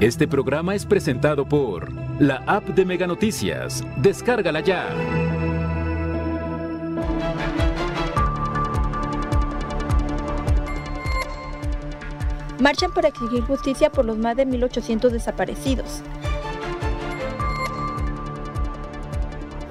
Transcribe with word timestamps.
Este 0.00 0.28
programa 0.28 0.76
es 0.76 0.86
presentado 0.86 1.44
por 1.44 1.92
la 2.20 2.36
app 2.46 2.68
de 2.68 2.84
Mega 2.84 3.08
Noticias. 3.08 3.84
Descárgala 3.96 4.60
ya. 4.60 4.94
Marchan 12.60 12.92
para 12.94 13.08
exigir 13.08 13.42
justicia 13.42 13.90
por 13.90 14.04
los 14.04 14.16
más 14.16 14.36
de 14.36 14.46
1.800 14.46 15.08
desaparecidos. 15.10 16.02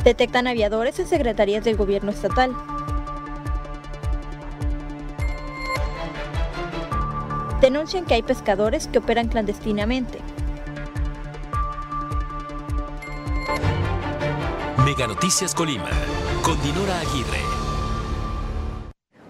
Detectan 0.04 0.48
aviadores 0.48 1.00
en 1.00 1.07
secretarías 1.07 1.64
del 1.64 1.78
gobierno 1.78 2.12
estatal. 2.12 2.54
Denuncian 7.68 8.05
que 8.05 8.13
hay 8.13 8.21
pescadores 8.21 8.88
que 8.88 8.99
operan 8.99 9.27
clandestinamente. 9.27 10.20
Mega 14.85 15.05
Noticias 15.05 15.53
Colima, 15.53 15.90
con 16.43 16.55
Dinora 16.62 16.98
Aguirre. 17.02 17.41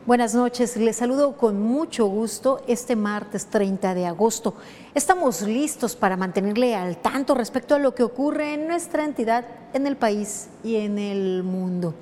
Buenas 0.06 0.36
noches, 0.36 0.78
les 0.78 0.98
saludo 0.98 1.36
con 1.36 1.60
mucho 1.60 2.06
gusto 2.06 2.62
este 2.68 2.96
martes 2.96 3.48
30 3.48 3.96
de 3.96 4.06
agosto. 4.06 4.54
Estamos 4.94 5.42
listos 5.42 5.96
para 5.96 6.16
mantenerle 6.16 6.76
al 6.76 6.98
tanto 6.98 7.34
respecto 7.34 7.74
a 7.74 7.80
lo 7.80 7.96
que 7.96 8.04
ocurre 8.04 8.54
en 8.54 8.68
nuestra 8.68 9.04
entidad, 9.04 9.46
en 9.74 9.88
el 9.88 9.98
país 9.98 10.48
y 10.64 10.76
en 10.76 11.00
el 11.00 11.42
mundo. 11.42 11.96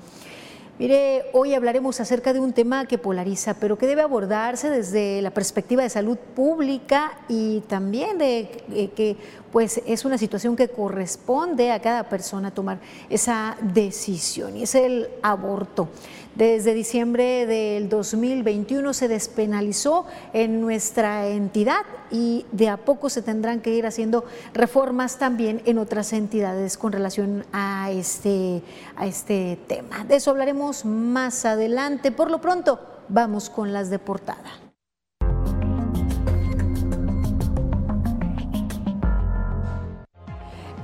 Mire, 0.78 1.24
hoy 1.32 1.54
hablaremos 1.54 2.00
acerca 2.00 2.34
de 2.34 2.40
un 2.40 2.52
tema 2.52 2.84
que 2.84 2.98
polariza, 2.98 3.54
pero 3.54 3.78
que 3.78 3.86
debe 3.86 4.02
abordarse 4.02 4.68
desde 4.68 5.22
la 5.22 5.30
perspectiva 5.30 5.82
de 5.82 5.88
salud 5.88 6.18
pública 6.18 7.12
y 7.28 7.60
también 7.60 8.18
de 8.18 8.50
eh, 8.70 8.90
que 8.94 9.16
pues 9.52 9.80
es 9.86 10.04
una 10.04 10.18
situación 10.18 10.54
que 10.54 10.68
corresponde 10.68 11.72
a 11.72 11.80
cada 11.80 12.10
persona 12.10 12.50
tomar 12.50 12.78
esa 13.08 13.56
decisión 13.62 14.54
y 14.54 14.64
es 14.64 14.74
el 14.74 15.08
aborto. 15.22 15.88
Desde 16.36 16.74
diciembre 16.74 17.46
del 17.46 17.88
2021 17.88 18.92
se 18.92 19.08
despenalizó 19.08 20.04
en 20.34 20.60
nuestra 20.60 21.28
entidad 21.28 21.80
y 22.10 22.44
de 22.52 22.68
a 22.68 22.76
poco 22.76 23.08
se 23.08 23.22
tendrán 23.22 23.62
que 23.62 23.74
ir 23.74 23.86
haciendo 23.86 24.22
reformas 24.52 25.18
también 25.18 25.62
en 25.64 25.78
otras 25.78 26.12
entidades 26.12 26.76
con 26.76 26.92
relación 26.92 27.46
a 27.54 27.90
este, 27.90 28.60
a 28.96 29.06
este 29.06 29.58
tema. 29.66 30.04
De 30.04 30.16
eso 30.16 30.30
hablaremos 30.30 30.84
más 30.84 31.46
adelante. 31.46 32.12
Por 32.12 32.30
lo 32.30 32.42
pronto, 32.42 32.80
vamos 33.08 33.48
con 33.48 33.72
las 33.72 33.88
de 33.88 33.98
portada. 33.98 34.65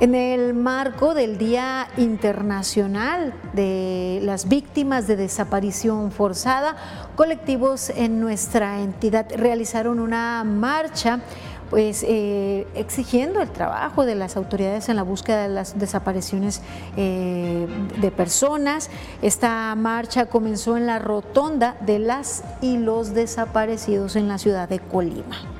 En 0.02 0.16
el 0.16 0.52
marco 0.52 1.14
del 1.14 1.38
Día 1.38 1.86
Internacional 1.96 3.32
de 3.52 4.18
las 4.24 4.48
Víctimas 4.48 5.06
de 5.06 5.14
Desaparición 5.14 6.10
Forzada, 6.10 6.74
colectivos 7.14 7.88
en 7.88 8.18
nuestra 8.18 8.80
entidad 8.80 9.28
realizaron 9.36 10.00
una 10.00 10.42
marcha 10.42 11.20
pues 11.70 12.02
eh, 12.02 12.66
exigiendo 12.74 13.40
el 13.40 13.50
trabajo 13.52 14.04
de 14.04 14.16
las 14.16 14.36
autoridades 14.36 14.88
en 14.88 14.96
la 14.96 15.04
búsqueda 15.04 15.44
de 15.44 15.50
las 15.50 15.78
desapariciones 15.78 16.62
eh, 16.96 17.68
de 18.00 18.10
personas. 18.10 18.90
Esta 19.22 19.72
marcha 19.76 20.26
comenzó 20.26 20.76
en 20.76 20.86
la 20.86 20.98
rotonda 20.98 21.76
de 21.78 22.00
las 22.00 22.42
y 22.60 22.76
los 22.76 23.14
desaparecidos 23.14 24.16
en 24.16 24.26
la 24.26 24.38
ciudad 24.38 24.68
de 24.68 24.80
Colima. 24.80 25.51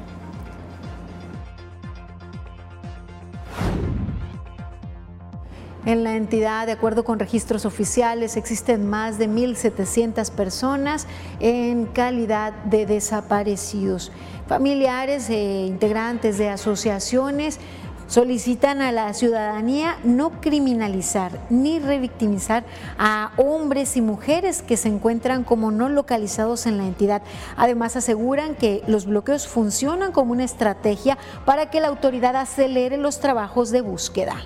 En 5.85 6.05
la 6.05 6.15
entidad, 6.15 6.67
de 6.67 6.73
acuerdo 6.73 7.03
con 7.03 7.19
registros 7.19 7.67
oficiales, 7.67 8.37
existen 8.37 8.89
más 8.89 9.19
de 9.19 9.29
1.700 9.29 10.31
personas 10.31 11.09
en 11.41 11.87
calidad 11.87 12.53
de 12.67 12.87
desaparecidos. 12.87 14.13
Familiares 14.47 15.29
e 15.29 15.67
integrantes 15.67 16.39
de 16.39 16.51
asociaciones 16.51 17.59
solicitan 18.07 18.81
a 18.81 18.93
la 18.93 19.13
ciudadanía 19.13 19.97
no 20.05 20.41
criminalizar 20.41 21.41
ni 21.51 21.81
revictimizar 21.81 22.63
a 22.97 23.33
hombres 23.37 23.97
y 23.97 24.03
mujeres 24.03 24.63
que 24.63 24.77
se 24.77 24.87
encuentran 24.87 25.43
como 25.43 25.73
no 25.73 25.89
localizados 25.89 26.67
en 26.67 26.79
la 26.79 26.87
entidad. 26.87 27.23
Además 27.57 27.97
aseguran 27.97 28.55
que 28.55 28.85
los 28.87 29.07
bloqueos 29.07 29.49
funcionan 29.49 30.13
como 30.13 30.31
una 30.31 30.45
estrategia 30.45 31.19
para 31.45 31.71
que 31.71 31.81
la 31.81 31.89
autoridad 31.89 32.37
acelere 32.37 32.99
los 32.99 33.19
trabajos 33.19 33.73
de 33.73 33.81
búsqueda. 33.81 34.37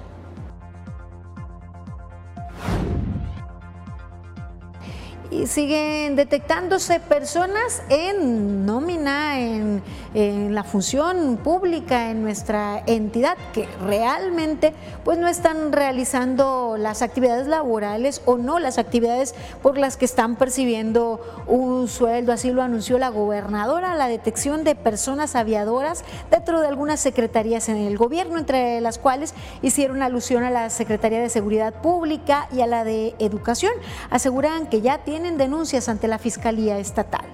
Siguen 5.44 6.16
detectándose 6.16 7.00
personas 7.00 7.82
en 7.90 8.64
nómina, 8.64 9.38
en, 9.40 9.82
la 10.16 10.64
función 10.64 11.36
pública, 11.36 12.10
en 12.10 12.22
nuestra 12.22 12.82
entidad, 12.86 13.36
que 13.52 13.68
realmente 13.84 14.72
pues 15.04 15.18
no 15.18 15.28
están 15.28 15.72
realizando 15.72 16.76
las 16.78 17.02
actividades 17.02 17.46
laborales 17.46 18.22
o 18.24 18.38
no 18.38 18.58
las 18.58 18.78
actividades 18.78 19.34
por 19.62 19.76
las 19.76 19.98
que 19.98 20.06
están 20.06 20.36
percibiendo 20.36 21.20
un 21.46 21.86
sueldo. 21.88 22.32
Así 22.32 22.50
lo 22.50 22.62
anunció 22.62 22.98
la 22.98 23.10
gobernadora, 23.10 23.94
la 23.94 24.08
detección 24.08 24.64
de 24.64 24.74
personas 24.74 25.36
aviadoras 25.36 26.02
dentro 26.30 26.62
de 26.62 26.68
algunas 26.68 26.98
secretarías 27.00 27.68
en 27.68 27.76
el 27.76 27.98
gobierno, 27.98 28.38
entre 28.38 28.80
las 28.80 28.96
cuales 28.96 29.34
hicieron 29.60 30.02
alusión 30.02 30.44
a 30.44 30.50
la 30.50 30.70
Secretaría 30.70 31.20
de 31.20 31.28
Seguridad 31.28 31.74
Pública 31.82 32.48
y 32.52 32.62
a 32.62 32.66
la 32.66 32.84
de 32.84 33.14
Educación. 33.18 33.72
Aseguran 34.08 34.66
que 34.68 34.80
ya 34.80 34.98
tienen 34.98 35.36
denuncias 35.36 35.90
ante 35.90 36.08
la 36.08 36.18
Fiscalía 36.18 36.78
Estatal. 36.78 37.26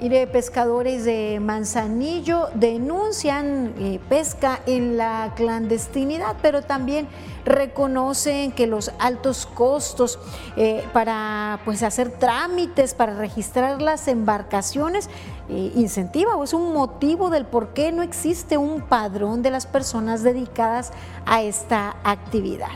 De 0.00 0.26
pescadores 0.26 1.04
de 1.04 1.38
Manzanillo 1.40 2.48
denuncian 2.54 3.74
eh, 3.78 3.98
pesca 4.08 4.60
en 4.66 4.96
la 4.96 5.32
clandestinidad, 5.34 6.36
pero 6.42 6.62
también 6.62 7.08
reconocen 7.44 8.52
que 8.52 8.66
los 8.66 8.92
altos 8.98 9.46
costos 9.46 10.18
eh, 10.56 10.84
para 10.92 11.60
pues, 11.64 11.82
hacer 11.82 12.10
trámites, 12.10 12.94
para 12.94 13.14
registrar 13.14 13.80
las 13.80 14.08
embarcaciones, 14.08 15.08
eh, 15.48 15.72
incentiva 15.76 16.36
o 16.36 16.44
es 16.44 16.52
un 16.52 16.72
motivo 16.72 17.30
del 17.30 17.46
por 17.46 17.68
qué 17.68 17.92
no 17.92 18.02
existe 18.02 18.58
un 18.58 18.82
padrón 18.82 19.42
de 19.42 19.50
las 19.50 19.66
personas 19.66 20.22
dedicadas 20.22 20.92
a 21.24 21.42
esta 21.42 21.96
actividad. 22.04 22.70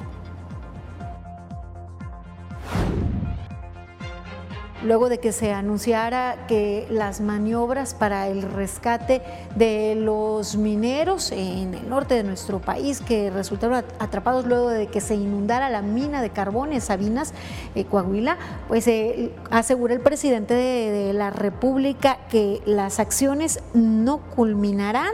Luego 4.82 5.08
de 5.08 5.18
que 5.18 5.32
se 5.32 5.52
anunciara 5.52 6.46
que 6.46 6.86
las 6.90 7.20
maniobras 7.20 7.94
para 7.94 8.28
el 8.28 8.42
rescate 8.42 9.22
de 9.56 9.94
los 9.94 10.56
mineros 10.56 11.32
en 11.32 11.74
el 11.74 11.88
norte 11.88 12.14
de 12.14 12.24
nuestro 12.24 12.60
país 12.60 13.00
que 13.00 13.30
resultaron 13.30 13.84
atrapados 13.98 14.46
luego 14.46 14.70
de 14.70 14.86
que 14.86 15.00
se 15.00 15.14
inundara 15.14 15.70
la 15.70 15.82
mina 15.82 16.22
de 16.22 16.30
carbón 16.30 16.72
en 16.72 16.80
Sabinas, 16.80 17.32
eh, 17.74 17.84
Coahuila, 17.84 18.38
pues 18.68 18.86
eh, 18.86 19.32
asegura 19.50 19.94
el 19.94 20.00
presidente 20.00 20.54
de 20.54 21.12
la 21.12 21.30
República 21.30 22.18
que 22.30 22.60
las 22.64 23.00
acciones 23.00 23.60
no 23.74 24.18
culminarán 24.18 25.12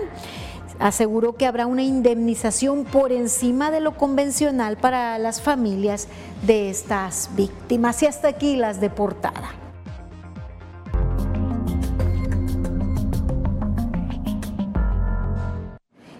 aseguró 0.78 1.34
que 1.36 1.46
habrá 1.46 1.66
una 1.66 1.82
indemnización 1.82 2.84
por 2.84 3.12
encima 3.12 3.70
de 3.70 3.80
lo 3.80 3.96
convencional 3.96 4.76
para 4.76 5.18
las 5.18 5.40
familias 5.40 6.08
de 6.46 6.70
estas 6.70 7.30
víctimas. 7.36 8.02
Y 8.02 8.06
hasta 8.06 8.28
aquí 8.28 8.56
las 8.56 8.80
de 8.80 8.90
portada. 8.90 9.50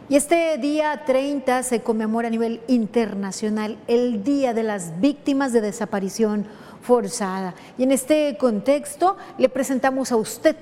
Y 0.09 0.15
este 0.15 0.57
día 0.59 1.03
30 1.05 1.65
se 1.65 1.81
conmemora 1.83 2.29
a 2.29 2.31
nivel 2.31 2.61
internacional 2.69 3.77
el 3.89 4.23
Día 4.23 4.55
de 4.55 4.63
las 4.63 5.01
Víctimas 5.01 5.53
de 5.53 5.61
Desaparición 5.61 6.47
Forzada. 6.81 7.55
Y 7.77 7.83
en 7.83 7.91
este 7.91 8.37
contexto 8.39 9.17
le 9.37 9.49
presentamos 9.49 10.13
a 10.13 10.17
usted 10.17 10.55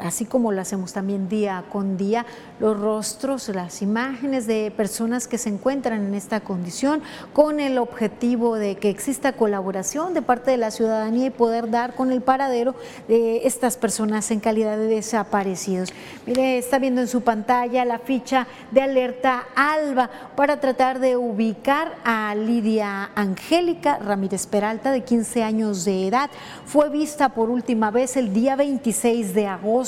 así 0.00 0.24
como 0.24 0.52
lo 0.52 0.60
hacemos 0.60 0.92
también 0.92 1.28
día 1.28 1.64
con 1.70 1.96
día, 1.96 2.26
los 2.58 2.78
rostros, 2.78 3.48
las 3.48 3.82
imágenes 3.82 4.46
de 4.46 4.72
personas 4.76 5.28
que 5.28 5.38
se 5.38 5.48
encuentran 5.48 6.06
en 6.06 6.14
esta 6.14 6.40
condición 6.40 7.02
con 7.32 7.60
el 7.60 7.78
objetivo 7.78 8.56
de 8.56 8.76
que 8.76 8.90
exista 8.90 9.32
colaboración 9.32 10.14
de 10.14 10.22
parte 10.22 10.50
de 10.50 10.56
la 10.56 10.70
ciudadanía 10.70 11.26
y 11.26 11.30
poder 11.30 11.70
dar 11.70 11.94
con 11.94 12.10
el 12.10 12.22
paradero 12.22 12.74
de 13.08 13.46
estas 13.46 13.76
personas 13.76 14.30
en 14.30 14.40
calidad 14.40 14.76
de 14.76 14.86
desaparecidos. 14.86 15.92
Mire, 16.26 16.58
está 16.58 16.78
viendo 16.78 17.00
en 17.00 17.08
su 17.08 17.22
pantalla 17.22 17.84
la 17.84 17.98
ficha 17.98 18.46
de 18.70 18.80
alerta 18.80 19.44
ALBA 19.54 20.10
para 20.36 20.60
tratar 20.60 20.98
de 20.98 21.16
ubicar 21.16 21.96
a 22.04 22.34
Lidia 22.34 23.10
Angélica 23.14 23.98
Ramírez 23.98 24.46
Peralta 24.46 24.90
de 24.90 25.04
15 25.04 25.42
años 25.42 25.84
de 25.84 26.08
edad. 26.08 26.30
Fue 26.66 26.88
vista 26.88 27.28
por 27.30 27.50
última 27.50 27.90
vez 27.90 28.16
el 28.16 28.32
día 28.32 28.56
26 28.56 29.34
de 29.34 29.46
agosto 29.46 29.83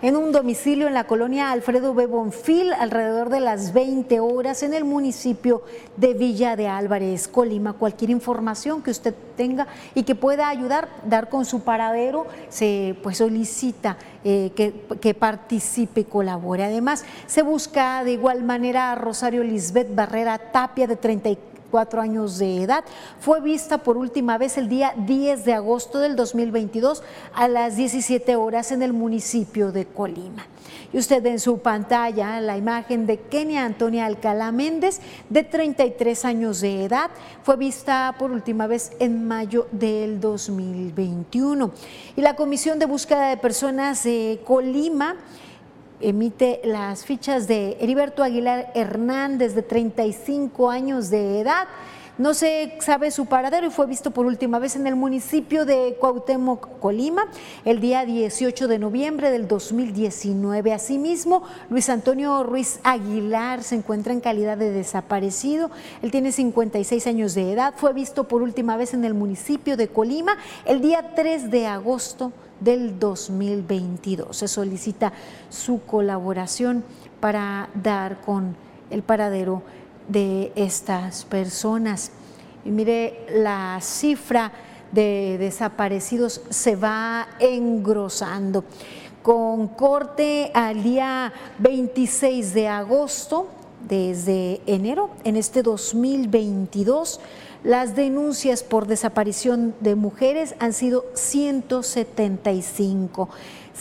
en 0.00 0.16
un 0.16 0.30
domicilio 0.30 0.86
en 0.86 0.94
la 0.94 1.04
colonia 1.04 1.50
Alfredo 1.50 1.92
B. 1.92 2.06
Bonfil 2.06 2.72
alrededor 2.72 3.30
de 3.30 3.40
las 3.40 3.72
20 3.72 4.20
horas 4.20 4.62
en 4.62 4.74
el 4.74 4.84
municipio 4.84 5.62
de 5.96 6.14
Villa 6.14 6.54
de 6.54 6.68
Álvarez, 6.68 7.26
Colima. 7.26 7.72
Cualquier 7.72 8.10
información 8.10 8.80
que 8.80 8.92
usted 8.92 9.12
tenga 9.36 9.66
y 9.94 10.04
que 10.04 10.14
pueda 10.14 10.48
ayudar, 10.48 10.88
dar 11.04 11.28
con 11.28 11.44
su 11.44 11.62
paradero, 11.62 12.26
se 12.48 12.96
pues 13.02 13.18
solicita 13.18 13.96
eh, 14.22 14.52
que, 14.54 14.86
que, 15.00 15.14
participe 15.14 16.02
y 16.02 16.04
colabore. 16.04 16.64
Además, 16.64 17.04
se 17.26 17.42
busca 17.42 18.04
de 18.04 18.12
igual 18.12 18.44
manera 18.44 18.92
a 18.92 18.94
Rosario 18.94 19.42
Lisbeth 19.42 19.92
Barrera 19.94 20.38
Tapia 20.38 20.86
de 20.86 20.96
34 20.96 21.53
años 21.76 22.38
de 22.38 22.62
edad. 22.62 22.84
Fue 23.20 23.40
vista 23.40 23.78
por 23.78 23.96
última 23.96 24.38
vez 24.38 24.56
el 24.58 24.68
día 24.68 24.94
10 24.96 25.44
de 25.44 25.54
agosto 25.54 25.98
del 25.98 26.14
2022 26.14 27.02
a 27.34 27.48
las 27.48 27.76
17 27.76 28.36
horas 28.36 28.70
en 28.70 28.82
el 28.82 28.92
municipio 28.92 29.72
de 29.72 29.84
Colima. 29.86 30.46
Y 30.92 30.98
usted 30.98 31.26
en 31.26 31.40
su 31.40 31.58
pantalla 31.58 32.40
la 32.40 32.56
imagen 32.56 33.06
de 33.06 33.18
Kenia 33.18 33.64
Antonia 33.64 34.06
Alcalá 34.06 34.52
Méndez, 34.52 35.00
de 35.28 35.42
33 35.42 36.24
años 36.24 36.60
de 36.60 36.84
edad. 36.84 37.10
Fue 37.42 37.56
vista 37.56 38.14
por 38.18 38.30
última 38.30 38.68
vez 38.68 38.92
en 39.00 39.26
mayo 39.26 39.66
del 39.72 40.20
2021. 40.20 41.72
Y 42.16 42.20
la 42.20 42.36
Comisión 42.36 42.78
de 42.78 42.86
Búsqueda 42.86 43.28
de 43.28 43.36
Personas 43.36 44.04
de 44.04 44.40
Colima 44.44 45.16
emite 46.00 46.60
las 46.64 47.04
fichas 47.04 47.46
de 47.46 47.76
Heriberto 47.80 48.22
Aguilar 48.22 48.70
Hernández, 48.74 49.54
de 49.54 49.62
35 49.62 50.70
años 50.70 51.10
de 51.10 51.40
edad. 51.40 51.66
No 52.16 52.32
se 52.32 52.78
sabe 52.80 53.10
su 53.10 53.26
paradero 53.26 53.66
y 53.66 53.70
fue 53.70 53.86
visto 53.86 54.12
por 54.12 54.24
última 54.24 54.60
vez 54.60 54.76
en 54.76 54.86
el 54.86 54.94
municipio 54.94 55.64
de 55.64 55.96
Cuauhtémoc, 55.98 56.78
Colima, 56.78 57.26
el 57.64 57.80
día 57.80 58.04
18 58.04 58.68
de 58.68 58.78
noviembre 58.78 59.32
del 59.32 59.48
2019. 59.48 60.72
Asimismo, 60.72 61.42
Luis 61.70 61.88
Antonio 61.88 62.44
Ruiz 62.44 62.78
Aguilar 62.84 63.64
se 63.64 63.74
encuentra 63.74 64.12
en 64.12 64.20
calidad 64.20 64.56
de 64.56 64.70
desaparecido. 64.70 65.72
Él 66.02 66.12
tiene 66.12 66.30
56 66.30 67.04
años 67.08 67.34
de 67.34 67.50
edad. 67.50 67.74
Fue 67.76 67.92
visto 67.92 68.28
por 68.28 68.42
última 68.42 68.76
vez 68.76 68.94
en 68.94 69.04
el 69.04 69.14
municipio 69.14 69.76
de 69.76 69.88
Colima 69.88 70.36
el 70.66 70.80
día 70.80 71.14
3 71.16 71.50
de 71.50 71.66
agosto 71.66 72.30
del 72.60 72.98
2022. 72.98 74.36
Se 74.36 74.48
solicita 74.48 75.12
su 75.48 75.82
colaboración 75.82 76.84
para 77.20 77.68
dar 77.74 78.20
con 78.20 78.56
el 78.90 79.02
paradero 79.02 79.62
de 80.08 80.52
estas 80.54 81.24
personas. 81.24 82.12
Y 82.64 82.70
mire, 82.70 83.26
la 83.30 83.78
cifra 83.80 84.52
de 84.92 85.36
desaparecidos 85.38 86.40
se 86.50 86.76
va 86.76 87.28
engrosando. 87.38 88.64
Con 89.22 89.68
corte 89.68 90.50
al 90.54 90.82
día 90.82 91.32
26 91.58 92.54
de 92.54 92.68
agosto, 92.68 93.48
desde 93.88 94.60
enero, 94.66 95.10
en 95.24 95.36
este 95.36 95.62
2022, 95.62 97.20
las 97.64 97.96
denuncias 97.96 98.62
por 98.62 98.86
desaparición 98.86 99.74
de 99.80 99.94
mujeres 99.94 100.54
han 100.60 100.74
sido 100.74 101.06
175. 101.14 103.30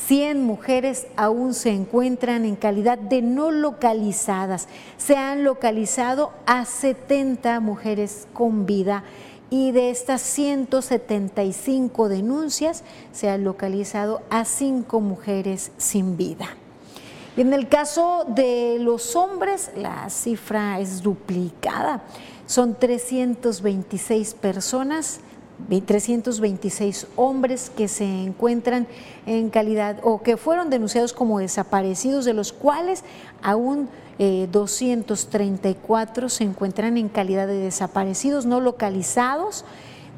100 0.08 0.42
mujeres 0.42 1.06
aún 1.18 1.54
se 1.54 1.72
encuentran 1.72 2.46
en 2.46 2.56
calidad 2.56 2.98
de 2.98 3.22
no 3.22 3.52
localizadas. 3.52 4.70
Se 4.98 5.18
han 5.18 5.44
localizado 5.44 6.32
a 6.46 6.64
70 6.66 7.60
mujeres 7.60 8.28
con 8.34 8.66
vida 8.66 9.04
y 9.50 9.72
de 9.72 9.90
estas 9.92 10.22
175 10.22 12.10
denuncias 12.10 12.84
se 13.12 13.30
han 13.30 13.44
localizado 13.44 14.22
a 14.30 14.46
5 14.46 15.02
mujeres 15.02 15.72
sin 15.78 16.16
vida. 16.16 16.56
Y 17.36 17.42
en 17.42 17.52
el 17.52 17.68
caso 17.68 18.26
de 18.28 18.78
los 18.80 19.16
hombres, 19.16 19.72
la 19.76 20.08
cifra 20.10 20.80
es 20.80 21.02
duplicada. 21.02 22.04
Son 22.45 22.75
326 22.75 24.34
personas, 24.34 25.22
326 25.69 27.07
hombres 27.16 27.72
que 27.75 27.88
se 27.88 28.06
encuentran 28.06 28.88
en 29.25 29.50
calidad 29.50 29.98
o 30.04 30.22
que 30.22 30.38
fueron 30.38 30.69
denunciados 30.69 31.13
como 31.13 31.40
desaparecidos, 31.40 32.25
de 32.25 32.34
los 32.34 32.51
cuales 32.51 33.04
aún 33.42 33.88
234 34.18 36.25
eh, 36.25 36.30
se 36.30 36.44
encuentran 36.44 36.98
en 36.98 37.10
calidad 37.10 37.48
de 37.48 37.57
desaparecidos 37.57 38.46
no 38.46 38.60
localizados. 38.60 39.66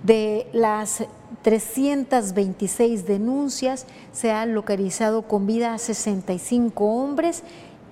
De 0.04 0.48
las 0.54 1.04
326 1.42 3.08
denuncias 3.08 3.86
se 4.12 4.32
han 4.32 4.54
localizado 4.54 5.24
con 5.24 5.48
vida 5.48 5.74
a 5.74 5.78
65 5.78 6.86
hombres 6.86 7.44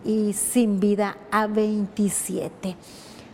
y 0.06 0.33
sin 0.33 0.79
vida 0.79 1.18
a 1.31 1.47
27. 1.47 2.75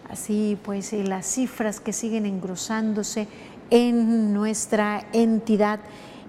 Así 0.10 0.58
pues, 0.64 0.92
eh, 0.94 1.04
las 1.04 1.26
cifras 1.26 1.80
que 1.80 1.94
siguen 1.94 2.26
engrosándose 2.26 3.28
en 3.70 4.34
nuestra 4.34 5.06
entidad 5.14 5.80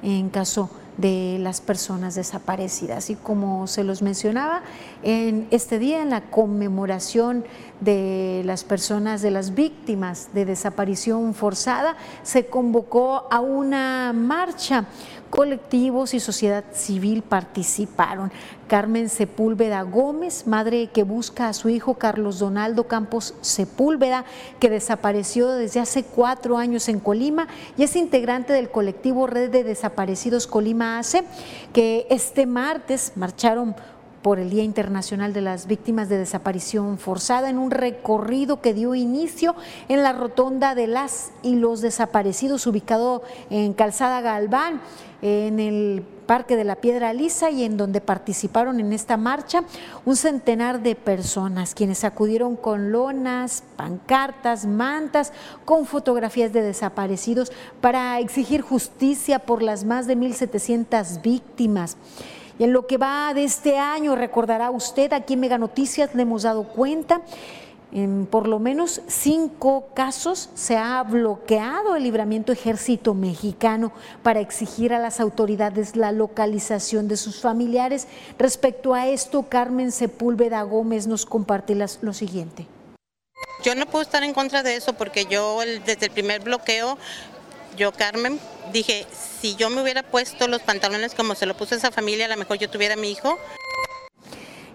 en 0.03 0.29
caso 0.29 0.71
de 0.97 1.39
las 1.41 1.61
personas 1.61 2.15
desaparecidas. 2.15 3.11
Y 3.11 3.15
como 3.15 3.67
se 3.67 3.85
los 3.85 4.03
mencionaba, 4.03 4.63
en 5.03 5.47
este 5.51 5.79
día, 5.79 6.03
en 6.03 6.11
la 6.11 6.31
conmemoración 6.31 7.45
de 7.81 8.43
las 8.45 8.65
personas, 8.65 9.23
de 9.23 9.31
las 9.31 9.55
víctimas 9.55 10.29
de 10.35 10.45
desaparición 10.45 11.33
forzada, 11.33 11.97
se 12.23 12.47
convocó 12.47 13.27
a 13.31 13.41
una 13.41 14.13
marcha 14.13 14.87
colectivos 15.31 16.13
y 16.13 16.21
sociedad 16.21 16.65
civil 16.73 17.23
participaron. 17.23 18.31
Carmen 18.69 19.09
Sepúlveda 19.09 19.83
Gómez, 19.83 20.47
madre 20.47 20.89
que 20.89 21.03
busca 21.03 21.49
a 21.49 21.53
su 21.53 21.69
hijo 21.69 21.95
Carlos 21.95 22.39
Donaldo 22.39 22.85
Campos 22.85 23.35
Sepúlveda, 23.41 24.25
que 24.61 24.71
desapareció 24.71 25.49
desde 25.49 25.81
hace 25.81 26.05
cuatro 26.05 26.57
años 26.57 26.89
en 26.89 27.01
Colima 27.01 27.49
y 27.77 27.83
es 27.83 27.97
integrante 27.97 28.53
del 28.53 28.71
colectivo 28.71 29.27
Red 29.27 29.51
de 29.51 29.65
Desaparecidos 29.65 30.47
Colima 30.47 30.99
ACE, 30.99 31.25
que 31.73 32.07
este 32.11 32.47
martes 32.47 33.13
marcharon 33.17 33.75
por 34.23 34.39
el 34.39 34.51
Día 34.51 34.63
Internacional 34.63 35.33
de 35.33 35.41
las 35.41 35.67
Víctimas 35.67 36.09
de 36.09 36.19
Desaparición 36.19 36.99
Forzada 36.99 37.49
en 37.49 37.59
un 37.59 37.71
recorrido 37.71 38.61
que 38.61 38.75
dio 38.75 38.95
inicio 38.95 39.55
en 39.89 40.03
la 40.03 40.13
rotonda 40.13 40.75
de 40.75 40.87
las 40.87 41.31
y 41.43 41.57
los 41.57 41.81
desaparecidos 41.81 42.67
ubicado 42.67 43.23
en 43.49 43.73
Calzada 43.73 44.21
Galván 44.21 44.81
en 45.23 45.61
el 45.61 46.03
Parque 46.27 46.57
de 46.57 46.65
la 46.65 46.77
Piedra 46.77 47.13
Lisa 47.13 47.51
y 47.51 47.65
en 47.65 47.77
donde 47.77 48.01
participaron 48.01 48.79
en 48.79 48.93
esta 48.93 49.17
marcha 49.17 49.65
un 50.05 50.17
centenar 50.17 50.81
de 50.81 50.95
personas, 50.95 51.75
quienes 51.75 52.05
acudieron 52.05 52.57
con 52.57 52.93
lonas, 52.93 53.65
pancartas, 53.77 54.65
mantas, 54.65 55.33
con 55.65 55.87
fotografías 55.87 56.53
de 56.53 56.63
desaparecidos 56.63 57.51
para 57.81 58.19
exigir 58.21 58.61
justicia 58.61 59.41
por 59.41 59.63
las 59.63 59.85
más 59.85 60.07
de 60.07 60.17
1.700 60.17 61.21
víctimas. 61.21 61.97
Y 62.61 62.65
en 62.65 62.75
lo 62.75 62.87
que 62.87 62.99
va 62.99 63.33
de 63.33 63.43
este 63.43 63.79
año, 63.79 64.15
recordará 64.17 64.71
usted, 64.71 65.15
aquí 65.15 65.33
en 65.33 65.41
Mega 65.41 65.57
Noticias 65.57 66.15
le 66.15 66.21
hemos 66.21 66.43
dado 66.43 66.65
cuenta, 66.65 67.23
en 67.91 68.27
por 68.27 68.47
lo 68.47 68.59
menos 68.59 69.01
cinco 69.07 69.89
casos 69.95 70.51
se 70.55 70.77
ha 70.77 71.03
bloqueado 71.03 71.97
el 71.97 72.03
libramiento 72.03 72.53
ejército 72.53 73.15
mexicano 73.15 73.93
para 74.23 74.41
exigir 74.41 74.93
a 74.93 74.99
las 74.99 75.21
autoridades 75.21 75.97
la 75.97 76.13
localización 76.13 77.09
de 77.09 77.17
sus 77.17 77.41
familiares. 77.41 78.07
Respecto 78.39 78.93
a 78.93 79.09
esto, 79.09 79.45
Carmen 79.49 79.91
Sepúlveda 79.91 80.61
Gómez 80.61 81.07
nos 81.07 81.25
comparte 81.25 81.75
lo 81.75 82.13
siguiente. 82.13 82.67
Yo 83.63 83.75
no 83.75 83.85
puedo 83.87 84.03
estar 84.03 84.23
en 84.23 84.33
contra 84.33 84.63
de 84.63 84.77
eso 84.77 84.95
porque 84.95 85.27
yo 85.27 85.61
desde 85.85 86.07
el 86.07 86.13
primer 86.13 86.43
bloqueo 86.43 86.97
yo, 87.77 87.93
Carmen, 87.93 88.39
dije, 88.73 89.07
si 89.41 89.57
yo 89.57 89.71
me 89.71 89.83
hubiera 89.83 90.03
puesto 90.03 90.49
los 90.49 90.63
pantalones 90.63 91.15
como 91.15 91.35
se 91.35 91.47
lo 91.47 91.57
puso 91.57 91.75
esa 91.75 91.91
familia, 91.91 92.27
a 92.27 92.29
lo 92.29 92.37
mejor 92.37 92.59
yo 92.59 92.71
tuviera 92.71 92.97
mi 92.97 93.11
hijo. 93.11 93.39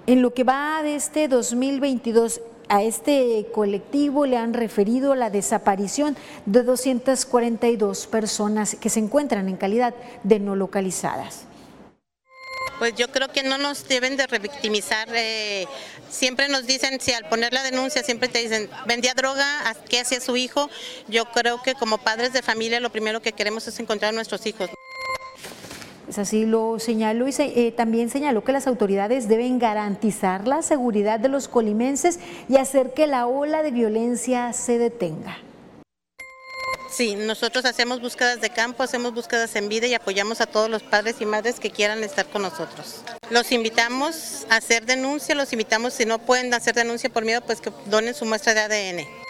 En 0.07 0.21
lo 0.21 0.33
que 0.33 0.43
va 0.43 0.81
de 0.83 0.95
este 0.95 1.27
2022, 1.27 2.41
a 2.69 2.83
este 2.83 3.47
colectivo 3.53 4.25
le 4.25 4.37
han 4.37 4.53
referido 4.53 5.15
la 5.15 5.29
desaparición 5.29 6.15
de 6.45 6.63
242 6.63 8.07
personas 8.07 8.75
que 8.75 8.89
se 8.89 8.99
encuentran 8.99 9.49
en 9.49 9.57
calidad 9.57 9.93
de 10.23 10.39
no 10.39 10.55
localizadas. 10.55 11.45
Pues 12.79 12.93
yo 12.95 13.07
creo 13.09 13.29
que 13.29 13.43
no 13.43 13.57
nos 13.57 13.87
deben 13.87 14.17
de 14.17 14.27
revictimizar. 14.27 15.07
Eh, 15.13 15.65
siempre 16.09 16.49
nos 16.49 16.65
dicen, 16.65 16.99
si 16.99 17.13
al 17.13 17.27
poner 17.29 17.53
la 17.53 17.63
denuncia 17.63 18.03
siempre 18.03 18.27
te 18.27 18.39
dicen, 18.39 18.69
vendía 18.85 19.13
droga, 19.13 19.45
¿qué 19.89 20.01
hacía 20.01 20.19
su 20.19 20.35
hijo? 20.35 20.69
Yo 21.07 21.25
creo 21.25 21.61
que 21.61 21.73
como 21.73 21.97
padres 21.97 22.33
de 22.33 22.41
familia 22.41 22.79
lo 22.79 22.91
primero 22.91 23.21
que 23.21 23.31
queremos 23.31 23.67
es 23.67 23.79
encontrar 23.79 24.09
a 24.09 24.15
nuestros 24.15 24.45
hijos. 24.45 24.69
Es 26.07 26.19
así 26.19 26.45
lo 26.45 26.77
señaló 26.79 27.27
y 27.27 27.33
eh, 27.37 27.73
también 27.75 28.09
señaló 28.09 28.43
que 28.43 28.51
las 28.51 28.67
autoridades 28.67 29.27
deben 29.27 29.57
garantizar 29.57 30.47
la 30.47 30.61
seguridad 30.61 31.19
de 31.19 31.29
los 31.29 31.47
colimenses 31.47 32.19
y 32.47 32.57
hacer 32.57 32.93
que 32.93 33.07
la 33.07 33.25
ola 33.25 33.63
de 33.63 33.71
violencia 33.71 34.53
se 34.53 34.77
detenga. 34.77 35.44
Sí, 36.89 37.15
nosotros 37.15 37.65
hacemos 37.65 37.99
búsquedas 37.99 38.41
de 38.41 38.49
campo, 38.49 38.83
hacemos 38.83 39.13
búsquedas 39.13 39.55
en 39.55 39.69
vida 39.69 39.87
y 39.87 39.93
apoyamos 39.93 40.41
a 40.41 40.45
todos 40.45 40.69
los 40.69 40.83
padres 40.83 41.17
y 41.19 41.25
madres 41.25 41.59
que 41.59 41.71
quieran 41.71 42.03
estar 42.03 42.25
con 42.27 42.43
nosotros. 42.43 43.01
Los 43.29 43.51
invitamos 43.51 44.45
a 44.49 44.57
hacer 44.57 44.85
denuncia, 44.85 45.35
los 45.35 45.51
invitamos 45.51 45.93
si 45.93 46.05
no 46.05 46.19
pueden 46.19 46.53
hacer 46.53 46.75
denuncia 46.75 47.09
por 47.09 47.25
miedo, 47.25 47.41
pues 47.41 47.59
que 47.59 47.71
donen 47.87 48.13
su 48.13 48.25
muestra 48.25 48.53
de 48.53 48.61
ADN. 48.61 49.24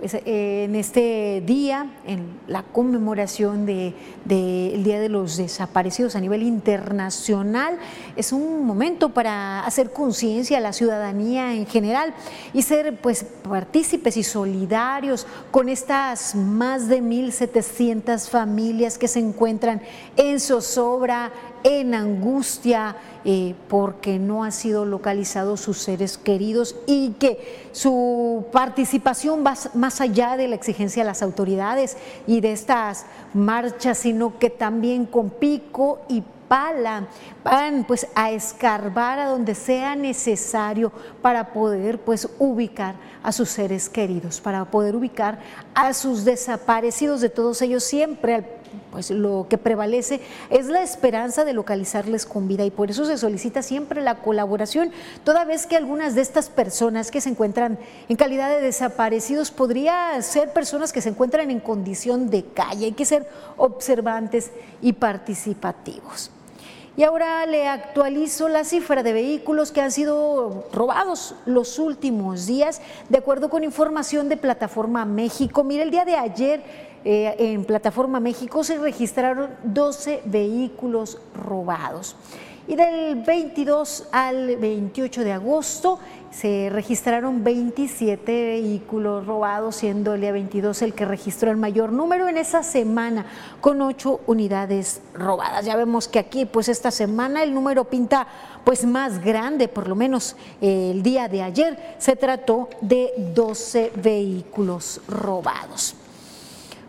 Eh, 0.00 0.62
en 0.64 0.76
este 0.76 1.42
día, 1.44 1.90
en 2.06 2.38
la 2.46 2.62
conmemoración 2.62 3.66
del 3.66 3.94
Día 4.24 5.00
de 5.00 5.08
los 5.08 5.36
Desaparecidos 5.36 6.14
a 6.14 6.20
nivel 6.20 6.44
internacional, 6.44 7.78
es 8.14 8.32
un 8.32 8.64
momento 8.64 9.08
para 9.08 9.64
hacer 9.64 9.92
conciencia 9.92 10.58
a 10.58 10.60
la 10.60 10.72
ciudadanía 10.72 11.52
en 11.52 11.66
general 11.66 12.14
y 12.52 12.62
ser 12.62 13.00
pues 13.00 13.24
partícipes 13.24 14.16
y 14.16 14.22
solidarios 14.22 15.26
con 15.50 15.68
estas 15.68 16.36
más 16.36 16.88
de 16.88 17.02
1.700 17.02 18.28
familias 18.28 18.98
que 18.98 19.08
se 19.08 19.18
encuentran 19.18 19.82
en 20.16 20.38
zozobra, 20.38 21.32
en 21.64 21.94
angustia 21.94 22.96
eh, 23.30 23.54
porque 23.68 24.18
no 24.18 24.42
han 24.42 24.52
sido 24.52 24.86
localizados 24.86 25.60
sus 25.60 25.76
seres 25.76 26.16
queridos 26.16 26.76
y 26.86 27.10
que 27.18 27.68
su 27.72 28.46
participación 28.52 29.44
va 29.46 29.54
más 29.74 30.00
allá 30.00 30.38
de 30.38 30.48
la 30.48 30.54
exigencia 30.54 31.02
de 31.02 31.08
las 31.08 31.20
autoridades 31.20 31.98
y 32.26 32.40
de 32.40 32.52
estas 32.52 33.04
marchas, 33.34 33.98
sino 33.98 34.38
que 34.38 34.48
también 34.48 35.04
con 35.04 35.28
pico 35.28 36.00
y 36.08 36.22
pala 36.48 37.06
van 37.44 37.84
pues 37.84 38.06
a 38.14 38.30
escarbar 38.30 39.18
a 39.18 39.28
donde 39.28 39.54
sea 39.54 39.94
necesario 39.94 40.90
para 41.20 41.52
poder 41.52 42.00
pues 42.00 42.28
ubicar 42.38 42.94
a 43.22 43.30
sus 43.32 43.50
seres 43.50 43.90
queridos, 43.90 44.40
para 44.40 44.64
poder 44.64 44.96
ubicar 44.96 45.38
a 45.74 45.92
sus 45.92 46.24
desaparecidos 46.24 47.20
de 47.20 47.28
todos 47.28 47.60
ellos 47.60 47.84
siempre 47.84 48.34
al 48.34 48.46
pues 48.98 49.12
lo 49.12 49.46
que 49.48 49.58
prevalece 49.58 50.20
es 50.50 50.66
la 50.66 50.82
esperanza 50.82 51.44
de 51.44 51.52
localizarles 51.52 52.26
con 52.26 52.48
vida 52.48 52.64
y 52.64 52.72
por 52.72 52.90
eso 52.90 53.04
se 53.04 53.16
solicita 53.16 53.62
siempre 53.62 54.02
la 54.02 54.16
colaboración, 54.16 54.90
toda 55.22 55.44
vez 55.44 55.66
que 55.66 55.76
algunas 55.76 56.16
de 56.16 56.20
estas 56.20 56.50
personas 56.50 57.12
que 57.12 57.20
se 57.20 57.28
encuentran 57.28 57.78
en 58.08 58.16
calidad 58.16 58.50
de 58.50 58.60
desaparecidos 58.60 59.52
podría 59.52 60.20
ser 60.20 60.52
personas 60.52 60.92
que 60.92 61.00
se 61.00 61.10
encuentran 61.10 61.48
en 61.52 61.60
condición 61.60 62.28
de 62.28 62.42
calle, 62.46 62.86
hay 62.86 62.92
que 62.92 63.04
ser 63.04 63.28
observantes 63.56 64.50
y 64.82 64.94
participativos. 64.94 66.32
Y 66.96 67.04
ahora 67.04 67.46
le 67.46 67.68
actualizo 67.68 68.48
la 68.48 68.64
cifra 68.64 69.04
de 69.04 69.12
vehículos 69.12 69.70
que 69.70 69.80
han 69.80 69.92
sido 69.92 70.66
robados 70.72 71.36
los 71.46 71.78
últimos 71.78 72.46
días, 72.46 72.80
de 73.08 73.18
acuerdo 73.18 73.48
con 73.48 73.62
información 73.62 74.28
de 74.28 74.36
Plataforma 74.36 75.04
México. 75.04 75.62
Mire, 75.62 75.84
el 75.84 75.92
día 75.92 76.04
de 76.04 76.16
ayer 76.16 76.87
eh, 77.04 77.34
en 77.38 77.64
Plataforma 77.64 78.20
México 78.20 78.64
se 78.64 78.78
registraron 78.78 79.50
12 79.64 80.22
vehículos 80.24 81.18
robados. 81.34 82.16
Y 82.68 82.76
del 82.76 83.22
22 83.22 84.08
al 84.12 84.56
28 84.56 85.24
de 85.24 85.32
agosto 85.32 85.98
se 86.30 86.68
registraron 86.70 87.42
27 87.42 88.30
vehículos 88.30 89.26
robados, 89.26 89.76
siendo 89.76 90.12
el 90.12 90.20
día 90.20 90.32
22 90.32 90.82
el 90.82 90.92
que 90.92 91.06
registró 91.06 91.50
el 91.50 91.56
mayor 91.56 91.92
número 91.92 92.28
en 92.28 92.36
esa 92.36 92.62
semana, 92.62 93.24
con 93.62 93.80
8 93.80 94.20
unidades 94.26 95.00
robadas. 95.14 95.64
Ya 95.64 95.76
vemos 95.76 96.08
que 96.08 96.18
aquí, 96.18 96.44
pues 96.44 96.68
esta 96.68 96.90
semana 96.90 97.42
el 97.42 97.54
número 97.54 97.84
pinta 97.84 98.26
pues 98.64 98.84
más 98.84 99.24
grande, 99.24 99.68
por 99.68 99.88
lo 99.88 99.94
menos 99.94 100.36
eh, 100.60 100.90
el 100.90 101.02
día 101.02 101.26
de 101.26 101.42
ayer 101.42 101.96
se 101.96 102.16
trató 102.16 102.68
de 102.82 103.14
12 103.34 103.92
vehículos 103.96 105.00
robados. 105.08 105.94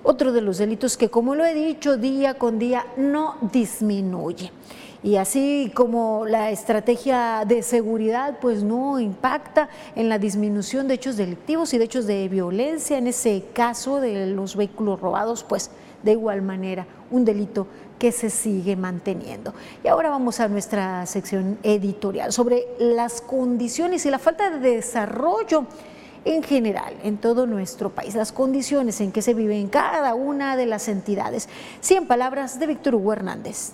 Otro 0.04 0.32
de 0.32 0.42
los 0.42 0.58
delitos 0.58 0.98
que, 0.98 1.10
como 1.10 1.36
lo 1.36 1.46
he 1.46 1.54
dicho, 1.54 1.98
día 1.98 2.36
con 2.36 2.58
día 2.58 2.86
no 2.96 3.36
disminuye. 3.52 4.52
Y 5.02 5.16
así 5.16 5.72
como 5.74 6.26
la 6.26 6.52
estrategia 6.52 7.46
de 7.48 7.64
seguridad 7.64 8.40
pues 8.42 8.64
no 8.64 9.00
impacta 9.00 9.70
en 9.96 10.10
la 10.10 10.20
disminución 10.20 10.90
de 10.90 10.96
hechos 10.96 11.16
delictivos 11.16 11.74
y 11.74 11.78
de 11.78 11.86
hechos 11.86 12.06
de 12.06 12.28
violencia, 12.28 12.98
en 12.98 13.08
ese 13.08 13.46
caso 13.54 14.02
de 14.02 14.28
los 14.28 14.58
vehículos 14.58 15.00
robados, 15.00 15.46
pues 15.46 15.72
de 16.04 16.12
igual 16.12 16.42
manera 16.42 16.86
un 17.12 17.24
delito 17.24 17.68
que 17.98 18.12
se 18.12 18.30
sigue 18.30 18.76
manteniendo. 18.76 19.54
Y 19.84 19.88
ahora 19.88 20.10
vamos 20.10 20.40
a 20.40 20.48
nuestra 20.48 21.06
sección 21.06 21.60
editorial 21.64 22.34
sobre 22.34 22.66
las 22.80 23.22
condiciones 23.22 24.06
y 24.06 24.10
la 24.10 24.20
falta 24.20 24.50
de 24.50 24.76
desarrollo 24.76 25.66
en 26.26 26.44
general 26.44 26.94
en 27.04 27.18
todo 27.18 27.48
nuestro 27.48 27.90
país, 27.90 28.16
las 28.16 28.32
condiciones 28.32 29.02
en 29.02 29.12
que 29.12 29.22
se 29.22 29.34
vive 29.34 29.60
en 29.60 29.68
cada 29.68 30.14
una 30.14 30.56
de 30.56 30.66
las 30.66 30.88
entidades. 30.88 31.50
100 31.82 32.08
palabras 32.08 32.60
de 32.60 32.68
Víctor 32.68 32.96
Hugo 32.96 33.14
Hernández. 33.14 33.72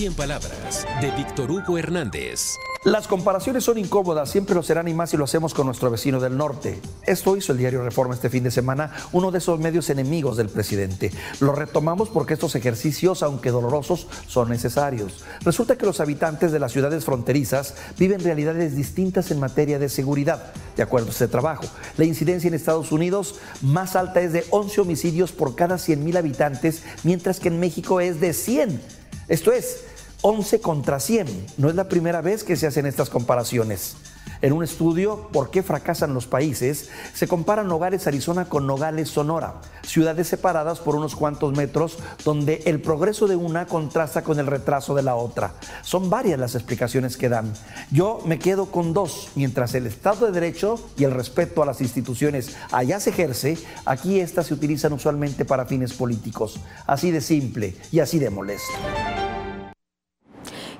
100 0.00 0.14
palabras 0.14 0.86
de 1.00 1.10
Víctor 1.10 1.50
Hugo 1.50 1.76
Hernández. 1.76 2.54
Las 2.84 3.08
comparaciones 3.08 3.64
son 3.64 3.76
incómodas, 3.76 4.30
siempre 4.30 4.54
lo 4.54 4.62
serán 4.62 4.86
y 4.86 4.94
más 4.94 5.10
si 5.10 5.16
lo 5.16 5.24
hacemos 5.24 5.52
con 5.52 5.66
nuestro 5.66 5.90
vecino 5.90 6.20
del 6.20 6.36
norte. 6.36 6.80
Esto 7.06 7.36
hizo 7.36 7.50
el 7.50 7.58
diario 7.58 7.82
Reforma 7.82 8.14
este 8.14 8.30
fin 8.30 8.44
de 8.44 8.52
semana, 8.52 8.92
uno 9.10 9.32
de 9.32 9.38
esos 9.38 9.58
medios 9.58 9.90
enemigos 9.90 10.36
del 10.36 10.48
presidente. 10.48 11.10
Lo 11.40 11.52
retomamos 11.52 12.08
porque 12.08 12.34
estos 12.34 12.54
ejercicios, 12.54 13.24
aunque 13.24 13.50
dolorosos, 13.50 14.06
son 14.28 14.48
necesarios. 14.48 15.24
Resulta 15.44 15.76
que 15.76 15.86
los 15.86 16.00
habitantes 16.00 16.52
de 16.52 16.60
las 16.60 16.70
ciudades 16.70 17.04
fronterizas 17.04 17.74
viven 17.98 18.22
realidades 18.22 18.76
distintas 18.76 19.32
en 19.32 19.40
materia 19.40 19.80
de 19.80 19.88
seguridad. 19.88 20.52
De 20.76 20.84
acuerdo 20.84 21.08
a 21.08 21.10
este 21.10 21.28
trabajo, 21.28 21.64
la 21.98 22.04
incidencia 22.04 22.46
en 22.46 22.54
Estados 22.54 22.92
Unidos 22.92 23.40
más 23.60 23.96
alta 23.96 24.20
es 24.20 24.32
de 24.32 24.46
11 24.50 24.82
homicidios 24.82 25.32
por 25.32 25.56
cada 25.56 25.78
100 25.78 26.04
mil 26.04 26.16
habitantes, 26.16 26.84
mientras 27.02 27.40
que 27.40 27.48
en 27.48 27.58
México 27.58 28.00
es 28.00 28.20
de 28.20 28.32
100. 28.32 28.99
Esto 29.30 29.52
es, 29.52 29.84
11 30.22 30.60
contra 30.60 30.98
100. 30.98 31.46
No 31.56 31.70
es 31.70 31.76
la 31.76 31.88
primera 31.88 32.20
vez 32.20 32.42
que 32.42 32.56
se 32.56 32.66
hacen 32.66 32.84
estas 32.84 33.08
comparaciones. 33.08 33.94
En 34.42 34.52
un 34.54 34.64
estudio, 34.64 35.28
¿Por 35.32 35.50
qué 35.50 35.62
fracasan 35.62 36.14
los 36.14 36.26
países?, 36.26 36.88
se 37.12 37.28
comparan 37.28 37.68
Nogales, 37.68 38.06
Arizona 38.06 38.46
con 38.46 38.66
Nogales, 38.66 39.10
Sonora, 39.10 39.60
ciudades 39.82 40.28
separadas 40.28 40.80
por 40.80 40.96
unos 40.96 41.14
cuantos 41.14 41.54
metros 41.54 41.98
donde 42.24 42.62
el 42.64 42.80
progreso 42.80 43.26
de 43.26 43.36
una 43.36 43.66
contrasta 43.66 44.22
con 44.22 44.38
el 44.38 44.46
retraso 44.46 44.94
de 44.94 45.02
la 45.02 45.14
otra. 45.14 45.52
Son 45.82 46.08
varias 46.08 46.38
las 46.38 46.54
explicaciones 46.54 47.16
que 47.16 47.28
dan. 47.28 47.52
Yo 47.90 48.20
me 48.24 48.38
quedo 48.38 48.66
con 48.66 48.94
dos. 48.94 49.28
Mientras 49.34 49.74
el 49.74 49.86
Estado 49.86 50.26
de 50.26 50.32
Derecho 50.32 50.80
y 50.96 51.04
el 51.04 51.10
respeto 51.10 51.62
a 51.62 51.66
las 51.66 51.80
instituciones 51.80 52.56
allá 52.72 52.98
se 52.98 53.10
ejerce, 53.10 53.58
aquí 53.84 54.20
estas 54.20 54.46
se 54.46 54.54
utilizan 54.54 54.92
usualmente 54.92 55.44
para 55.44 55.66
fines 55.66 55.92
políticos. 55.92 56.60
Así 56.86 57.10
de 57.10 57.20
simple 57.20 57.76
y 57.92 58.00
así 58.00 58.18
de 58.18 58.30
molesto. 58.30 58.72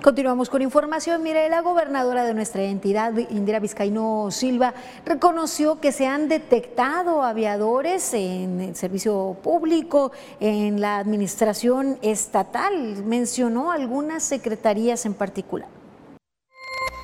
Continuamos 0.03 0.49
con 0.49 0.63
información. 0.63 1.23
Mire, 1.23 1.51
la 1.51 1.61
gobernadora 1.61 2.25
de 2.25 2.33
nuestra 2.33 2.63
entidad, 2.63 3.13
Indira 3.29 3.61
Vizcaíno 3.61 4.31
Silva, 4.31 4.73
reconoció 5.05 5.79
que 5.79 5.93
se 5.93 6.07
han 6.07 6.27
detectado 6.27 7.23
aviadores 7.23 8.15
en 8.15 8.63
el 8.63 8.77
servicio 8.77 9.37
público, 9.43 10.11
en 10.41 10.81
la 10.81 10.97
administración 10.97 11.99
estatal. 12.01 13.05
Mencionó 13.05 13.73
algunas 13.73 14.23
secretarías 14.23 15.05
en 15.05 15.13
particular. 15.13 15.80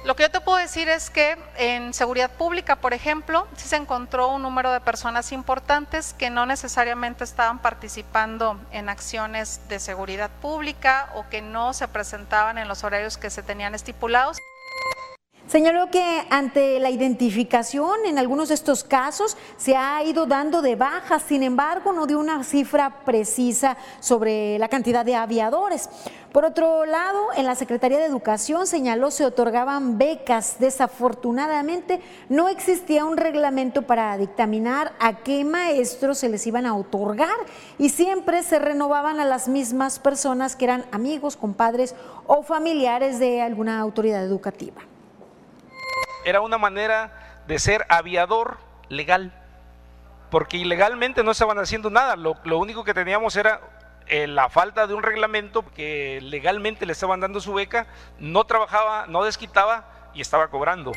Lo 0.06 0.14
que 0.14 0.22
yo 0.22 0.30
te 0.30 0.40
puedo 0.40 0.58
decir 0.58 0.88
es 0.88 1.10
que 1.10 1.36
en 1.56 1.92
seguridad 1.92 2.30
pública, 2.30 2.76
por 2.76 2.94
ejemplo, 2.94 3.48
sí 3.56 3.66
se 3.66 3.75
encontró 3.75 4.28
un 4.28 4.42
número 4.42 4.70
de 4.70 4.78
personas 4.80 5.32
importantes 5.32 6.14
que 6.16 6.30
no 6.30 6.46
necesariamente 6.46 7.25
estaban 7.25 7.58
participando 7.58 8.56
en 8.70 8.88
acciones 8.88 9.62
de 9.68 9.80
seguridad 9.80 10.30
pública 10.40 11.10
o 11.16 11.28
que 11.28 11.42
no 11.42 11.72
se 11.72 11.88
presentaban 11.88 12.56
en 12.56 12.68
los 12.68 12.84
horarios 12.84 13.18
que 13.18 13.30
se 13.30 13.42
tenían 13.42 13.75
estipulados. 13.75 14.38
Señaló 15.48 15.90
que 15.92 16.26
ante 16.28 16.80
la 16.80 16.90
identificación 16.90 18.04
en 18.04 18.18
algunos 18.18 18.48
de 18.48 18.54
estos 18.54 18.82
casos 18.82 19.36
se 19.56 19.76
ha 19.76 20.02
ido 20.02 20.26
dando 20.26 20.60
de 20.60 20.74
baja, 20.74 21.20
sin 21.20 21.44
embargo 21.44 21.92
no 21.92 22.08
dio 22.08 22.18
una 22.18 22.42
cifra 22.42 23.04
precisa 23.04 23.76
sobre 24.00 24.58
la 24.58 24.66
cantidad 24.66 25.04
de 25.04 25.14
aviadores. 25.14 25.88
Por 26.32 26.44
otro 26.44 26.84
lado, 26.84 27.28
en 27.36 27.46
la 27.46 27.54
Secretaría 27.54 27.98
de 27.98 28.06
Educación 28.06 28.66
señaló 28.66 29.12
se 29.12 29.24
otorgaban 29.24 29.98
becas. 29.98 30.56
Desafortunadamente 30.58 32.00
no 32.28 32.48
existía 32.48 33.04
un 33.04 33.16
reglamento 33.16 33.82
para 33.82 34.18
dictaminar 34.18 34.94
a 34.98 35.18
qué 35.18 35.44
maestros 35.44 36.18
se 36.18 36.28
les 36.28 36.44
iban 36.48 36.66
a 36.66 36.74
otorgar 36.74 37.36
y 37.78 37.90
siempre 37.90 38.42
se 38.42 38.58
renovaban 38.58 39.20
a 39.20 39.24
las 39.24 39.46
mismas 39.46 40.00
personas 40.00 40.56
que 40.56 40.64
eran 40.64 40.86
amigos, 40.90 41.36
compadres 41.36 41.94
o 42.26 42.42
familiares 42.42 43.20
de 43.20 43.42
alguna 43.42 43.78
autoridad 43.78 44.24
educativa 44.24 44.82
era 46.26 46.40
una 46.40 46.59
manera 46.59 47.45
de 47.47 47.59
ser 47.61 47.87
aviador 47.88 48.59
legal, 48.88 49.33
porque 50.28 50.56
ilegalmente 50.56 51.23
no 51.23 51.30
estaban 51.30 51.59
haciendo 51.59 51.88
nada, 51.88 52.16
lo, 52.16 52.59
único 52.59 52.83
que 52.83 52.92
teníamos 52.92 53.37
era 53.37 53.61
eh, 54.09 54.26
la 54.26 54.50
falta 54.50 54.88
de 54.88 54.95
un 54.95 55.04
reglamento 55.04 55.64
que 55.64 56.18
legalmente 56.21 56.85
le 56.85 56.92
estaban 56.92 57.21
dando 57.21 57.40
su 57.40 57.54
beca, 57.54 57.87
no 58.18 58.45
trabajaba, 58.45 59.06
no 59.06 59.23
desquitaba 59.23 60.11
y 60.14 60.21
estaba 60.21 60.49
cobrando. 60.49 60.90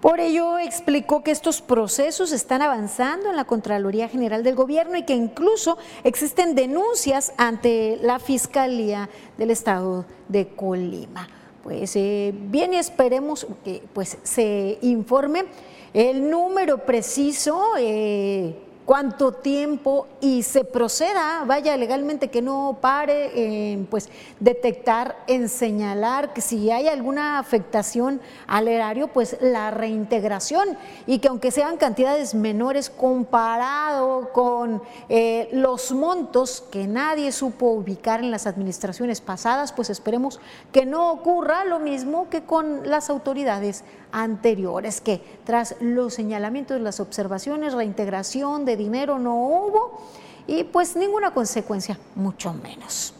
Por 0.00 0.18
ello, 0.20 0.58
explicó 0.58 1.22
que 1.22 1.30
estos 1.30 1.60
procesos 1.60 2.32
están 2.32 2.62
avanzando 2.62 3.28
en 3.28 3.36
la 3.36 3.44
Contraloría 3.44 4.08
General 4.08 4.42
del 4.42 4.54
Gobierno 4.54 4.96
y 4.96 5.04
que 5.04 5.14
incluso 5.14 5.76
existen 6.04 6.54
denuncias 6.54 7.32
ante 7.36 7.98
la 8.00 8.18
Fiscalía 8.18 9.10
del 9.36 9.50
Estado 9.50 10.06
de 10.28 10.48
Colima. 10.48 11.28
Pues 11.66 11.96
eh, 11.96 12.32
bien, 12.32 12.74
esperemos 12.74 13.44
que 13.64 13.82
pues, 13.92 14.18
se 14.22 14.78
informe 14.82 15.46
el 15.94 16.30
número 16.30 16.78
preciso. 16.86 17.60
Eh, 17.76 18.54
cuánto 18.86 19.32
tiempo 19.32 20.06
y 20.20 20.44
se 20.44 20.64
proceda, 20.64 21.42
vaya 21.44 21.76
legalmente 21.76 22.28
que 22.28 22.40
no 22.40 22.78
pare 22.80 23.72
en 23.74 23.84
pues 23.86 24.08
detectar, 24.38 25.16
en 25.26 25.48
señalar 25.48 26.32
que 26.32 26.40
si 26.40 26.70
hay 26.70 26.86
alguna 26.86 27.40
afectación 27.40 28.20
al 28.46 28.68
erario, 28.68 29.08
pues 29.08 29.36
la 29.40 29.72
reintegración. 29.72 30.78
Y 31.06 31.18
que 31.18 31.28
aunque 31.28 31.50
sean 31.50 31.76
cantidades 31.76 32.34
menores 32.34 32.88
comparado 32.88 34.32
con 34.32 34.80
eh, 35.08 35.48
los 35.52 35.90
montos 35.90 36.62
que 36.70 36.86
nadie 36.86 37.32
supo 37.32 37.66
ubicar 37.72 38.20
en 38.20 38.30
las 38.30 38.46
administraciones 38.46 39.20
pasadas, 39.20 39.72
pues 39.72 39.90
esperemos 39.90 40.40
que 40.72 40.86
no 40.86 41.10
ocurra 41.10 41.64
lo 41.64 41.80
mismo 41.80 42.30
que 42.30 42.44
con 42.44 42.88
las 42.88 43.10
autoridades 43.10 43.82
anteriores, 44.16 45.02
que 45.02 45.20
tras 45.44 45.76
los 45.80 46.14
señalamientos, 46.14 46.80
las 46.80 47.00
observaciones, 47.00 47.74
reintegración 47.74 48.64
de 48.64 48.76
dinero 48.76 49.18
no 49.18 49.36
hubo 49.36 50.00
y 50.46 50.64
pues 50.64 50.96
ninguna 50.96 51.32
consecuencia, 51.32 51.98
mucho 52.14 52.54
menos. 52.54 53.12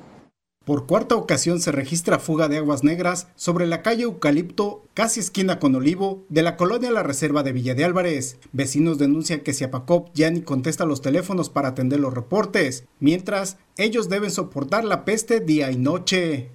Por 0.68 0.86
cuarta 0.86 1.16
ocasión 1.16 1.62
se 1.62 1.72
registra 1.72 2.20
fuga 2.20 2.50
de 2.50 2.58
aguas 2.58 2.84
negras 2.84 3.30
sobre 3.38 3.68
la 3.68 3.82
calle 3.82 4.04
Eucalipto, 4.04 4.84
casi 4.94 5.22
esquina 5.22 5.60
con 5.60 5.74
Olivo, 5.76 6.26
de 6.28 6.42
la 6.42 6.58
colonia 6.58 6.92
La 6.92 7.04
Reserva 7.04 7.42
de 7.42 7.54
Villa 7.54 7.74
de 7.74 7.86
Álvarez. 7.86 8.38
Vecinos 8.52 8.98
denuncian 8.98 9.40
que 9.40 9.54
Siapacop 9.54 10.10
ya 10.14 10.30
ni 10.30 10.42
contesta 10.42 10.84
los 10.84 11.02
teléfonos 11.02 11.50
para 11.50 11.70
atender 11.70 12.02
los 12.02 12.14
reportes, 12.14 12.84
mientras 13.00 13.56
ellos 13.78 14.10
deben 14.10 14.30
soportar 14.30 14.84
la 14.84 15.06
peste 15.06 15.40
día 15.40 15.72
y 15.72 15.78
noche 15.78 16.52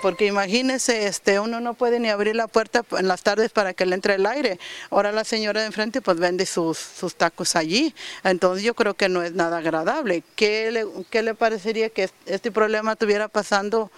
porque 0.00 0.26
imagínese, 0.26 1.06
este, 1.06 1.40
uno 1.40 1.60
no 1.60 1.74
puede 1.74 2.00
ni 2.00 2.08
abrir 2.08 2.34
la 2.34 2.46
puerta 2.46 2.84
en 2.98 3.08
las 3.08 3.22
tardes 3.22 3.50
para 3.50 3.74
que 3.74 3.86
le 3.86 3.94
entre 3.94 4.14
el 4.14 4.26
aire. 4.26 4.58
Ahora 4.90 5.12
la 5.12 5.24
señora 5.24 5.60
de 5.60 5.66
enfrente 5.66 6.00
pues 6.00 6.18
vende 6.18 6.46
sus, 6.46 6.78
sus 6.78 7.14
tacos 7.14 7.56
allí, 7.56 7.94
entonces 8.24 8.64
yo 8.64 8.74
creo 8.74 8.94
que 8.94 9.08
no 9.08 9.22
es 9.22 9.32
nada 9.32 9.58
agradable. 9.58 10.22
¿Qué 10.36 10.70
le, 10.70 10.86
qué 11.10 11.22
le 11.22 11.34
parecería 11.34 11.90
que 11.90 12.10
este 12.26 12.50
problema 12.50 12.92
estuviera 12.92 13.28
pasando, 13.28 13.90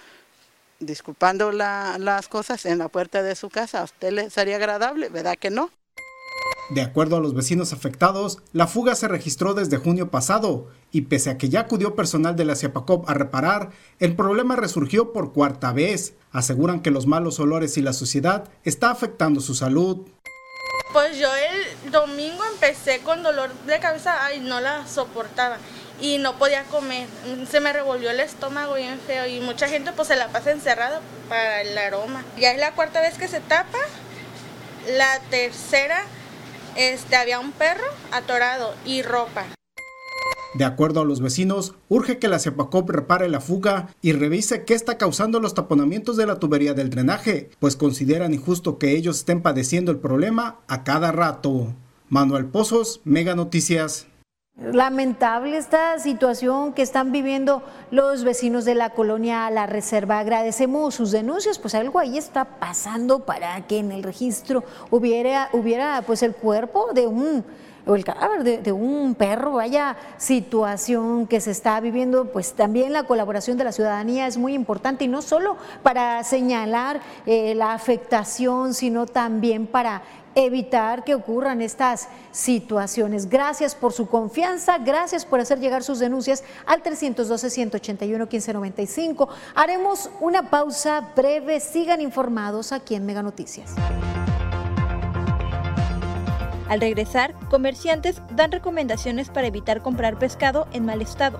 disculpando 0.79 1.51
las 1.51 2.27
cosas, 2.27 2.65
en 2.65 2.79
la 2.79 2.89
puerta 2.89 3.23
de 3.23 3.35
su 3.35 3.49
casa? 3.49 3.81
¿A 3.81 3.83
usted 3.85 4.11
le 4.11 4.29
sería 4.29 4.57
agradable? 4.57 5.09
¿Verdad 5.09 5.37
que 5.37 5.49
no? 5.49 5.71
De 6.69 6.81
acuerdo 6.81 7.17
a 7.17 7.19
los 7.19 7.33
vecinos 7.33 7.73
afectados, 7.73 8.39
la 8.53 8.67
fuga 8.67 8.95
se 8.95 9.09
registró 9.09 9.53
desde 9.53 9.77
junio 9.77 10.09
pasado 10.09 10.69
y 10.91 11.01
pese 11.01 11.29
a 11.29 11.37
que 11.37 11.49
ya 11.49 11.61
acudió 11.61 11.95
personal 11.95 12.35
de 12.35 12.45
la 12.45 12.55
CIAPACOP 12.55 13.09
a 13.09 13.13
reparar, 13.13 13.71
el 13.99 14.15
problema 14.15 14.55
resurgió 14.55 15.11
por 15.11 15.33
cuarta 15.33 15.73
vez. 15.73 16.15
Aseguran 16.31 16.81
que 16.81 16.91
los 16.91 17.05
malos 17.05 17.39
olores 17.39 17.77
y 17.77 17.81
la 17.81 17.91
suciedad 17.91 18.49
está 18.63 18.91
afectando 18.91 19.41
su 19.41 19.55
salud. 19.55 20.07
Pues 20.93 21.17
yo 21.19 21.27
el 21.35 21.91
domingo 21.91 22.43
empecé 22.53 22.99
con 22.99 23.23
dolor 23.23 23.51
de 23.65 23.79
cabeza, 23.79 24.25
ay, 24.25 24.39
no 24.39 24.61
la 24.61 24.87
soportaba 24.87 25.57
y 25.99 26.17
no 26.17 26.37
podía 26.37 26.63
comer. 26.65 27.07
Se 27.49 27.59
me 27.59 27.73
revolvió 27.73 28.09
el 28.09 28.19
estómago 28.19 28.75
bien 28.75 28.99
feo 28.99 29.27
y 29.27 29.41
mucha 29.41 29.67
gente 29.67 29.91
pues 29.91 30.07
se 30.07 30.15
la 30.15 30.29
pasa 30.29 30.51
encerrada 30.51 31.01
para 31.27 31.61
el 31.61 31.77
aroma. 31.77 32.23
Ya 32.37 32.51
es 32.51 32.59
la 32.59 32.73
cuarta 32.73 33.01
vez 33.01 33.17
que 33.17 33.27
se 33.27 33.41
tapa, 33.41 33.79
la 34.97 35.19
tercera 35.29 36.03
este, 36.75 37.15
había 37.15 37.39
un 37.39 37.51
perro 37.51 37.85
atorado 38.11 38.73
y 38.85 39.01
ropa. 39.01 39.45
De 40.53 40.65
acuerdo 40.65 41.01
a 41.01 41.05
los 41.05 41.19
vecinos, 41.19 41.73
urge 41.89 42.19
que 42.19 42.27
la 42.27 42.37
CEPACOP 42.37 42.89
repare 42.89 43.27
la 43.27 43.41
fuga 43.41 43.89
y 44.03 44.11
revise 44.11 44.65
qué 44.65 44.75
está 44.75 44.99
causando 44.99 45.39
los 45.39 45.55
taponamientos 45.55 46.15
de 46.15 46.27
la 46.27 46.37
tubería 46.37 46.75
del 46.75 46.91
drenaje, 46.91 47.49
pues 47.59 47.75
consideran 47.75 48.35
injusto 48.35 48.77
que 48.77 48.91
ellos 48.95 49.17
estén 49.17 49.41
padeciendo 49.41 49.91
el 49.91 49.97
problema 49.97 50.59
a 50.67 50.83
cada 50.83 51.11
rato. 51.11 51.73
Manuel 52.09 52.45
Pozos, 52.45 53.01
Mega 53.03 53.33
Noticias. 53.33 54.05
Lamentable 54.55 55.57
esta 55.57 55.97
situación 55.97 56.73
que 56.73 56.83
están 56.83 57.11
viviendo 57.11 57.63
los 57.89 58.23
vecinos 58.23 58.65
de 58.65 58.75
la 58.75 58.91
colonia 58.91 59.49
La 59.49 59.65
Reserva. 59.65 60.19
Agradecemos 60.19 60.93
sus 60.93 61.09
denuncias, 61.09 61.57
pues 61.57 61.73
algo 61.73 61.97
ahí 61.97 62.19
está 62.19 62.45
pasando 62.45 63.25
para 63.25 63.65
que 63.65 63.79
en 63.79 63.91
el 63.91 64.03
registro 64.03 64.63
hubiera, 64.91 65.49
hubiera 65.53 66.03
pues 66.03 66.21
el 66.21 66.35
cuerpo 66.35 66.93
de 66.93 67.07
un 67.07 67.43
o 67.85 67.95
el 67.95 68.05
cadáver 68.05 68.61
de, 68.61 68.71
un 68.71 69.13
perro, 69.15 69.53
vaya 69.53 69.97
situación 70.17 71.27
que 71.27 71.41
se 71.41 71.51
está 71.51 71.79
viviendo, 71.81 72.31
pues 72.31 72.53
también 72.53 72.93
la 72.93 73.03
colaboración 73.03 73.57
de 73.57 73.65
la 73.65 73.73
ciudadanía 73.73 74.25
es 74.27 74.37
muy 74.37 74.53
importante 74.53 75.03
y 75.03 75.09
no 75.09 75.21
solo 75.21 75.57
para 75.81 76.23
señalar 76.23 77.01
eh, 77.25 77.55
la 77.55 77.73
afectación, 77.73 78.73
sino 78.73 79.05
también 79.05 79.67
para 79.67 80.01
evitar 80.35 81.03
que 81.03 81.15
ocurran 81.15 81.61
estas 81.61 82.07
situaciones. 82.31 83.27
Gracias 83.29 83.75
por 83.75 83.91
su 83.93 84.07
confianza, 84.07 84.77
gracias 84.77 85.25
por 85.25 85.39
hacer 85.39 85.59
llegar 85.59 85.83
sus 85.83 85.99
denuncias 85.99 86.43
al 86.65 86.83
312-181-1595. 86.83 89.29
Haremos 89.55 90.09
una 90.19 90.49
pausa 90.49 91.11
breve, 91.15 91.59
sigan 91.59 92.01
informados 92.01 92.71
aquí 92.71 92.95
en 92.95 93.05
Mega 93.05 93.21
Noticias. 93.21 93.75
Al 96.69 96.81
regresar, 96.81 97.35
comerciantes 97.49 98.21
dan 98.35 98.51
recomendaciones 98.51 99.29
para 99.29 99.47
evitar 99.47 99.81
comprar 99.81 100.17
pescado 100.17 100.67
en 100.73 100.85
mal 100.85 101.01
estado. 101.01 101.39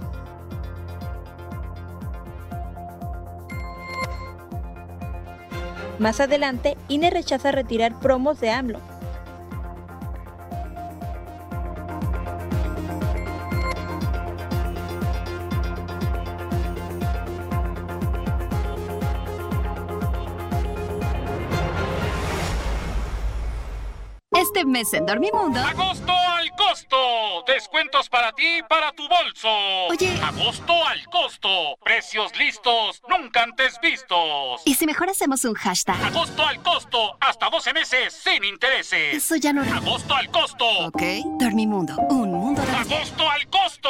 Más 5.99 6.19
adelante, 6.19 6.77
INE 6.87 7.11
rechaza 7.11 7.51
retirar 7.51 7.99
promos 7.99 8.39
de 8.39 8.51
AMLO. 8.51 8.79
Este 24.31 24.65
mes 24.65 24.93
en 24.93 25.05
Dormimundo. 25.05 25.59
¡Agosto! 25.59 26.13
Descuentos 27.45 28.07
para 28.09 28.31
ti 28.31 28.59
y 28.59 28.63
para 28.63 28.91
tu 28.93 29.07
bolso. 29.07 29.49
Oye. 29.89 30.17
¡Agosto 30.23 30.73
al 30.85 31.03
costo! 31.09 31.77
Precios 31.83 32.31
listos, 32.37 33.01
nunca 33.09 33.43
antes 33.43 33.79
vistos. 33.81 34.61
¿Y 34.65 34.75
si 34.75 34.85
mejor 34.85 35.09
hacemos 35.09 35.43
un 35.43 35.53
hashtag? 35.53 36.01
¡Agosto 36.05 36.45
al 36.45 36.61
costo! 36.61 37.17
Hasta 37.19 37.49
12 37.49 37.73
meses 37.73 38.13
sin 38.13 38.43
intereses. 38.45 39.15
Eso 39.15 39.35
ya 39.35 39.51
no. 39.51 39.61
¡Agosto 39.61 40.15
al 40.15 40.29
costo! 40.31 40.65
Ok. 40.87 41.01
Dormimundo. 41.39 41.95
Un 42.09 42.31
mundo 42.31 42.61
de. 42.61 42.71
¡Agosto 42.71 43.29
al 43.29 43.47
costo! 43.49 43.89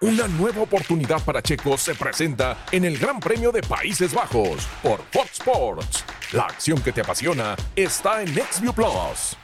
Una 0.00 0.26
nueva 0.28 0.62
oportunidad 0.62 1.22
para 1.22 1.42
Checo 1.42 1.76
se 1.76 1.94
presenta 1.94 2.64
en 2.72 2.86
el 2.86 2.96
Gran 2.96 3.20
Premio 3.20 3.52
de 3.52 3.60
Países 3.60 4.14
Bajos 4.14 4.66
por 4.82 5.02
Fox 5.12 5.32
Sports. 5.32 6.04
La 6.32 6.44
acción 6.44 6.80
que 6.80 6.92
te 6.92 7.02
apasiona 7.02 7.54
está 7.76 8.22
en 8.22 8.28
XView 8.28 8.72
Plus. 8.72 9.36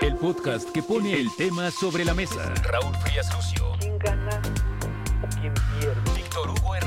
El 0.00 0.14
podcast 0.16 0.70
que 0.70 0.80
pone 0.80 1.14
el 1.14 1.28
tema 1.36 1.72
sobre 1.72 2.04
la 2.04 2.14
mesa. 2.14 2.54
Raúl 2.62 2.94
Frías 2.98 3.34
Lucio. 3.34 3.72
¿Quién 3.80 3.98
gana 3.98 4.40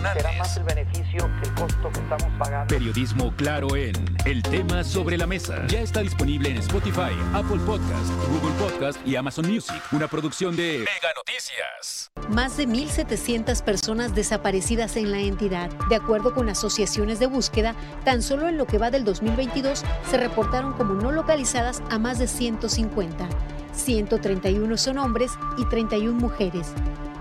Hernández. 0.01 0.23
Será 0.23 0.37
más 0.37 0.57
el 0.57 0.63
beneficio 0.63 1.31
que 1.41 1.49
el 1.49 1.55
costo 1.55 1.89
que 1.91 1.99
estamos 1.99 2.27
pagando. 2.39 2.67
Periodismo 2.67 3.33
claro 3.35 3.75
en 3.75 3.93
El 4.25 4.41
tema 4.43 4.83
sobre 4.83 5.17
la 5.17 5.27
mesa. 5.27 5.65
Ya 5.67 5.81
está 5.81 6.01
disponible 6.01 6.49
en 6.49 6.57
Spotify, 6.57 7.11
Apple 7.33 7.59
Podcast, 7.65 8.09
Google 8.27 8.55
Podcast 8.59 9.07
y 9.07 9.15
Amazon 9.15 9.47
Music. 9.51 9.81
Una 9.91 10.07
producción 10.07 10.55
de 10.55 10.79
Mega 10.79 11.13
Noticias. 11.15 12.11
Más 12.29 12.57
de 12.57 12.67
1.700 12.67 13.63
personas 13.63 14.15
desaparecidas 14.15 14.95
en 14.97 15.11
la 15.11 15.19
entidad. 15.19 15.69
De 15.89 15.95
acuerdo 15.95 16.33
con 16.33 16.49
asociaciones 16.49 17.19
de 17.19 17.27
búsqueda, 17.27 17.75
tan 18.03 18.21
solo 18.21 18.47
en 18.47 18.57
lo 18.57 18.65
que 18.65 18.77
va 18.77 18.91
del 18.91 19.05
2022 19.05 19.83
se 20.09 20.17
reportaron 20.17 20.73
como 20.73 20.93
no 20.93 21.11
localizadas 21.11 21.81
a 21.89 21.99
más 21.99 22.19
de 22.19 22.27
150. 22.27 23.27
131 23.73 24.77
son 24.77 24.97
hombres 24.97 25.31
y 25.57 25.65
31 25.65 26.19
mujeres. 26.19 26.73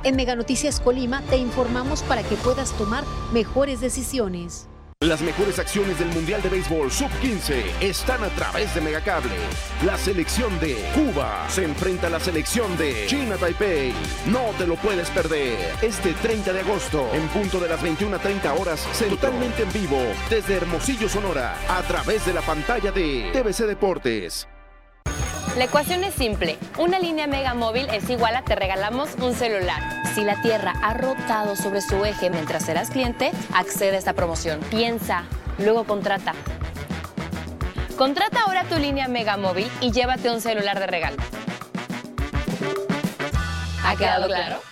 En 0.02 0.16
Mega 0.16 0.34
Noticias 0.34 0.80
Colima 0.80 1.22
te 1.28 1.36
informamos 1.36 2.02
para 2.02 2.22
que 2.22 2.36
puedas 2.36 2.72
tomar 2.72 3.04
mejores 3.32 3.80
decisiones. 3.80 4.66
Las 5.02 5.22
mejores 5.22 5.58
acciones 5.58 5.98
del 5.98 6.08
Mundial 6.08 6.42
de 6.42 6.50
Béisbol 6.50 6.90
Sub-15 6.90 7.80
están 7.80 8.22
a 8.22 8.28
través 8.28 8.74
de 8.74 8.82
Megacable. 8.82 9.32
La 9.82 9.96
selección 9.96 10.60
de 10.60 10.76
Cuba 10.94 11.46
se 11.48 11.64
enfrenta 11.64 12.08
a 12.08 12.10
la 12.10 12.20
selección 12.20 12.76
de 12.76 13.06
China 13.06 13.36
Taipei. 13.38 13.94
No 14.26 14.50
te 14.58 14.66
lo 14.66 14.76
puedes 14.76 15.08
perder. 15.08 15.56
Este 15.80 16.12
30 16.12 16.52
de 16.52 16.60
agosto, 16.60 17.08
en 17.14 17.26
punto 17.28 17.58
de 17.58 17.70
las 17.70 17.82
21.30 17.82 18.60
horas, 18.60 18.86
totalmente 19.08 19.62
en 19.62 19.72
vivo, 19.72 20.02
desde 20.28 20.56
Hermosillo, 20.56 21.08
Sonora, 21.08 21.56
a 21.66 21.80
través 21.80 22.26
de 22.26 22.34
la 22.34 22.42
pantalla 22.42 22.92
de 22.92 23.30
TVC 23.32 23.66
Deportes. 23.66 24.46
La 25.56 25.64
ecuación 25.64 26.04
es 26.04 26.14
simple. 26.14 26.58
Una 26.78 26.98
línea 26.98 27.26
Mega 27.26 27.54
Móvil 27.54 27.88
es 27.92 28.08
igual 28.08 28.36
a 28.36 28.42
te 28.42 28.54
regalamos 28.54 29.10
un 29.20 29.34
celular. 29.34 30.02
Si 30.14 30.22
la 30.22 30.40
Tierra 30.42 30.74
ha 30.82 30.94
rotado 30.94 31.56
sobre 31.56 31.80
su 31.80 32.04
eje 32.04 32.30
mientras 32.30 32.64
serás 32.64 32.90
cliente, 32.90 33.32
accede 33.52 33.96
a 33.96 33.98
esta 33.98 34.12
promoción. 34.12 34.60
Piensa, 34.70 35.24
luego 35.58 35.84
contrata. 35.84 36.34
Contrata 37.96 38.42
ahora 38.42 38.64
tu 38.64 38.78
línea 38.78 39.08
Mega 39.08 39.36
Móvil 39.36 39.70
y 39.80 39.92
llévate 39.92 40.30
un 40.30 40.40
celular 40.40 40.78
de 40.78 40.86
regalo. 40.86 41.16
¿Ha 43.84 43.96
quedado 43.96 44.26
claro? 44.26 44.69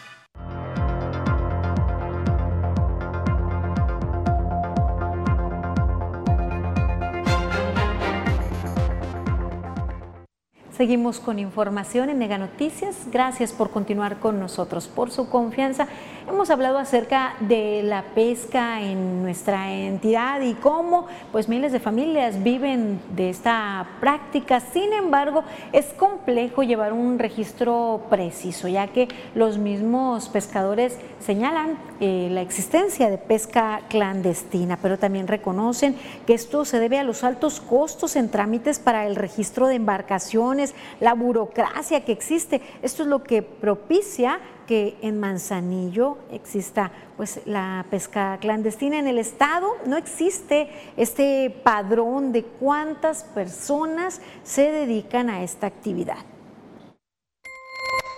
Seguimos 10.78 11.18
con 11.18 11.40
información 11.40 12.08
en 12.08 12.18
Mega 12.18 12.38
Noticias. 12.38 12.94
Gracias 13.10 13.50
por 13.50 13.70
continuar 13.70 14.20
con 14.20 14.38
nosotros, 14.38 14.86
por 14.86 15.10
su 15.10 15.28
confianza. 15.28 15.88
Hemos 16.28 16.50
hablado 16.50 16.78
acerca 16.78 17.34
de 17.40 17.82
la 17.82 18.02
pesca 18.14 18.80
en 18.80 19.22
nuestra 19.22 19.72
entidad 19.72 20.40
y 20.42 20.54
cómo 20.54 21.08
pues 21.32 21.48
miles 21.48 21.72
de 21.72 21.80
familias 21.80 22.44
viven 22.44 23.00
de 23.16 23.30
esta 23.30 23.88
práctica. 23.98 24.60
Sin 24.60 24.92
embargo, 24.92 25.42
es 25.72 25.86
complejo 25.94 26.62
llevar 26.62 26.92
un 26.92 27.18
registro 27.18 28.02
preciso, 28.08 28.68
ya 28.68 28.86
que 28.86 29.08
los 29.34 29.58
mismos 29.58 30.28
pescadores 30.28 30.96
señalan 31.18 31.78
eh, 32.00 32.28
la 32.30 32.42
existencia 32.42 33.10
de 33.10 33.18
pesca 33.18 33.80
clandestina, 33.88 34.78
pero 34.80 34.98
también 34.98 35.26
reconocen 35.26 35.96
que 36.26 36.34
esto 36.34 36.64
se 36.64 36.78
debe 36.78 36.98
a 36.98 37.04
los 37.04 37.24
altos 37.24 37.60
costos 37.60 38.14
en 38.14 38.30
trámites 38.30 38.78
para 38.78 39.06
el 39.06 39.16
registro 39.16 39.66
de 39.66 39.76
embarcaciones, 39.76 40.67
la 41.00 41.14
burocracia 41.14 42.04
que 42.04 42.12
existe. 42.12 42.60
Esto 42.82 43.02
es 43.02 43.08
lo 43.08 43.22
que 43.22 43.42
propicia 43.42 44.40
que 44.66 44.98
en 45.00 45.18
Manzanillo 45.18 46.18
exista 46.30 46.92
pues 47.16 47.40
la 47.46 47.86
pesca 47.90 48.36
clandestina 48.38 48.98
en 48.98 49.08
el 49.08 49.18
estado 49.18 49.66
no 49.86 49.96
existe 49.96 50.68
este 50.96 51.50
padrón 51.64 52.32
de 52.32 52.44
cuántas 52.44 53.24
personas 53.24 54.20
se 54.44 54.70
dedican 54.70 55.30
a 55.30 55.42
esta 55.42 55.66
actividad. 55.66 56.18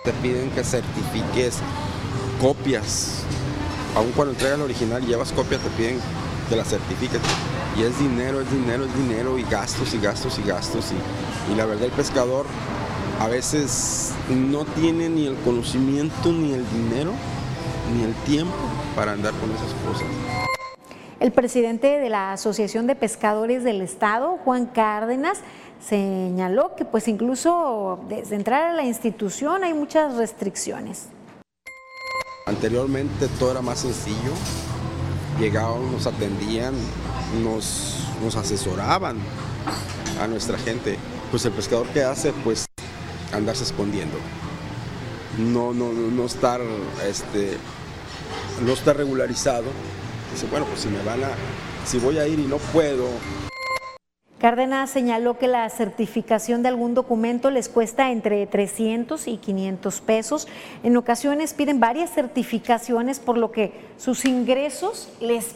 Te 0.03 0.11
piden 0.13 0.49
que 0.51 0.63
certifiques 0.63 1.59
copias, 2.41 3.23
aun 3.95 4.11
cuando 4.11 4.33
entregas 4.33 4.57
el 4.57 4.65
original 4.65 5.03
y 5.03 5.07
llevas 5.07 5.31
copia 5.31 5.57
te 5.57 5.69
piden 5.69 5.99
que 6.51 6.57
la 6.57 6.65
certifiques 6.65 7.21
y 7.77 7.83
es 7.83 7.97
dinero, 7.97 8.41
es 8.41 8.51
dinero, 8.51 8.83
es 8.83 8.93
dinero 8.93 9.37
y 9.37 9.43
gastos 9.43 9.93
y 9.93 9.99
gastos 9.99 10.37
y 10.37 10.43
gastos 10.43 10.91
y, 10.91 11.53
y 11.53 11.55
la 11.55 11.65
verdad 11.65 11.85
el 11.85 11.91
pescador 11.91 12.45
a 13.21 13.29
veces 13.29 14.11
no 14.29 14.65
tiene 14.65 15.07
ni 15.07 15.27
el 15.27 15.35
conocimiento, 15.45 16.33
ni 16.33 16.51
el 16.51 16.69
dinero, 16.69 17.13
ni 17.95 18.03
el 18.03 18.13
tiempo 18.25 18.53
para 18.97 19.13
andar 19.13 19.33
con 19.35 19.49
esas 19.51 19.73
cosas. 19.85 20.07
El 21.21 21.31
presidente 21.31 21.99
de 21.99 22.09
la 22.09 22.33
Asociación 22.33 22.85
de 22.85 22.95
Pescadores 22.95 23.63
del 23.63 23.79
Estado, 23.79 24.37
Juan 24.43 24.65
Cárdenas, 24.65 25.37
señaló 25.79 26.75
que 26.75 26.83
pues 26.83 27.07
incluso 27.07 28.01
desde 28.09 28.35
entrar 28.35 28.63
a 28.63 28.73
la 28.73 28.83
institución 28.83 29.63
hay 29.63 29.73
muchas 29.73 30.15
restricciones. 30.15 31.07
Anteriormente 32.45 33.29
todo 33.39 33.51
era 33.51 33.61
más 33.61 33.79
sencillo, 33.79 34.33
llegaban, 35.41 35.91
nos 35.91 36.05
atendían, 36.05 36.73
nos, 37.43 38.07
nos 38.21 38.35
asesoraban 38.35 39.17
a 40.21 40.27
nuestra 40.27 40.57
gente. 40.57 40.97
Pues 41.31 41.43
el 41.45 41.51
pescador 41.51 41.87
que 41.87 42.03
hace, 42.03 42.31
pues 42.43 42.65
andarse 43.33 43.63
escondiendo. 43.63 44.17
No, 45.37 45.73
no, 45.73 45.91
no 45.91 46.25
estar, 46.25 46.61
este, 47.07 47.57
no 48.65 48.73
estar 48.73 48.95
regularizado. 48.95 49.65
Dice, 50.31 50.45
bueno, 50.49 50.65
pues 50.67 50.81
si 50.81 50.89
me 50.89 51.01
van 51.03 51.23
a, 51.23 51.29
si 51.85 51.97
voy 51.97 52.19
a 52.19 52.27
ir 52.27 52.39
y 52.39 52.45
no 52.45 52.57
puedo, 52.57 53.07
Cárdenas 54.41 54.89
señaló 54.89 55.37
que 55.37 55.47
la 55.47 55.69
certificación 55.69 56.63
de 56.63 56.69
algún 56.69 56.95
documento 56.95 57.51
les 57.51 57.69
cuesta 57.69 58.09
entre 58.09 58.47
300 58.47 59.27
y 59.27 59.37
500 59.37 60.01
pesos. 60.01 60.47
En 60.81 60.97
ocasiones 60.97 61.53
piden 61.53 61.79
varias 61.79 62.09
certificaciones, 62.09 63.19
por 63.19 63.37
lo 63.37 63.51
que 63.51 63.71
sus 63.97 64.25
ingresos 64.25 65.13
les, 65.19 65.55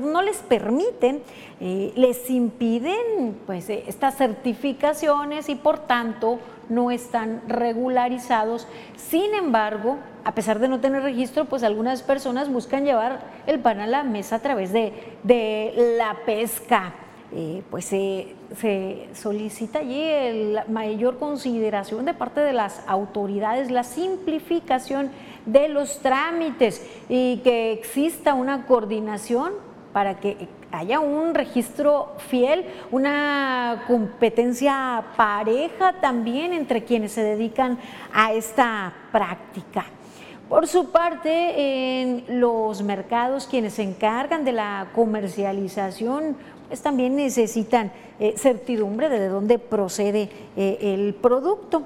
no 0.00 0.20
les 0.20 0.36
permiten, 0.38 1.22
eh, 1.60 1.92
les 1.94 2.28
impiden 2.28 3.36
pues, 3.46 3.70
eh, 3.70 3.84
estas 3.86 4.16
certificaciones 4.16 5.48
y 5.48 5.54
por 5.54 5.78
tanto 5.78 6.40
no 6.68 6.90
están 6.90 7.40
regularizados. 7.46 8.66
Sin 8.96 9.32
embargo, 9.32 9.98
a 10.24 10.34
pesar 10.34 10.58
de 10.58 10.66
no 10.66 10.80
tener 10.80 11.04
registro, 11.04 11.44
pues 11.44 11.62
algunas 11.62 12.02
personas 12.02 12.52
buscan 12.52 12.84
llevar 12.84 13.20
el 13.46 13.60
pan 13.60 13.78
a 13.78 13.86
la 13.86 14.02
mesa 14.02 14.34
a 14.34 14.38
través 14.40 14.72
de, 14.72 14.92
de 15.22 15.94
la 15.98 16.16
pesca. 16.26 16.94
Eh, 17.34 17.62
pues 17.70 17.86
se, 17.86 18.34
solicita 19.14 19.78
allí 19.78 20.52
la 20.52 20.66
mayor 20.66 21.18
consideración 21.18 22.04
de 22.04 22.12
parte 22.12 22.42
de 22.42 22.52
las 22.52 22.82
autoridades, 22.86 23.70
la 23.70 23.84
simplificación 23.84 25.10
de 25.46 25.68
los 25.68 26.00
trámites 26.00 26.86
y 27.08 27.38
que 27.38 27.72
exista 27.72 28.34
una 28.34 28.66
coordinación 28.66 29.52
para 29.94 30.20
que 30.20 30.46
haya 30.72 31.00
un 31.00 31.34
registro 31.34 32.12
fiel, 32.18 32.66
una 32.90 33.84
competencia 33.86 35.02
pareja 35.16 35.94
también 36.02 36.52
entre 36.52 36.84
quienes 36.84 37.12
se 37.12 37.22
dedican 37.22 37.78
a 38.12 38.34
esta 38.34 38.92
práctica. 39.10 39.86
Por 40.50 40.68
su 40.68 40.90
parte, 40.90 42.02
en 42.02 42.24
los 42.40 42.82
mercados, 42.82 43.46
quienes 43.46 43.72
se 43.72 43.84
encargan 43.84 44.44
de 44.44 44.52
la 44.52 44.88
comercialización 44.94 46.36
también 46.80 47.16
necesitan 47.16 47.92
eh, 48.18 48.34
certidumbre 48.36 49.08
de 49.08 49.28
dónde 49.28 49.58
procede 49.58 50.30
eh, 50.56 50.78
el 50.80 51.14
producto. 51.14 51.82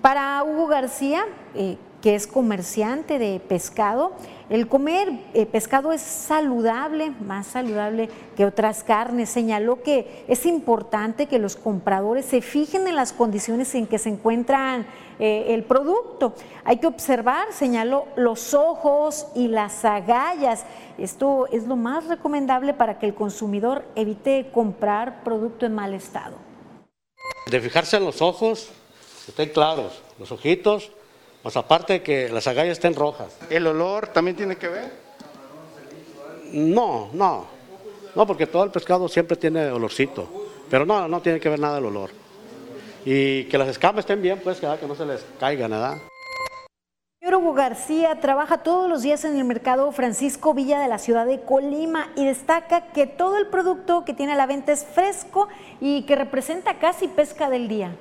Para 0.00 0.44
Hugo 0.44 0.66
García, 0.66 1.24
eh, 1.54 1.76
que 2.02 2.14
es 2.14 2.26
comerciante 2.26 3.18
de 3.18 3.40
pescado, 3.40 4.12
el 4.50 4.66
comer 4.66 5.12
eh, 5.34 5.44
pescado 5.44 5.92
es 5.92 6.00
saludable, 6.00 7.10
más 7.10 7.48
saludable 7.48 8.08
que 8.34 8.46
otras 8.46 8.82
carnes. 8.82 9.28
Señaló 9.28 9.82
que 9.82 10.24
es 10.26 10.46
importante 10.46 11.26
que 11.26 11.38
los 11.38 11.54
compradores 11.56 12.24
se 12.24 12.40
fijen 12.40 12.88
en 12.88 12.96
las 12.96 13.12
condiciones 13.12 13.74
en 13.74 13.86
que 13.86 13.98
se 13.98 14.08
encuentran 14.08 14.86
eh, 15.18 15.46
el 15.48 15.64
producto. 15.64 16.34
Hay 16.64 16.78
que 16.78 16.86
observar, 16.86 17.52
señaló, 17.52 18.06
los 18.16 18.54
ojos 18.54 19.26
y 19.34 19.48
las 19.48 19.84
agallas. 19.84 20.64
Esto 20.96 21.46
es 21.52 21.66
lo 21.66 21.76
más 21.76 22.06
recomendable 22.06 22.72
para 22.72 22.98
que 22.98 23.04
el 23.04 23.14
consumidor 23.14 23.84
evite 23.96 24.50
comprar 24.50 25.24
producto 25.24 25.66
en 25.66 25.74
mal 25.74 25.92
estado. 25.92 26.36
De 27.50 27.60
fijarse 27.60 27.98
en 27.98 28.04
los 28.04 28.22
ojos, 28.22 28.70
que 29.26 29.32
estén 29.32 29.50
claros, 29.50 30.02
los 30.18 30.32
ojitos, 30.32 30.90
pues 31.42 31.56
aparte 31.56 31.94
de 31.94 32.02
que 32.02 32.28
las 32.28 32.46
agallas 32.46 32.72
estén 32.72 32.94
rojas. 32.94 33.36
¿El 33.50 33.66
olor 33.66 34.08
también 34.08 34.36
tiene 34.36 34.56
que 34.56 34.68
ver? 34.68 34.92
No, 36.52 37.10
no. 37.12 37.46
No, 38.14 38.26
porque 38.26 38.46
todo 38.46 38.64
el 38.64 38.70
pescado 38.70 39.08
siempre 39.08 39.36
tiene 39.36 39.70
olorcito. 39.70 40.28
Pero 40.70 40.84
no, 40.84 41.08
no 41.08 41.20
tiene 41.20 41.40
que 41.40 41.48
ver 41.48 41.58
nada 41.58 41.78
el 41.78 41.84
olor. 41.84 42.10
Y 43.04 43.44
que 43.44 43.58
las 43.58 43.68
escamas 43.68 44.00
estén 44.00 44.20
bien, 44.20 44.40
pues, 44.42 44.58
que 44.58 44.86
no 44.86 44.94
se 44.94 45.06
les 45.06 45.24
caiga 45.38 45.68
nada. 45.68 45.98
Hugo 47.38 47.52
García 47.52 48.18
trabaja 48.20 48.64
todos 48.64 48.90
los 48.90 49.02
días 49.02 49.24
en 49.24 49.38
el 49.38 49.44
mercado 49.44 49.92
Francisco 49.92 50.54
Villa 50.54 50.80
de 50.80 50.88
la 50.88 50.98
ciudad 50.98 51.24
de 51.24 51.40
Colima 51.40 52.10
y 52.16 52.24
destaca 52.24 52.88
que 52.92 53.06
todo 53.06 53.38
el 53.38 53.46
producto 53.46 54.04
que 54.04 54.12
tiene 54.12 54.32
a 54.32 54.36
la 54.36 54.46
venta 54.46 54.72
es 54.72 54.84
fresco 54.84 55.46
y 55.80 56.02
que 56.02 56.16
representa 56.16 56.80
casi 56.80 57.06
pesca 57.06 57.48
del 57.48 57.68
día. 57.68 57.94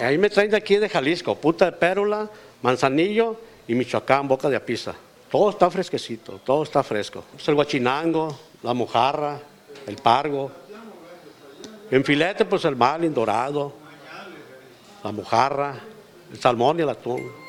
Ahí 0.00 0.18
me 0.18 0.28
traen 0.28 0.50
de 0.50 0.56
aquí 0.56 0.76
de 0.76 0.88
Jalisco, 0.88 1.34
Puta 1.34 1.64
de 1.64 1.72
Pérula, 1.72 2.28
Manzanillo 2.62 3.36
y 3.66 3.74
Michoacán, 3.74 4.28
Boca 4.28 4.48
de 4.48 4.56
Apisa. 4.56 4.94
Todo 5.30 5.50
está 5.50 5.70
fresquecito, 5.70 6.40
todo 6.44 6.62
está 6.62 6.82
fresco. 6.82 7.24
Es 7.36 7.48
el 7.48 7.54
guachinango, 7.54 8.38
la 8.62 8.74
mojarra, 8.74 9.40
el 9.86 9.96
pargo. 9.96 10.50
En 11.90 12.04
filete, 12.04 12.44
pues 12.44 12.64
el 12.64 12.76
malin 12.76 13.14
dorado. 13.14 13.72
la 15.02 15.12
mojarra, 15.12 15.74
el 16.32 16.40
salmón 16.40 16.78
y 16.78 16.82
el 16.82 16.88
atún. 16.88 17.45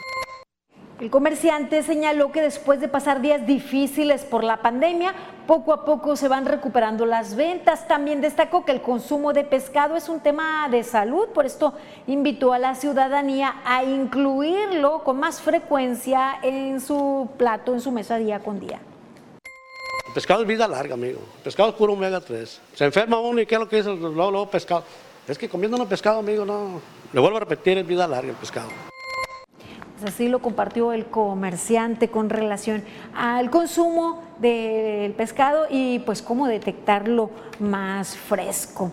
El 0.99 1.11
comerciante 1.11 1.83
señaló 1.83 2.31
que 2.31 2.41
después 2.41 2.79
de 2.79 2.87
pasar 2.87 3.21
días 3.21 3.45
difíciles 3.45 4.23
por 4.23 4.43
la 4.43 4.63
pandemia, 4.63 5.13
poco 5.45 5.71
a 5.71 5.85
poco 5.85 6.15
se 6.15 6.27
van 6.27 6.47
recuperando 6.47 7.05
las 7.05 7.35
ventas. 7.35 7.87
También 7.87 8.19
destacó 8.19 8.65
que 8.65 8.71
el 8.71 8.81
consumo 8.81 9.31
de 9.31 9.43
pescado 9.43 9.95
es 9.95 10.09
un 10.09 10.21
tema 10.21 10.67
de 10.71 10.83
salud, 10.83 11.27
por 11.35 11.45
esto 11.45 11.75
invitó 12.07 12.51
a 12.51 12.57
la 12.57 12.73
ciudadanía 12.73 13.57
a 13.63 13.83
incluirlo 13.83 15.03
con 15.03 15.19
más 15.19 15.39
frecuencia 15.39 16.39
en 16.41 16.81
su 16.81 17.29
plato, 17.37 17.75
en 17.75 17.81
su 17.81 17.91
mesa 17.91 18.17
día 18.17 18.39
con 18.39 18.59
día. 18.59 18.79
El 20.07 20.13
pescado 20.15 20.41
es 20.41 20.47
vida 20.47 20.67
larga, 20.67 20.95
amigo. 20.95 21.19
Pescado 21.43 21.69
es 21.69 21.75
puro 21.75 21.93
omega 21.93 22.19
3. 22.19 22.61
Se 22.73 22.85
enferma 22.85 23.19
uno 23.19 23.39
y 23.39 23.45
¿qué 23.45 23.53
es 23.53 23.61
lo 23.61 23.69
que 23.69 23.75
dice? 23.75 23.95
Luego, 23.95 24.31
luego 24.31 24.49
pescado. 24.49 24.83
Es 25.27 25.37
que 25.37 25.47
comiendo 25.47 25.85
pescado, 25.85 26.17
amigo, 26.17 26.43
no. 26.43 26.81
Le 27.13 27.19
vuelvo 27.19 27.37
a 27.37 27.41
repetir, 27.41 27.77
es 27.77 27.85
vida 27.85 28.07
larga 28.07 28.31
el 28.31 28.35
pescado. 28.35 28.69
Así 30.05 30.27
lo 30.27 30.39
compartió 30.39 30.93
el 30.93 31.07
comerciante 31.07 32.09
con 32.09 32.29
relación 32.29 32.83
al 33.15 33.49
consumo 33.49 34.21
del 34.39 35.13
pescado 35.13 35.65
y 35.69 35.99
pues 35.99 36.21
cómo 36.21 36.47
detectarlo 36.47 37.31
más 37.59 38.15
fresco. 38.15 38.91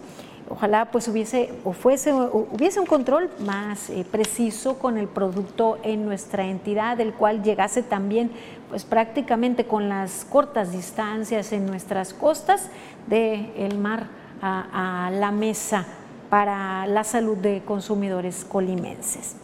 Ojalá 0.49 0.90
pues 0.90 1.09
hubiese 1.09 1.53
o 1.64 1.73
fuese 1.73 2.12
hubiese 2.12 2.81
un 2.81 2.87
control 2.87 3.31
más 3.40 3.90
eh, 3.90 4.05
preciso 4.11 4.79
con 4.79 4.97
el 4.97 5.09
producto 5.09 5.79
en 5.83 6.05
nuestra 6.07 6.47
entidad, 6.47 6.99
el 7.01 7.12
cual 7.12 7.43
llegase 7.43 7.83
también 7.83 8.31
pues 8.69 8.85
prácticamente 8.85 9.67
con 9.67 9.88
las 9.88 10.25
cortas 10.25 10.73
distancias 10.73 11.53
en 11.53 11.67
nuestras 11.67 12.14
costas 12.14 12.71
del 13.07 13.79
mar 13.79 14.07
a 14.43 15.11
la 15.12 15.31
mesa 15.31 15.87
para 16.29 16.87
la 16.87 17.05
salud 17.05 17.38
de 17.38 17.62
consumidores 17.64 18.45
colimenses. 18.45 19.37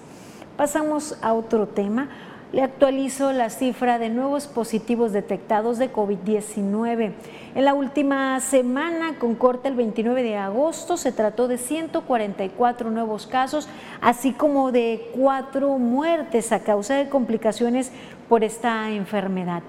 Pasamos 0.61 1.17
a 1.23 1.33
otro 1.33 1.69
tema. 1.69 2.11
Le 2.53 2.63
actualizo 2.63 3.33
la 3.33 3.49
cifra 3.49 3.99
de 3.99 4.11
nuevos 4.11 4.47
positivos 4.47 5.11
detectados 5.11 5.79
de 5.79 5.91
COVID-19. 5.91 7.13
En 7.55 7.65
la 7.65 7.73
última 7.73 8.39
semana, 8.41 9.19
con 9.19 9.37
corte 9.37 9.69
el 9.69 9.75
29 9.75 10.23
de 10.23 10.37
agosto, 10.37 10.99
se 10.99 11.13
trató 11.13 11.49
de 11.49 11.57
144 11.57 12.91
nuevos 12.91 13.27
casos, 13.27 13.71
así 14.03 14.33
como 14.35 14.71
de 14.71 15.11
cuatro 15.15 15.79
muertes 15.79 16.53
a 16.53 16.61
causa 16.61 16.97
de 16.97 17.09
complicaciones 17.09 17.91
por 18.29 18.45
esta 18.45 18.91
enfermedad. 18.91 19.63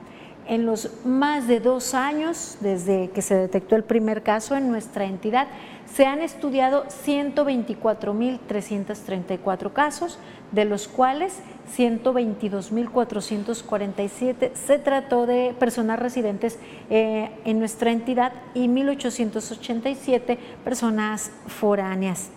En 0.47 0.65
los 0.65 0.89
más 1.05 1.47
de 1.47 1.59
dos 1.59 1.93
años, 1.93 2.57
desde 2.61 3.11
que 3.11 3.21
se 3.21 3.35
detectó 3.35 3.75
el 3.75 3.83
primer 3.83 4.23
caso 4.23 4.55
en 4.55 4.71
nuestra 4.71 5.05
entidad, 5.05 5.47
se 5.93 6.05
han 6.05 6.21
estudiado 6.21 6.85
124.334 7.05 9.73
casos, 9.73 10.17
de 10.51 10.63
los 10.65 10.87
cuales 10.87 11.39
122.447 11.77 14.53
se 14.53 14.79
trató 14.79 15.25
de 15.25 15.55
personas 15.57 15.99
residentes 15.99 16.59
eh, 16.89 17.31
en 17.45 17.59
nuestra 17.59 17.91
entidad 17.91 18.33
y 18.53 18.67
1.887 18.67 20.37
personas 20.63 21.31
foráneas. 21.47 22.29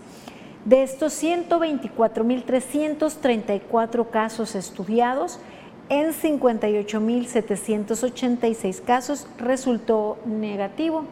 De 0.65 0.83
estos 0.83 1.23
124.334 1.23 4.11
casos 4.11 4.55
estudiados, 4.55 5.39
en 5.89 6.13
58.786 6.13 8.83
casos 8.83 9.27
resultó 9.39 10.19
negativo 10.25 11.07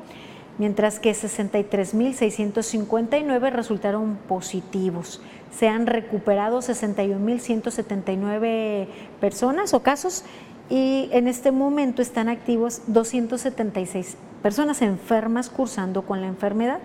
mientras 0.59 1.01
que 1.01 1.13
63.659 1.13 3.51
resultaron 3.51 4.19
positivos. 4.29 5.23
Se 5.51 5.69
han 5.69 5.87
recuperado 5.87 6.59
61.179 6.61 8.87
personas 9.21 9.73
o 9.75 9.83
casos 9.83 10.25
y 10.71 11.11
en 11.13 11.29
este 11.29 11.53
momento 11.53 12.03
están 12.03 12.29
activos 12.29 12.83
276 12.87 14.17
personas 14.43 14.83
enfermas 14.83 15.49
cursando 15.49 16.03
con 16.03 16.21
la 16.21 16.27
enfermedad, 16.27 16.81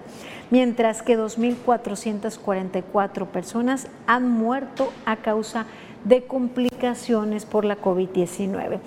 mientras 0.51 1.01
que 1.01 1.17
2.444 1.17 3.25
personas 3.27 3.87
han 4.05 4.29
muerto 4.29 4.93
a 5.05 5.15
causa 5.17 5.61
de 5.61 5.86
complicaciones 6.27 7.45
por 7.45 7.65
la 7.65 7.81
COVID-19. 7.81 8.79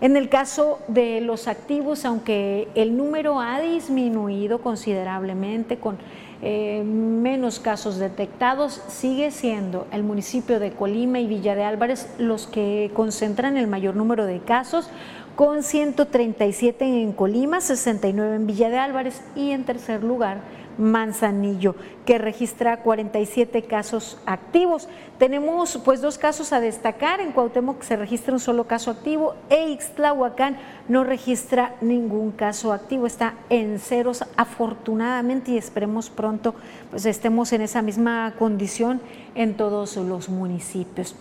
En 0.00 0.16
el 0.16 0.28
caso 0.28 0.78
de 0.88 1.22
los 1.22 1.48
activos, 1.48 2.04
aunque 2.04 2.68
el 2.74 2.96
número 2.96 3.40
ha 3.40 3.60
disminuido 3.60 4.60
considerablemente 4.60 5.78
con 5.78 5.96
eh, 6.42 6.82
menos 6.84 7.60
casos 7.60 7.98
detectados, 7.98 8.82
sigue 8.88 9.30
siendo 9.30 9.86
el 9.92 10.02
municipio 10.02 10.60
de 10.60 10.72
Colima 10.72 11.18
y 11.18 11.26
Villa 11.26 11.54
de 11.54 11.64
Álvarez 11.64 12.10
los 12.18 12.46
que 12.46 12.90
concentran 12.92 13.56
el 13.56 13.68
mayor 13.68 13.96
número 13.96 14.26
de 14.26 14.40
casos, 14.40 14.90
con 15.34 15.62
137 15.62 17.02
en 17.02 17.12
Colima, 17.12 17.62
69 17.62 18.36
en 18.36 18.46
Villa 18.46 18.68
de 18.68 18.78
Álvarez 18.78 19.22
y 19.34 19.52
en 19.52 19.64
tercer 19.64 20.04
lugar 20.04 20.40
Manzanillo, 20.78 21.74
que 22.04 22.18
registra 22.18 22.78
47 22.78 23.62
casos 23.62 24.18
activos. 24.26 24.88
Tenemos 25.18 25.78
pues 25.84 26.00
dos 26.00 26.18
casos 26.18 26.52
a 26.52 26.60
destacar, 26.60 27.20
en 27.20 27.32
Cuauhtémoc 27.32 27.82
se 27.82 27.96
registra 27.96 28.34
un 28.34 28.40
solo 28.40 28.64
caso 28.64 28.90
activo 28.90 29.34
e 29.48 29.70
Ixtlahuacán 29.70 30.58
no 30.88 31.04
registra 31.04 31.74
ningún 31.80 32.30
caso 32.32 32.72
activo, 32.72 33.06
está 33.06 33.34
en 33.48 33.78
ceros 33.78 34.24
afortunadamente 34.36 35.52
y 35.52 35.58
esperemos 35.58 36.10
pronto 36.10 36.54
pues 36.90 37.06
estemos 37.06 37.52
en 37.52 37.62
esa 37.62 37.82
misma 37.82 38.34
condición 38.38 39.00
en 39.34 39.54
todos 39.56 39.96
los 39.96 40.28
municipios. 40.28 41.16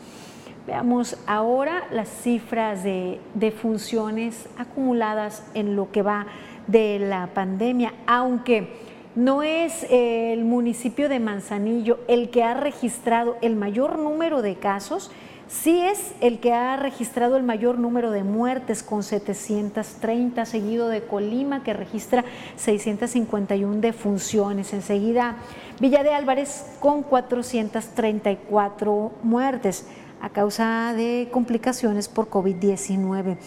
Veamos 0.68 1.16
ahora 1.28 1.84
las 1.92 2.10
cifras 2.10 2.84
de, 2.84 3.20
de 3.36 3.52
funciones 3.52 4.48
acumuladas 4.58 5.44
en 5.54 5.76
lo 5.76 5.92
que 5.92 6.02
va 6.02 6.26
de 6.66 6.98
la 7.00 7.28
pandemia, 7.28 7.94
aunque 8.08 8.85
no 9.16 9.44
es 9.44 9.86
el 9.90 10.44
municipio 10.44 11.08
de 11.10 11.20
Manzanillo 11.20 12.00
el 12.08 12.30
que 12.30 12.44
ha 12.44 12.54
registrado 12.54 13.38
el 13.42 13.56
mayor 13.56 13.98
número 13.98 14.42
de 14.42 14.56
casos, 14.56 15.10
sí 15.48 15.80
es 15.80 16.14
el 16.22 16.40
que 16.40 16.54
ha 16.54 16.76
registrado 16.76 17.38
el 17.38 17.44
mayor 17.44 17.80
número 17.80 18.12
de 18.12 18.24
muertes 18.24 18.84
con 18.84 19.04
730, 19.04 20.46
seguido 20.46 20.90
de 20.90 21.04
Colima 21.04 21.64
que 21.64 21.74
registra 21.74 22.26
651 22.58 23.80
defunciones. 23.80 24.74
Enseguida 24.74 25.38
Villa 25.80 26.04
de 26.04 26.14
Álvarez 26.14 26.66
con 26.80 27.04
434 27.04 29.12
muertes 29.24 29.88
a 30.22 30.30
causa 30.30 30.94
de 30.94 31.30
complicaciones 31.32 32.10
por 32.10 32.30
COVID-19. 32.30 33.38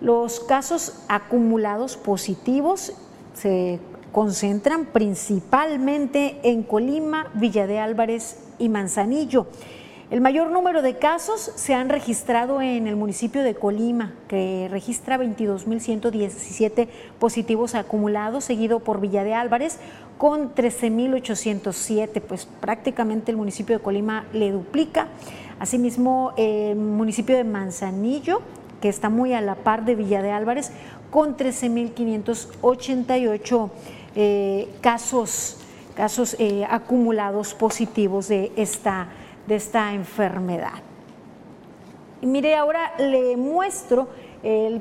Los 0.00 0.40
casos 0.40 1.04
acumulados 1.08 1.96
positivos 1.96 2.92
se 3.34 3.78
concentran 4.12 4.86
principalmente 4.86 6.38
en 6.42 6.62
Colima, 6.62 7.30
Villa 7.34 7.66
de 7.66 7.78
Álvarez 7.78 8.38
y 8.58 8.68
Manzanillo. 8.68 9.46
El 10.10 10.20
mayor 10.20 10.50
número 10.50 10.82
de 10.82 10.98
casos 10.98 11.52
se 11.54 11.72
han 11.72 11.88
registrado 11.88 12.60
en 12.60 12.86
el 12.86 12.96
municipio 12.96 13.42
de 13.42 13.54
Colima, 13.54 14.12
que 14.28 14.68
registra 14.70 15.16
22.117 15.16 16.88
positivos 17.18 17.74
acumulados, 17.74 18.44
seguido 18.44 18.80
por 18.80 19.00
Villa 19.00 19.24
de 19.24 19.32
Álvarez 19.32 19.78
con 20.18 20.54
13.807, 20.54 22.20
pues 22.20 22.46
prácticamente 22.60 23.30
el 23.30 23.38
municipio 23.38 23.78
de 23.78 23.82
Colima 23.82 24.26
le 24.34 24.52
duplica. 24.52 25.08
Asimismo, 25.58 26.34
el 26.36 26.76
municipio 26.76 27.34
de 27.34 27.44
Manzanillo, 27.44 28.42
que 28.82 28.90
está 28.90 29.08
muy 29.08 29.32
a 29.32 29.40
la 29.40 29.54
par 29.54 29.86
de 29.86 29.94
Villa 29.94 30.20
de 30.20 30.30
Álvarez, 30.30 30.72
con 31.10 31.38
13.588 31.38 33.70
eh, 34.14 34.68
casos, 34.80 35.58
casos 35.94 36.36
eh, 36.38 36.66
acumulados 36.68 37.54
positivos 37.54 38.28
de 38.28 38.52
esta, 38.56 39.08
de 39.46 39.56
esta 39.56 39.92
enfermedad. 39.92 40.74
Mire, 42.20 42.54
ahora 42.54 42.92
le 42.98 43.36
muestro 43.36 44.08
el 44.42 44.80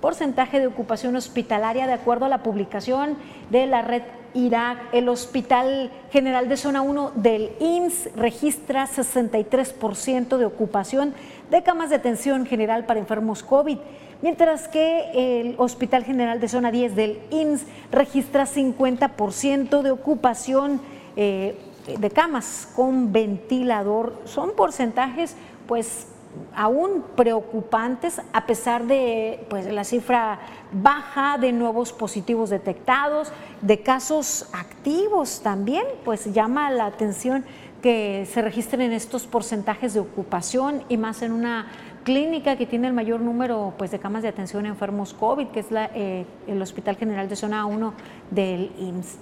porcentaje 0.00 0.60
de 0.60 0.66
ocupación 0.66 1.16
hospitalaria 1.16 1.86
de 1.86 1.94
acuerdo 1.94 2.26
a 2.26 2.28
la 2.28 2.42
publicación 2.42 3.16
de 3.50 3.66
la 3.66 3.82
red 3.82 4.02
Irak. 4.34 4.78
El 4.92 5.08
Hospital 5.08 5.90
General 6.10 6.48
de 6.48 6.56
Zona 6.56 6.82
1 6.82 7.12
del 7.16 7.52
IMSS 7.58 8.10
registra 8.14 8.86
63% 8.86 10.36
de 10.36 10.44
ocupación 10.44 11.14
de 11.50 11.62
camas 11.62 11.90
de 11.90 11.96
atención 11.96 12.46
general 12.46 12.84
para 12.84 13.00
enfermos 13.00 13.42
COVID 13.42 13.78
mientras 14.26 14.66
que 14.66 15.44
el 15.44 15.54
Hospital 15.56 16.02
General 16.02 16.40
de 16.40 16.48
Zona 16.48 16.72
10 16.72 16.96
del 16.96 17.20
IMSS 17.30 17.64
registra 17.92 18.44
50% 18.44 19.82
de 19.82 19.92
ocupación 19.92 20.80
eh, 21.14 21.56
de 21.96 22.10
camas 22.10 22.68
con 22.74 23.12
ventilador. 23.12 24.20
Son 24.24 24.56
porcentajes 24.56 25.36
pues 25.68 26.08
aún 26.54 27.04
preocupantes 27.16 28.20
a 28.32 28.46
pesar 28.46 28.86
de 28.86 29.44
pues, 29.48 29.66
la 29.66 29.84
cifra 29.84 30.38
baja 30.72 31.38
de 31.38 31.52
nuevos 31.52 31.92
positivos 31.92 32.50
detectados, 32.50 33.32
de 33.60 33.80
casos 33.80 34.48
activos 34.52 35.40
también, 35.42 35.84
pues 36.04 36.32
llama 36.32 36.70
la 36.70 36.86
atención 36.86 37.44
que 37.82 38.26
se 38.32 38.42
registren 38.42 38.92
estos 38.92 39.26
porcentajes 39.26 39.94
de 39.94 40.00
ocupación 40.00 40.82
y 40.88 40.96
más 40.96 41.22
en 41.22 41.32
una 41.32 41.66
clínica 42.04 42.56
que 42.56 42.66
tiene 42.66 42.86
el 42.86 42.92
mayor 42.92 43.20
número 43.20 43.74
pues, 43.76 43.90
de 43.90 43.98
camas 43.98 44.22
de 44.22 44.28
atención 44.28 44.64
a 44.64 44.68
enfermos 44.68 45.12
COVID, 45.12 45.48
que 45.48 45.60
es 45.60 45.70
la, 45.70 45.90
eh, 45.94 46.24
el 46.46 46.62
Hospital 46.62 46.96
General 46.96 47.28
de 47.28 47.36
Zona 47.36 47.66
1 47.66 47.92
del 48.30 48.72
IMSS. 48.78 49.18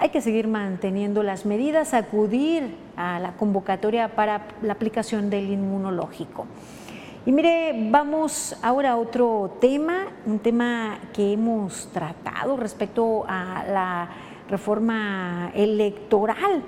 Hay 0.00 0.10
que 0.10 0.20
seguir 0.20 0.46
manteniendo 0.46 1.24
las 1.24 1.44
medidas, 1.44 1.92
acudir 1.92 2.76
a 2.96 3.18
la 3.18 3.32
convocatoria 3.32 4.14
para 4.14 4.46
la 4.62 4.74
aplicación 4.74 5.28
del 5.28 5.50
inmunológico. 5.50 6.46
Y 7.26 7.32
mire, 7.32 7.88
vamos 7.90 8.56
ahora 8.62 8.92
a 8.92 8.96
otro 8.96 9.56
tema, 9.60 10.06
un 10.24 10.38
tema 10.38 11.00
que 11.12 11.32
hemos 11.32 11.88
tratado 11.92 12.56
respecto 12.56 13.24
a 13.26 13.64
la 13.68 14.08
reforma 14.48 15.50
electoral 15.54 16.62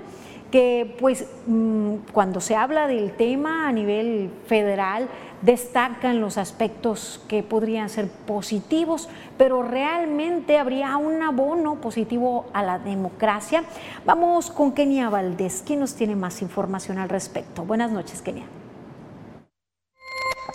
que 0.51 0.97
pues 0.99 1.25
mm, 1.47 1.95
cuando 2.11 2.41
se 2.41 2.57
habla 2.57 2.87
del 2.87 3.13
tema 3.13 3.69
a 3.69 3.71
nivel 3.71 4.29
federal 4.45 5.07
destacan 5.41 6.21
los 6.21 6.37
aspectos 6.37 7.21
que 7.27 7.43
podrían 7.43 7.89
ser 7.89 8.07
positivos, 8.09 9.09
pero 9.37 9.63
realmente 9.63 10.57
habría 10.57 10.97
un 10.97 11.21
abono 11.21 11.75
positivo 11.75 12.45
a 12.53 12.63
la 12.63 12.79
democracia. 12.79 13.63
Vamos 14.05 14.51
con 14.51 14.71
Kenia 14.73 15.09
Valdés, 15.09 15.63
quien 15.65 15.79
nos 15.79 15.95
tiene 15.95 16.15
más 16.15 16.41
información 16.41 16.97
al 16.97 17.09
respecto. 17.09 17.63
Buenas 17.63 17.91
noches, 17.91 18.21
Kenia. 18.21 18.60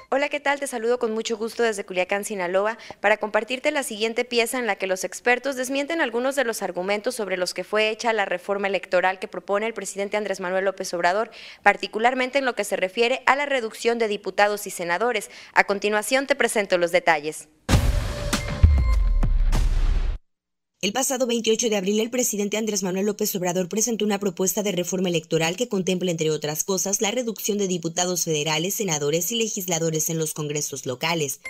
Hola, 0.09 0.29
¿qué 0.29 0.39
tal? 0.39 0.61
Te 0.61 0.69
saludo 0.69 1.01
con 1.01 1.13
mucho 1.13 1.37
gusto 1.37 1.65
desde 1.65 1.85
Culiacán, 1.85 2.25
Sinaloa, 2.25 2.79
para 3.01 3.17
compartirte 3.17 3.73
la 3.73 3.83
siguiente 3.83 4.25
pieza 4.25 4.57
en 4.57 4.69
la 4.69 4.77
que 4.77 4.87
los 4.87 5.03
expertos 5.03 5.57
desmienten 5.57 6.01
algunos 6.01 6.37
de 6.37 6.45
los 6.45 6.63
argumentos 6.63 7.17
sobre 7.17 7.37
los 7.37 7.55
que 7.55 7.65
fue 7.65 7.91
hecha 7.91 8.13
la 8.13 8.25
reforma 8.25 8.69
electoral 8.69 9.19
que 9.19 9.27
propone 9.27 9.67
el 9.67 9.75
presidente 9.75 10.17
Andrés 10.17 10.39
Manuel 10.39 10.65
López 10.65 10.95
Obrador, 10.95 11.33
particularmente 11.65 12.39
en 12.39 12.45
lo 12.45 12.55
que 12.55 12.63
se 12.63 12.77
refiere 12.77 13.25
a 13.27 13.35
la 13.35 13.47
reducción 13.47 13.99
de 13.99 14.07
diputados 14.07 14.69
y 14.69 14.71
senadores. 14.71 15.29
A 15.55 15.65
continuación 15.65 16.29
te 16.29 16.37
presento 16.37 16.79
los 16.79 16.93
detalles. 16.93 17.49
El 20.83 20.93
pasado 20.93 21.27
28 21.27 21.71
de 21.71 21.77
abril, 21.77 22.01
el 22.01 22.11
presidente 22.11 22.59
Andrés 22.59 22.83
Manuel 22.83 23.07
López 23.07 23.35
Obrador 23.35 23.67
presentó 23.67 24.05
una 24.05 24.19
propuesta 24.19 24.63
de 24.63 24.73
reforma 24.73 25.09
electoral 25.09 25.57
que 25.57 25.71
contempla, 25.71 26.11
entre 26.11 26.31
otras 26.31 26.65
cosas, 26.65 27.01
la 27.01 27.11
reducción 27.11 27.57
de 27.57 27.67
diputados 27.67 28.25
federales, 28.25 28.75
senadores 28.75 29.33
y 29.33 29.37
legisladores 29.37 30.11
en 30.11 30.19
los 30.19 30.35
congresos 30.35 30.85
locales. 30.85 31.41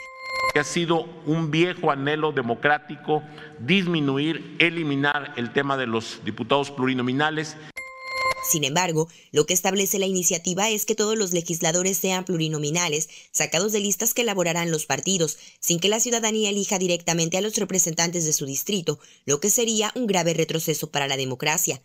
Ha 0.55 0.63
sido 0.63 1.07
un 1.27 1.51
viejo 1.51 1.91
anhelo 1.91 2.31
democrático 2.31 3.21
disminuir, 3.59 4.57
eliminar 4.61 5.35
el 5.37 5.53
tema 5.53 5.77
de 5.77 5.89
los 5.89 6.21
diputados 6.25 6.71
plurinominales. 6.71 7.57
Sin 8.49 8.65
embargo, 8.65 9.09
lo 9.33 9.45
que 9.45 9.55
establece 9.55 9.99
la 9.99 10.07
iniciativa 10.07 10.71
es 10.71 10.85
que 10.85 10.95
todos 10.95 11.19
los 11.19 11.33
legisladores 11.33 11.97
sean 11.97 12.25
plurinominales, 12.25 13.09
sacados 13.33 13.73
de 13.73 13.81
listas 13.81 14.15
que 14.15 14.23
elaborarán 14.23 14.71
los 14.71 14.87
partidos, 14.87 15.37
sin 15.59 15.81
que 15.81 15.89
la 15.89 15.99
ciudadanía 15.99 16.51
elija 16.51 16.79
directamente 16.79 17.37
a 17.37 17.41
los 17.41 17.57
representantes 17.57 18.25
de 18.25 18.33
su 18.33 18.47
distrito, 18.47 19.01
lo 19.25 19.41
que 19.41 19.51
sería 19.51 19.91
un 19.97 20.07
grave 20.07 20.33
retroceso 20.33 20.91
para 20.91 21.09
la 21.09 21.17
democracia. 21.17 21.83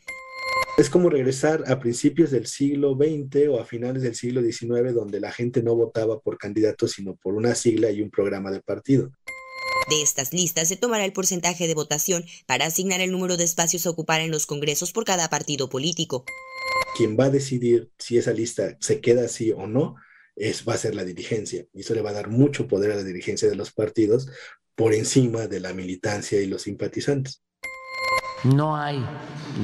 Es 0.78 0.90
como 0.90 1.10
regresar 1.10 1.64
a 1.68 1.80
principios 1.80 2.32
del 2.32 2.46
siglo 2.46 2.96
XX 2.96 3.50
o 3.50 3.60
a 3.60 3.66
finales 3.66 4.04
del 4.04 4.16
siglo 4.16 4.42
XIX, 4.42 4.94
donde 4.94 5.20
la 5.20 5.32
gente 5.32 5.64
no 5.64 5.76
votaba 5.76 6.20
por 6.20 6.38
candidatos, 6.38 6.92
sino 6.92 7.16
por 7.16 7.34
una 7.34 7.56
sigla 7.56 7.92
y 7.92 8.02
un 8.02 8.12
programa 8.12 8.52
de 8.52 8.62
partido. 8.62 9.12
De 9.90 10.02
estas 10.02 10.32
listas 10.32 10.68
se 10.68 10.78
tomará 10.78 11.06
el 11.06 11.12
porcentaje 11.12 11.68
de 11.68 11.74
votación 11.74 12.24
para 12.46 12.66
asignar 12.66 13.02
el 13.02 13.12
número 13.12 13.36
de 13.36 13.44
espacios 13.44 13.86
a 13.86 13.90
ocupar 13.90 14.22
en 14.22 14.32
los 14.32 14.46
congresos 14.46 14.92
por 14.92 15.06
cada 15.06 15.30
partido 15.30 15.70
político 15.70 16.24
quien 16.96 17.18
va 17.18 17.26
a 17.26 17.30
decidir 17.30 17.90
si 17.98 18.18
esa 18.18 18.34
lista 18.34 18.78
se 18.80 19.02
queda 19.02 19.26
así 19.26 19.52
o 19.52 19.68
no 19.68 19.96
es, 20.36 20.68
va 20.68 20.74
a 20.74 20.78
ser 20.78 20.96
la 20.96 21.04
dirigencia. 21.04 21.66
Y 21.74 21.82
eso 21.82 21.94
le 21.94 22.02
va 22.02 22.12
a 22.12 22.14
dar 22.14 22.30
mucho 22.30 22.68
poder 22.68 22.92
a 22.92 22.96
la 22.96 23.04
dirigencia 23.04 23.50
de 23.50 23.56
los 23.56 23.72
partidos 23.72 24.30
por 24.76 24.94
encima 24.94 25.48
de 25.48 25.60
la 25.60 25.74
militancia 25.74 26.42
y 26.42 26.48
los 26.48 26.64
simpatizantes. 26.64 27.44
No 28.44 28.76
hay 28.76 29.04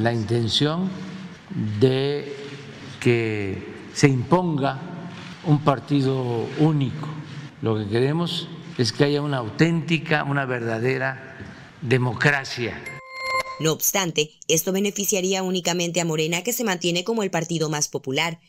la 0.01 0.13
intención 0.13 0.89
de 1.79 2.31
que 2.99 3.57
se 3.93 4.07
imponga 4.07 4.79
un 5.45 5.63
partido 5.63 6.47
único. 6.59 7.07
Lo 7.61 7.77
que 7.77 7.87
queremos 7.87 8.47
es 8.77 8.91
que 8.91 9.05
haya 9.05 9.21
una 9.21 9.37
auténtica, 9.37 10.23
una 10.23 10.45
verdadera 10.45 11.37
democracia 11.81 12.96
no 13.59 13.71
obstante, 13.71 14.31
esto 14.47 14.71
beneficiaría 14.71 15.43
únicamente 15.43 15.99
a 15.99 16.05
Morena, 16.05 16.43
que 16.43 16.53
se 16.53 16.63
mantiene 16.63 17.03
como 17.03 17.23
el 17.23 17.31
partido 17.31 17.69
más 17.69 17.87
popular. 17.87 18.39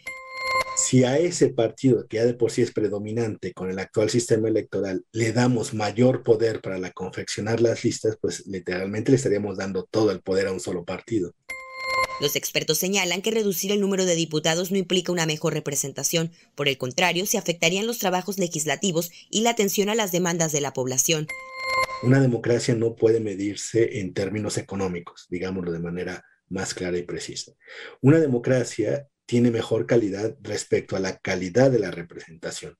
Si 0.76 1.02
a 1.02 1.18
ese 1.18 1.48
partido, 1.48 2.06
que 2.06 2.18
ya 2.18 2.24
de 2.24 2.34
por 2.34 2.52
sí 2.52 2.62
es 2.62 2.72
predominante 2.72 3.52
con 3.52 3.68
el 3.68 3.78
actual 3.80 4.10
sistema 4.10 4.48
electoral, 4.48 5.04
le 5.12 5.32
damos 5.32 5.74
mayor 5.74 6.22
poder 6.22 6.60
para 6.60 6.78
la 6.78 6.92
confeccionar 6.92 7.60
las 7.60 7.82
listas, 7.84 8.16
pues 8.20 8.46
literalmente 8.46 9.10
le 9.10 9.16
estaríamos 9.16 9.56
dando 9.56 9.84
todo 9.84 10.12
el 10.12 10.20
poder 10.20 10.46
a 10.46 10.52
un 10.52 10.60
solo 10.60 10.84
partido. 10.84 11.34
Los 12.20 12.34
expertos 12.34 12.78
señalan 12.78 13.22
que 13.22 13.30
reducir 13.30 13.70
el 13.70 13.80
número 13.80 14.04
de 14.04 14.16
diputados 14.16 14.72
no 14.72 14.78
implica 14.78 15.12
una 15.12 15.26
mejor 15.26 15.54
representación, 15.54 16.32
por 16.56 16.66
el 16.66 16.76
contrario, 16.76 17.26
se 17.26 17.38
afectarían 17.38 17.86
los 17.86 17.98
trabajos 17.98 18.38
legislativos 18.38 19.10
y 19.30 19.42
la 19.42 19.50
atención 19.50 19.88
a 19.88 19.94
las 19.94 20.10
demandas 20.10 20.50
de 20.50 20.60
la 20.60 20.72
población. 20.72 21.28
Una 22.02 22.20
democracia 22.20 22.74
no 22.74 22.96
puede 22.96 23.20
medirse 23.20 24.00
en 24.00 24.14
términos 24.14 24.58
económicos, 24.58 25.26
digámoslo 25.30 25.70
de 25.70 25.78
manera 25.78 26.24
más 26.48 26.74
clara 26.74 26.98
y 26.98 27.02
precisa. 27.02 27.52
Una 28.00 28.18
democracia 28.18 29.06
tiene 29.26 29.50
mejor 29.50 29.86
calidad 29.86 30.36
respecto 30.40 30.96
a 30.96 31.00
la 31.00 31.18
calidad 31.18 31.70
de 31.70 31.78
la 31.78 31.90
representación. 31.90 32.76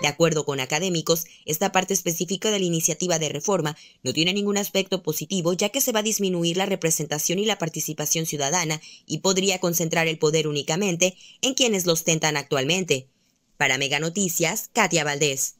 De 0.00 0.06
acuerdo 0.06 0.44
con 0.44 0.60
académicos, 0.60 1.24
esta 1.44 1.72
parte 1.72 1.92
específica 1.94 2.50
de 2.50 2.60
la 2.60 2.64
iniciativa 2.64 3.18
de 3.18 3.28
reforma 3.28 3.76
no 4.02 4.12
tiene 4.12 4.32
ningún 4.32 4.56
aspecto 4.56 5.02
positivo 5.02 5.52
ya 5.54 5.70
que 5.70 5.80
se 5.80 5.92
va 5.92 6.00
a 6.00 6.04
disminuir 6.04 6.56
la 6.56 6.66
representación 6.66 7.38
y 7.38 7.44
la 7.44 7.58
participación 7.58 8.26
ciudadana 8.26 8.80
y 9.06 9.18
podría 9.18 9.58
concentrar 9.58 10.06
el 10.06 10.18
poder 10.18 10.46
únicamente 10.46 11.16
en 11.42 11.54
quienes 11.54 11.86
lo 11.86 11.94
ostentan 11.94 12.36
actualmente. 12.36 13.08
Para 13.56 13.76
Mega 13.76 13.98
Noticias, 13.98 14.70
Katia 14.72 15.02
Valdés. 15.02 15.57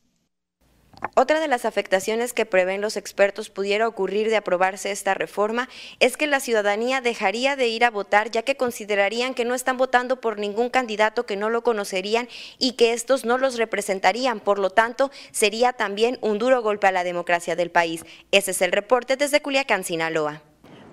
Otra 1.14 1.40
de 1.40 1.48
las 1.48 1.64
afectaciones 1.64 2.32
que 2.32 2.46
prevén 2.46 2.80
los 2.80 2.96
expertos 2.96 3.50
pudiera 3.50 3.88
ocurrir 3.88 4.30
de 4.30 4.36
aprobarse 4.36 4.90
esta 4.90 5.14
reforma 5.14 5.68
es 6.00 6.16
que 6.16 6.26
la 6.26 6.40
ciudadanía 6.40 7.00
dejaría 7.00 7.56
de 7.56 7.68
ir 7.68 7.84
a 7.84 7.90
votar 7.90 8.30
ya 8.30 8.42
que 8.42 8.56
considerarían 8.56 9.34
que 9.34 9.44
no 9.44 9.54
están 9.54 9.76
votando 9.76 10.20
por 10.20 10.38
ningún 10.38 10.70
candidato 10.70 11.26
que 11.26 11.36
no 11.36 11.50
lo 11.50 11.62
conocerían 11.62 12.28
y 12.58 12.72
que 12.72 12.92
estos 12.92 13.24
no 13.24 13.38
los 13.38 13.56
representarían. 13.56 14.40
Por 14.40 14.58
lo 14.58 14.70
tanto, 14.70 15.10
sería 15.30 15.72
también 15.72 16.18
un 16.20 16.38
duro 16.38 16.62
golpe 16.62 16.86
a 16.86 16.92
la 16.92 17.04
democracia 17.04 17.56
del 17.56 17.70
país. 17.70 18.04
Ese 18.30 18.52
es 18.52 18.62
el 18.62 18.72
reporte 18.72 19.16
desde 19.16 19.42
Culiacán, 19.42 19.84
Sinaloa. 19.84 20.42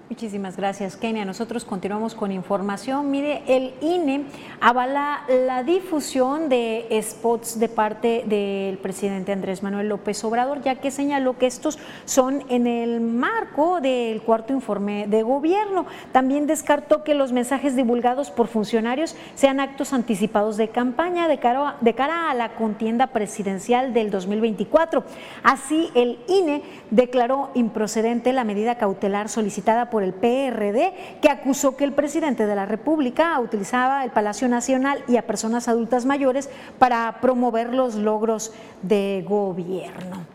Muchísimas 0.08 0.56
gracias, 0.56 0.98
Kenia. 0.98 1.26
Nosotros 1.26 1.66
continuamos 1.66 2.14
con 2.14 2.32
información. 2.32 3.10
Mire, 3.10 3.42
el 3.48 3.74
INE 3.82 4.26
avala 4.62 5.24
la 5.28 5.64
difusión 5.64 6.48
de 6.48 6.88
spots 7.02 7.60
de 7.60 7.70
parte 7.70 8.24
del 8.28 8.78
presidente 8.78 9.32
Andrés 9.32 9.64
Manuel 9.64 9.90
López 9.90 10.24
Obrador, 10.24 10.62
ya 10.62 10.76
que 10.76 10.92
señaló 10.92 11.40
que 11.40 11.48
estos 11.48 11.80
son 12.06 12.44
en 12.50 12.68
el 12.68 13.02
marco 13.02 13.82
del 13.82 14.22
cuarto 14.22 14.54
informe 14.54 15.08
de 15.08 15.24
gobierno. 15.24 15.88
También 16.12 16.46
descartó 16.46 17.04
que 17.04 17.16
los 17.16 17.32
mensajes 17.32 17.76
divulgados 17.76 18.30
por 18.30 18.46
funcionarios 18.46 19.16
sean 19.34 19.60
actos 19.60 19.92
anticipados 19.92 20.56
de 20.56 20.68
campaña 20.70 21.28
de 21.28 21.40
cara, 21.40 21.78
de 21.82 21.96
cara 21.96 22.30
a 22.30 22.36
la 22.36 22.50
contienda 22.54 23.08
presidencial 23.08 23.92
del 23.96 24.12
2024. 24.12 25.04
Así, 25.42 25.90
el 25.96 26.20
INE 26.28 26.62
declaró 26.92 27.50
improcedente 27.56 28.34
la 28.34 28.44
medida 28.44 28.78
cautelar 28.78 29.30
solicitada 29.30 29.90
por 29.90 29.95
por 29.96 30.04
el 30.04 30.12
PRD, 30.12 30.92
que 31.22 31.30
acusó 31.30 31.78
que 31.78 31.86
el 31.86 31.94
presidente 31.94 32.46
de 32.46 32.54
la 32.54 32.66
República 32.66 33.40
utilizaba 33.40 34.04
el 34.04 34.12
Palacio 34.12 34.50
Nacional 34.50 35.02
y 35.08 35.16
a 35.16 35.26
personas 35.26 35.70
adultas 35.70 36.06
mayores 36.06 36.50
para 36.80 37.22
promover 37.22 37.74
los 37.74 37.96
logros 37.96 38.52
de 38.82 39.24
gobierno. 39.26 40.35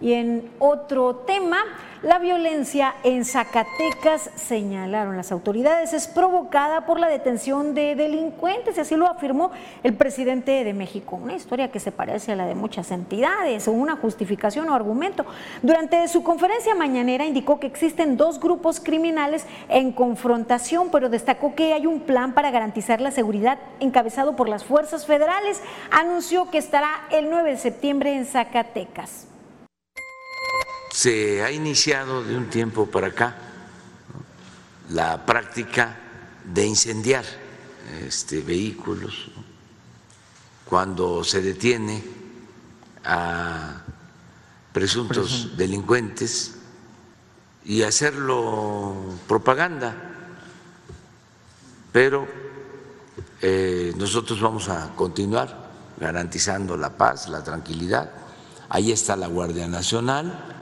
Y 0.00 0.14
en 0.14 0.50
otro 0.58 1.16
tema, 1.16 1.58
la 2.02 2.18
violencia 2.18 2.94
en 3.04 3.26
Zacatecas, 3.26 4.30
señalaron 4.34 5.18
las 5.18 5.30
autoridades, 5.30 5.92
es 5.92 6.08
provocada 6.08 6.86
por 6.86 6.98
la 6.98 7.08
detención 7.08 7.74
de 7.74 7.94
delincuentes, 7.94 8.78
y 8.78 8.80
así 8.80 8.96
lo 8.96 9.06
afirmó 9.06 9.50
el 9.82 9.92
presidente 9.92 10.64
de 10.64 10.72
México. 10.72 11.20
Una 11.22 11.34
historia 11.34 11.70
que 11.70 11.78
se 11.78 11.92
parece 11.92 12.32
a 12.32 12.36
la 12.36 12.46
de 12.46 12.54
muchas 12.54 12.90
entidades, 12.90 13.68
o 13.68 13.72
una 13.72 13.96
justificación 13.96 14.70
o 14.70 14.74
argumento. 14.74 15.26
Durante 15.60 16.08
su 16.08 16.22
conferencia 16.22 16.74
mañanera 16.74 17.26
indicó 17.26 17.60
que 17.60 17.66
existen 17.66 18.16
dos 18.16 18.40
grupos 18.40 18.80
criminales 18.80 19.44
en 19.68 19.92
confrontación, 19.92 20.88
pero 20.90 21.10
destacó 21.10 21.54
que 21.54 21.74
hay 21.74 21.84
un 21.84 22.00
plan 22.00 22.32
para 22.32 22.50
garantizar 22.50 23.02
la 23.02 23.10
seguridad 23.10 23.58
encabezado 23.80 24.36
por 24.36 24.48
las 24.48 24.64
fuerzas 24.64 25.04
federales. 25.04 25.60
Anunció 25.90 26.50
que 26.50 26.56
estará 26.56 26.88
el 27.10 27.28
9 27.28 27.50
de 27.50 27.56
septiembre 27.58 28.14
en 28.14 28.24
Zacatecas 28.24 29.29
se 30.90 31.42
ha 31.42 31.50
iniciado 31.50 32.22
de 32.24 32.36
un 32.36 32.50
tiempo 32.50 32.86
para 32.86 33.08
acá 33.08 33.36
la 34.90 35.24
práctica 35.24 35.96
de 36.44 36.66
incendiar 36.66 37.24
este, 38.06 38.40
vehículos, 38.40 39.30
cuando 40.64 41.24
se 41.24 41.42
detiene 41.42 42.02
a 43.04 43.82
presuntos 44.72 45.56
delincuentes 45.56 46.56
y 47.64 47.82
hacerlo 47.82 48.94
propaganda. 49.28 49.96
Pero 51.92 52.26
eh, 53.42 53.92
nosotros 53.96 54.40
vamos 54.40 54.68
a 54.68 54.94
continuar 54.94 55.70
garantizando 55.98 56.76
la 56.76 56.96
paz, 56.96 57.28
la 57.28 57.42
tranquilidad. 57.42 58.10
Ahí 58.68 58.92
está 58.92 59.16
la 59.16 59.26
Guardia 59.26 59.66
Nacional 59.66 60.59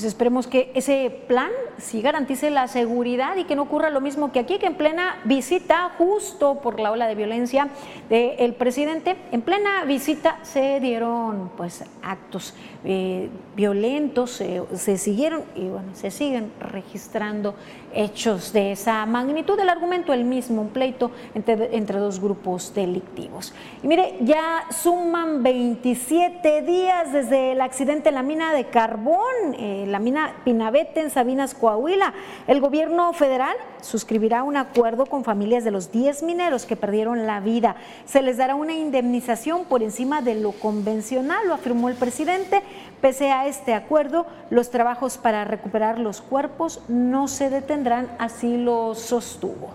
pues 0.00 0.08
esperemos 0.14 0.46
que 0.46 0.72
ese 0.74 1.10
plan 1.28 1.50
sí 1.76 2.00
garantice 2.00 2.48
la 2.48 2.68
seguridad 2.68 3.36
y 3.36 3.44
que 3.44 3.54
no 3.54 3.64
ocurra 3.64 3.90
lo 3.90 4.00
mismo 4.00 4.32
que 4.32 4.38
aquí, 4.38 4.58
que 4.58 4.64
en 4.64 4.74
plena 4.74 5.18
visita, 5.24 5.90
justo 5.98 6.54
por 6.62 6.80
la 6.80 6.90
ola 6.90 7.06
de 7.06 7.14
violencia 7.14 7.68
del 8.08 8.54
presidente, 8.54 9.18
en 9.30 9.42
plena 9.42 9.84
visita 9.84 10.38
se 10.42 10.80
dieron 10.80 11.50
pues 11.54 11.84
actos 12.02 12.54
eh, 12.82 13.28
violentos, 13.54 14.42
se 14.72 14.96
siguieron 14.96 15.42
y 15.54 15.68
bueno, 15.68 15.94
se 15.94 16.10
siguen 16.10 16.50
registrando 16.60 17.54
hechos 17.94 18.52
de 18.52 18.72
esa 18.72 19.04
magnitud. 19.06 19.58
El 19.58 19.68
argumento 19.68 20.12
el 20.12 20.24
mismo, 20.24 20.62
un 20.62 20.68
pleito 20.68 21.10
entre, 21.34 21.98
dos 21.98 22.20
grupos 22.20 22.72
delictivos. 22.74 23.52
Y 23.82 23.86
mire, 23.86 24.16
ya 24.20 24.64
suman 24.70 25.42
27 25.42 26.62
días 26.62 27.12
desde 27.12 27.52
el 27.52 27.60
accidente 27.60 28.08
en 28.08 28.14
la 28.14 28.22
mina 28.22 28.54
de 28.54 28.64
carbón. 28.64 29.54
Eh, 29.58 29.84
la 29.90 29.98
mina 29.98 30.34
Pinabete 30.44 31.00
en 31.00 31.10
Sabinas, 31.10 31.54
Coahuila. 31.54 32.14
El 32.46 32.60
gobierno 32.60 33.12
federal 33.12 33.56
suscribirá 33.82 34.42
un 34.42 34.56
acuerdo 34.56 35.06
con 35.06 35.24
familias 35.24 35.64
de 35.64 35.70
los 35.70 35.92
10 35.92 36.22
mineros 36.22 36.66
que 36.66 36.76
perdieron 36.76 37.26
la 37.26 37.40
vida. 37.40 37.76
Se 38.04 38.22
les 38.22 38.36
dará 38.36 38.54
una 38.54 38.74
indemnización 38.74 39.64
por 39.64 39.82
encima 39.82 40.22
de 40.22 40.36
lo 40.36 40.52
convencional, 40.52 41.48
lo 41.48 41.54
afirmó 41.54 41.88
el 41.88 41.96
presidente. 41.96 42.62
Pese 43.00 43.30
a 43.30 43.46
este 43.46 43.74
acuerdo, 43.74 44.26
los 44.50 44.70
trabajos 44.70 45.18
para 45.18 45.44
recuperar 45.44 45.98
los 45.98 46.20
cuerpos 46.22 46.82
no 46.88 47.28
se 47.28 47.50
detendrán, 47.50 48.08
así 48.18 48.56
lo 48.56 48.94
sostuvo. 48.94 49.70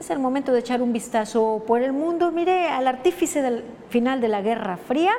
Es 0.00 0.08
el 0.08 0.18
momento 0.18 0.52
de 0.52 0.60
echar 0.60 0.80
un 0.80 0.94
vistazo 0.94 1.62
por 1.66 1.82
el 1.82 1.92
mundo. 1.92 2.30
Mire, 2.30 2.68
al 2.68 2.86
artífice 2.86 3.42
del 3.42 3.64
final 3.90 4.22
de 4.22 4.28
la 4.28 4.40
Guerra 4.40 4.78
Fría 4.78 5.12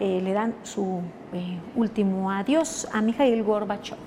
eh, 0.00 0.20
le 0.22 0.32
dan 0.32 0.54
su 0.62 1.00
eh, 1.32 1.58
último 1.74 2.30
adiós 2.30 2.88
a 2.92 3.00
Mikhail 3.00 3.42
Gorbachev. 3.42 3.98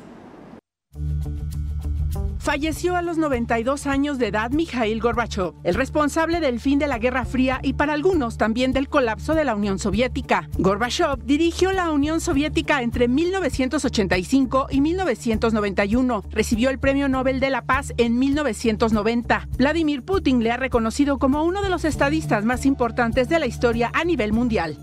Falleció 2.41 2.95
a 2.95 3.03
los 3.03 3.19
92 3.19 3.85
años 3.85 4.17
de 4.17 4.29
edad 4.29 4.49
Mikhail 4.49 4.99
Gorbachev, 4.99 5.53
el 5.63 5.75
responsable 5.75 6.39
del 6.39 6.59
fin 6.59 6.79
de 6.79 6.87
la 6.87 6.97
Guerra 6.97 7.23
Fría 7.23 7.59
y 7.61 7.73
para 7.73 7.93
algunos 7.93 8.37
también 8.37 8.73
del 8.73 8.89
colapso 8.89 9.35
de 9.35 9.45
la 9.45 9.53
Unión 9.53 9.77
Soviética. 9.77 10.49
Gorbachev 10.57 11.23
dirigió 11.23 11.71
la 11.71 11.91
Unión 11.91 12.19
Soviética 12.19 12.81
entre 12.81 13.07
1985 13.07 14.67
y 14.71 14.81
1991. 14.81 16.23
Recibió 16.31 16.71
el 16.71 16.79
Premio 16.79 17.07
Nobel 17.07 17.39
de 17.39 17.51
la 17.51 17.61
Paz 17.61 17.93
en 17.97 18.17
1990. 18.17 19.47
Vladimir 19.59 20.01
Putin 20.01 20.43
le 20.43 20.49
ha 20.49 20.57
reconocido 20.57 21.19
como 21.19 21.43
uno 21.43 21.61
de 21.61 21.69
los 21.69 21.85
estadistas 21.85 22.43
más 22.43 22.65
importantes 22.65 23.29
de 23.29 23.37
la 23.37 23.45
historia 23.45 23.91
a 23.93 24.03
nivel 24.03 24.33
mundial. 24.33 24.79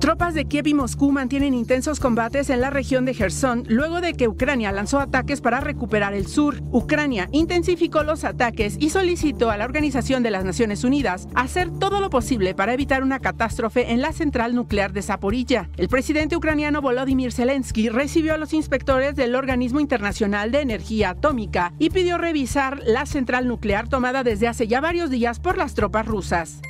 Tropas 0.00 0.32
de 0.32 0.44
Kiev 0.44 0.68
y 0.68 0.74
Moscú 0.74 1.10
mantienen 1.10 1.54
intensos 1.54 1.98
combates 1.98 2.50
en 2.50 2.60
la 2.60 2.70
región 2.70 3.04
de 3.04 3.14
Gerson 3.14 3.64
luego 3.66 4.00
de 4.00 4.14
que 4.14 4.28
Ucrania 4.28 4.70
lanzó 4.70 5.00
ataques 5.00 5.40
para 5.40 5.58
recuperar 5.60 6.14
el 6.14 6.28
sur. 6.28 6.62
Ucrania 6.70 7.28
intensificó 7.32 8.04
los 8.04 8.22
ataques 8.22 8.76
y 8.78 8.90
solicitó 8.90 9.50
a 9.50 9.56
la 9.56 9.64
Organización 9.64 10.22
de 10.22 10.30
las 10.30 10.44
Naciones 10.44 10.84
Unidas 10.84 11.26
hacer 11.34 11.70
todo 11.80 12.00
lo 12.00 12.10
posible 12.10 12.54
para 12.54 12.74
evitar 12.74 13.02
una 13.02 13.18
catástrofe 13.18 13.92
en 13.92 14.00
la 14.00 14.12
central 14.12 14.54
nuclear 14.54 14.92
de 14.92 15.02
Zaporilla. 15.02 15.68
El 15.76 15.88
presidente 15.88 16.36
ucraniano 16.36 16.80
Volodymyr 16.80 17.32
Zelensky 17.32 17.88
recibió 17.88 18.34
a 18.34 18.38
los 18.38 18.52
inspectores 18.52 19.16
del 19.16 19.34
Organismo 19.34 19.80
Internacional 19.80 20.52
de 20.52 20.60
Energía 20.60 21.10
Atómica 21.10 21.72
y 21.80 21.90
pidió 21.90 22.18
revisar 22.18 22.80
la 22.86 23.04
central 23.04 23.48
nuclear 23.48 23.88
tomada 23.88 24.22
desde 24.22 24.46
hace 24.46 24.68
ya 24.68 24.80
varios 24.80 25.10
días 25.10 25.40
por 25.40 25.58
las 25.58 25.74
tropas 25.74 26.06
rusas. 26.06 26.60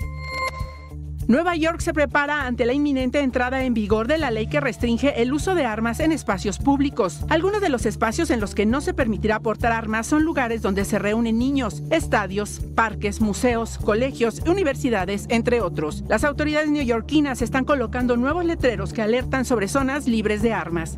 Nueva 1.29 1.57
York 1.57 1.81
se 1.81 1.93
prepara 1.93 2.47
ante 2.47 2.64
la 2.64 2.72
inminente 2.72 3.20
entrada 3.20 3.62
en 3.62 3.74
vigor 3.74 4.09
de 4.09 4.16
la 4.16 4.31
ley 4.31 4.47
que 4.47 4.61
restringe 4.61 5.20
el 5.20 5.35
uso 5.35 5.55
de 5.55 5.66
armas 5.66 6.01
en 6.01 6.11
espacios 6.11 6.59
públicos. 6.59 7.20
Algunos 7.29 7.61
de 7.61 7.68
los 7.68 7.85
espacios 7.85 8.31
en 8.31 8.41
los 8.41 8.55
que 8.55 8.64
no 8.64 8.81
se 8.81 8.95
permitirá 8.95 9.39
portar 9.39 9.72
armas 9.72 10.07
son 10.07 10.24
lugares 10.24 10.62
donde 10.62 10.87
se 10.87 10.99
reúnen 10.99 11.39
niños, 11.39 11.83
estadios, 11.91 12.62
parques, 12.74 13.20
museos, 13.20 13.76
colegios, 13.76 14.41
universidades, 14.47 15.26
entre 15.29 15.61
otros. 15.61 16.03
Las 16.09 16.24
autoridades 16.24 16.70
neoyorquinas 16.70 17.43
están 17.43 17.66
colocando 17.66 18.16
nuevos 18.16 18.47
letreros 18.47 18.95
que 18.95 19.03
alertan 19.03 19.45
sobre 19.45 19.68
zonas 19.68 20.09
libres 20.09 20.41
de 20.41 20.55
armas. 20.55 20.97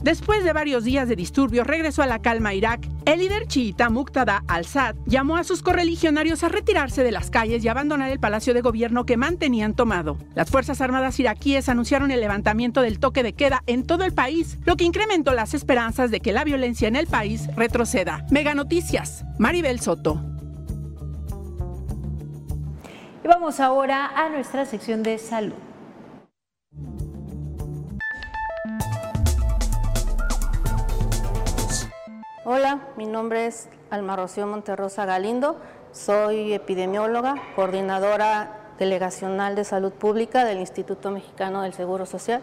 Después 0.00 0.44
de 0.44 0.52
varios 0.52 0.84
días 0.84 1.08
de 1.08 1.16
disturbios, 1.16 1.66
regresó 1.66 2.02
a 2.02 2.06
la 2.06 2.20
calma 2.20 2.54
Irak. 2.54 2.88
El 3.04 3.18
líder 3.18 3.48
chiita 3.48 3.90
Muqtada 3.90 4.44
al-Sad 4.46 4.94
llamó 5.06 5.36
a 5.36 5.44
sus 5.44 5.62
correligionarios 5.62 6.44
a 6.44 6.48
retirarse 6.48 7.02
de 7.02 7.10
las 7.10 7.30
calles 7.30 7.64
y 7.64 7.68
abandonar 7.68 8.10
el 8.10 8.20
palacio 8.20 8.54
de 8.54 8.60
gobierno 8.60 9.06
que 9.06 9.16
mantenían 9.16 9.74
tomado. 9.74 10.16
Las 10.36 10.50
Fuerzas 10.50 10.80
Armadas 10.80 11.18
iraquíes 11.18 11.68
anunciaron 11.68 12.12
el 12.12 12.20
levantamiento 12.20 12.80
del 12.80 13.00
toque 13.00 13.24
de 13.24 13.32
queda 13.32 13.64
en 13.66 13.84
todo 13.84 14.04
el 14.04 14.12
país, 14.12 14.58
lo 14.64 14.76
que 14.76 14.84
incrementó 14.84 15.32
las 15.32 15.52
esperanzas 15.54 16.12
de 16.12 16.20
que 16.20 16.32
la 16.32 16.44
violencia 16.44 16.86
en 16.86 16.94
el 16.94 17.08
país 17.08 17.48
retroceda. 17.56 18.24
Mega 18.30 18.54
Noticias, 18.54 19.24
Maribel 19.38 19.80
Soto. 19.80 20.22
Y 23.24 23.26
vamos 23.26 23.58
ahora 23.58 24.06
a 24.14 24.28
nuestra 24.28 24.64
sección 24.64 25.02
de 25.02 25.18
salud. 25.18 25.54
Hola, 32.50 32.78
mi 32.96 33.04
nombre 33.04 33.44
es 33.44 33.68
Alma 33.90 34.16
Rocío 34.16 34.46
Monterrosa 34.46 35.04
Galindo, 35.04 35.56
soy 35.92 36.54
epidemióloga, 36.54 37.34
coordinadora 37.54 38.72
delegacional 38.78 39.54
de 39.54 39.64
salud 39.64 39.92
pública 39.92 40.46
del 40.46 40.56
Instituto 40.56 41.10
Mexicano 41.10 41.60
del 41.60 41.74
Seguro 41.74 42.06
Social. 42.06 42.40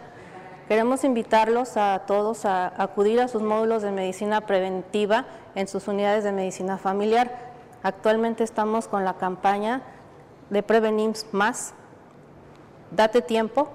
Queremos 0.68 1.02
invitarlos 1.02 1.76
a 1.76 2.04
todos 2.06 2.44
a 2.44 2.72
acudir 2.80 3.20
a 3.20 3.26
sus 3.26 3.42
módulos 3.42 3.82
de 3.82 3.90
medicina 3.90 4.42
preventiva 4.42 5.26
en 5.56 5.66
sus 5.66 5.88
unidades 5.88 6.22
de 6.22 6.30
medicina 6.30 6.78
familiar. 6.78 7.32
Actualmente 7.82 8.44
estamos 8.44 8.86
con 8.86 9.04
la 9.04 9.14
campaña 9.14 9.82
de 10.50 10.62
Prevenims 10.62 11.26
Más. 11.32 11.74
Date 12.92 13.22
tiempo, 13.22 13.70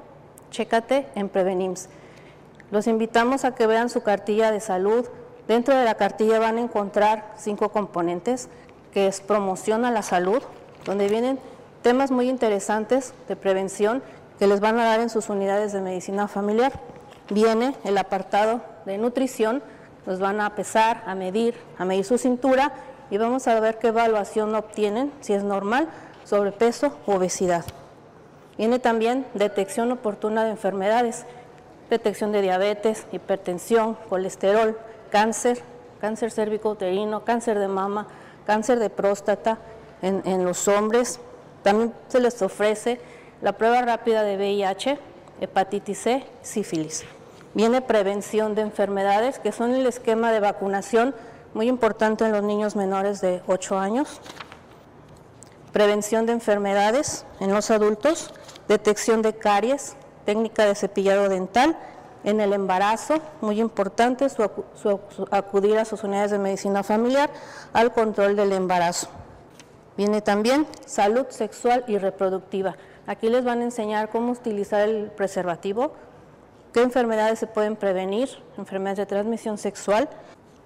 chécate 0.49 1.09
en 1.13 1.27
Prevenims. 1.27 1.89
Los 2.71 2.87
invitamos 2.87 3.43
a 3.43 3.53
que 3.53 3.67
vean 3.67 3.89
su 3.89 4.01
cartilla 4.01 4.49
de 4.49 4.61
salud, 4.61 5.09
Dentro 5.47 5.75
de 5.75 5.85
la 5.85 5.95
cartilla 5.95 6.39
van 6.39 6.57
a 6.57 6.61
encontrar 6.61 7.33
cinco 7.37 7.69
componentes, 7.69 8.49
que 8.93 9.07
es 9.07 9.21
promoción 9.21 9.85
a 9.85 9.91
la 9.91 10.01
salud, 10.01 10.41
donde 10.85 11.07
vienen 11.07 11.39
temas 11.81 12.11
muy 12.11 12.29
interesantes 12.29 13.13
de 13.27 13.35
prevención 13.35 14.03
que 14.39 14.47
les 14.47 14.59
van 14.59 14.79
a 14.79 14.85
dar 14.85 14.99
en 14.99 15.09
sus 15.09 15.29
unidades 15.29 15.73
de 15.73 15.81
medicina 15.81 16.27
familiar. 16.27 16.73
Viene 17.29 17.75
el 17.83 17.97
apartado 17.97 18.61
de 18.85 18.97
nutrición, 18.97 19.61
los 20.05 20.19
van 20.19 20.41
a 20.41 20.55
pesar, 20.55 21.03
a 21.05 21.15
medir, 21.15 21.55
a 21.77 21.85
medir 21.85 22.05
su 22.05 22.17
cintura 22.17 22.71
y 23.09 23.17
vamos 23.17 23.47
a 23.47 23.59
ver 23.59 23.77
qué 23.77 23.87
evaluación 23.87 24.55
obtienen, 24.55 25.11
si 25.21 25.33
es 25.33 25.43
normal, 25.43 25.87
sobrepeso 26.23 26.97
u 27.05 27.11
obesidad. 27.11 27.65
Viene 28.57 28.79
también 28.79 29.25
detección 29.33 29.91
oportuna 29.91 30.43
de 30.43 30.51
enfermedades, 30.51 31.25
detección 31.89 32.31
de 32.31 32.41
diabetes, 32.41 33.05
hipertensión, 33.11 33.97
colesterol, 34.09 34.77
cáncer, 35.11 35.61
cáncer 35.99 36.31
cérvico-uterino, 36.31 37.23
cáncer 37.23 37.59
de 37.59 37.67
mama, 37.67 38.07
cáncer 38.47 38.79
de 38.79 38.89
próstata 38.89 39.59
en, 40.01 40.43
los 40.43 40.67
hombres. 40.67 41.19
También 41.61 41.93
se 42.07 42.19
les 42.19 42.41
ofrece 42.41 42.99
la 43.41 43.53
prueba 43.53 43.81
rápida 43.83 44.23
de 44.23 44.37
VIH, 44.37 44.97
hepatitis 45.39 45.99
C, 45.99 46.25
sífilis. 46.41 47.03
Viene 47.53 47.81
prevención 47.81 48.55
de 48.55 48.61
enfermedades, 48.61 49.37
que 49.37 49.51
son 49.51 49.73
el 49.73 49.85
esquema 49.85 50.31
de 50.31 50.39
vacunación 50.39 51.13
muy 51.53 51.67
importante 51.67 52.25
en 52.25 52.31
los 52.31 52.43
niños 52.43 52.75
menores 52.75 53.19
de 53.21 53.41
8 53.45 53.77
años. 53.77 54.21
Prevención 55.73 56.25
de 56.25 56.33
enfermedades 56.33 57.25
en 57.39 57.53
los 57.53 57.69
adultos, 57.69 58.33
detección 58.67 59.21
de 59.21 59.35
caries, 59.35 59.95
técnica 60.25 60.65
de 60.65 60.75
cepillado 60.75 61.29
dental 61.29 61.77
en 62.23 62.39
el 62.39 62.53
embarazo, 62.53 63.15
muy 63.41 63.59
importante 63.59 64.29
su, 64.29 64.43
acudir 65.31 65.77
a 65.77 65.85
sus 65.85 66.03
unidades 66.03 66.31
de 66.31 66.39
medicina 66.39 66.83
familiar 66.83 67.29
al 67.73 67.91
control 67.93 68.35
del 68.35 68.51
embarazo. 68.51 69.07
Viene 69.97 70.21
también 70.21 70.67
salud 70.85 71.25
sexual 71.29 71.83
y 71.87 71.97
reproductiva. 71.97 72.75
Aquí 73.07 73.29
les 73.29 73.43
van 73.43 73.61
a 73.61 73.63
enseñar 73.63 74.09
cómo 74.09 74.31
utilizar 74.31 74.87
el 74.87 75.11
preservativo, 75.11 75.93
qué 76.73 76.81
enfermedades 76.81 77.39
se 77.39 77.47
pueden 77.47 77.75
prevenir, 77.75 78.29
enfermedades 78.57 78.99
de 78.99 79.05
transmisión 79.05 79.57
sexual, 79.57 80.09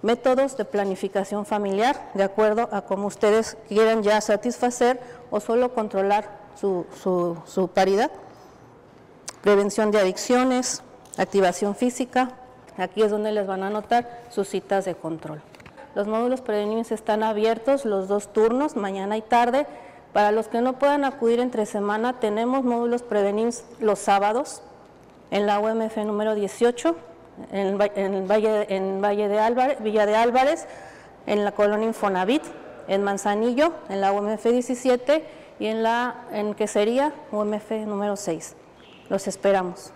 métodos 0.01 0.55
de 0.55 0.65
planificación 0.65 1.45
familiar, 1.45 2.11
de 2.13 2.23
acuerdo 2.23 2.69
a 2.71 2.81
cómo 2.81 3.07
ustedes 3.07 3.57
quieran 3.67 4.03
ya 4.03 4.21
satisfacer 4.21 4.99
o 5.31 5.39
solo 5.39 5.73
controlar 5.73 6.29
su, 6.55 7.69
paridad. 7.73 8.11
Prevención 9.41 9.91
de 9.91 9.99
adicciones, 9.99 10.83
activación 11.17 11.75
física, 11.75 12.31
aquí 12.77 13.01
es 13.01 13.11
donde 13.11 13.31
les 13.31 13.47
van 13.47 13.63
a 13.63 13.67
anotar 13.67 14.23
sus 14.29 14.47
citas 14.49 14.85
de 14.85 14.95
control. 14.95 15.41
Los 15.95 16.07
módulos 16.07 16.41
prevenibles 16.41 16.91
están 16.91 17.23
abiertos 17.23 17.85
los 17.85 18.07
dos 18.07 18.33
turnos, 18.33 18.75
mañana 18.75 19.15
y 19.15 19.21
tarde. 19.21 19.65
Para 20.11 20.31
los 20.31 20.47
que 20.47 20.61
no 20.61 20.73
puedan 20.73 21.05
acudir 21.05 21.39
entre 21.39 21.65
semana, 21.65 22.19
tenemos 22.19 22.63
módulos 22.63 23.01
prevenibles 23.01 23.65
los 23.79 23.99
sábados 23.99 24.61
en 25.31 25.45
la 25.45 25.59
UMF 25.59 25.97
número 25.97 26.35
18, 26.35 26.95
en, 27.51 27.81
en, 27.95 28.27
Valle, 28.27 28.75
en 28.75 29.01
Valle 29.01 29.27
de 29.27 29.39
Álvarez, 29.39 29.81
Villa 29.81 30.05
de 30.05 30.15
Álvarez, 30.15 30.67
en 31.27 31.43
la 31.43 31.53
colonia 31.53 31.87
Infonavit, 31.87 32.43
en 32.87 33.03
Manzanillo, 33.03 33.73
en 33.89 34.01
la 34.01 34.11
UMF 34.11 34.43
17 34.43 35.25
y 35.59 35.67
en 35.67 35.83
la 35.83 36.15
en 36.31 36.53
Quesería, 36.53 37.13
UMF 37.31 37.71
número 37.85 38.15
6. 38.15 38.55
Los 39.09 39.27
esperamos. 39.27 39.91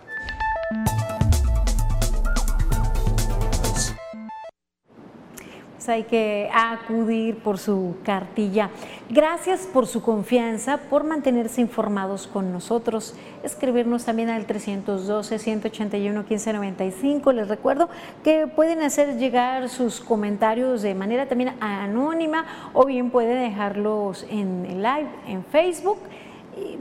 Hay 5.90 6.04
que 6.04 6.50
acudir 6.54 7.38
por 7.38 7.58
su 7.58 7.96
cartilla. 8.04 8.70
Gracias 9.10 9.68
por 9.68 9.88
su 9.88 10.02
confianza, 10.02 10.78
por 10.90 11.04
mantenerse 11.04 11.60
informados 11.62 12.28
con 12.28 12.54
nosotros, 12.54 13.16
escribirnos 13.44 14.06
también 14.06 14.30
al 14.30 14.48
312-181-1595. 14.48 17.34
Les 17.34 17.48
recuerdo 17.48 17.90
que 18.24 18.48
pueden 18.48 18.82
hacer 18.82 19.18
llegar 19.18 19.70
sus 19.70 20.00
comentarios 20.00 20.82
de 20.82 20.94
manera 20.94 21.28
también 21.28 21.56
anónima 21.60 22.46
o 22.74 22.86
bien 22.86 23.10
pueden 23.10 23.50
dejarlos 23.50 24.26
en 24.30 24.84
live 24.84 25.10
en 25.28 25.44
Facebook 25.46 25.98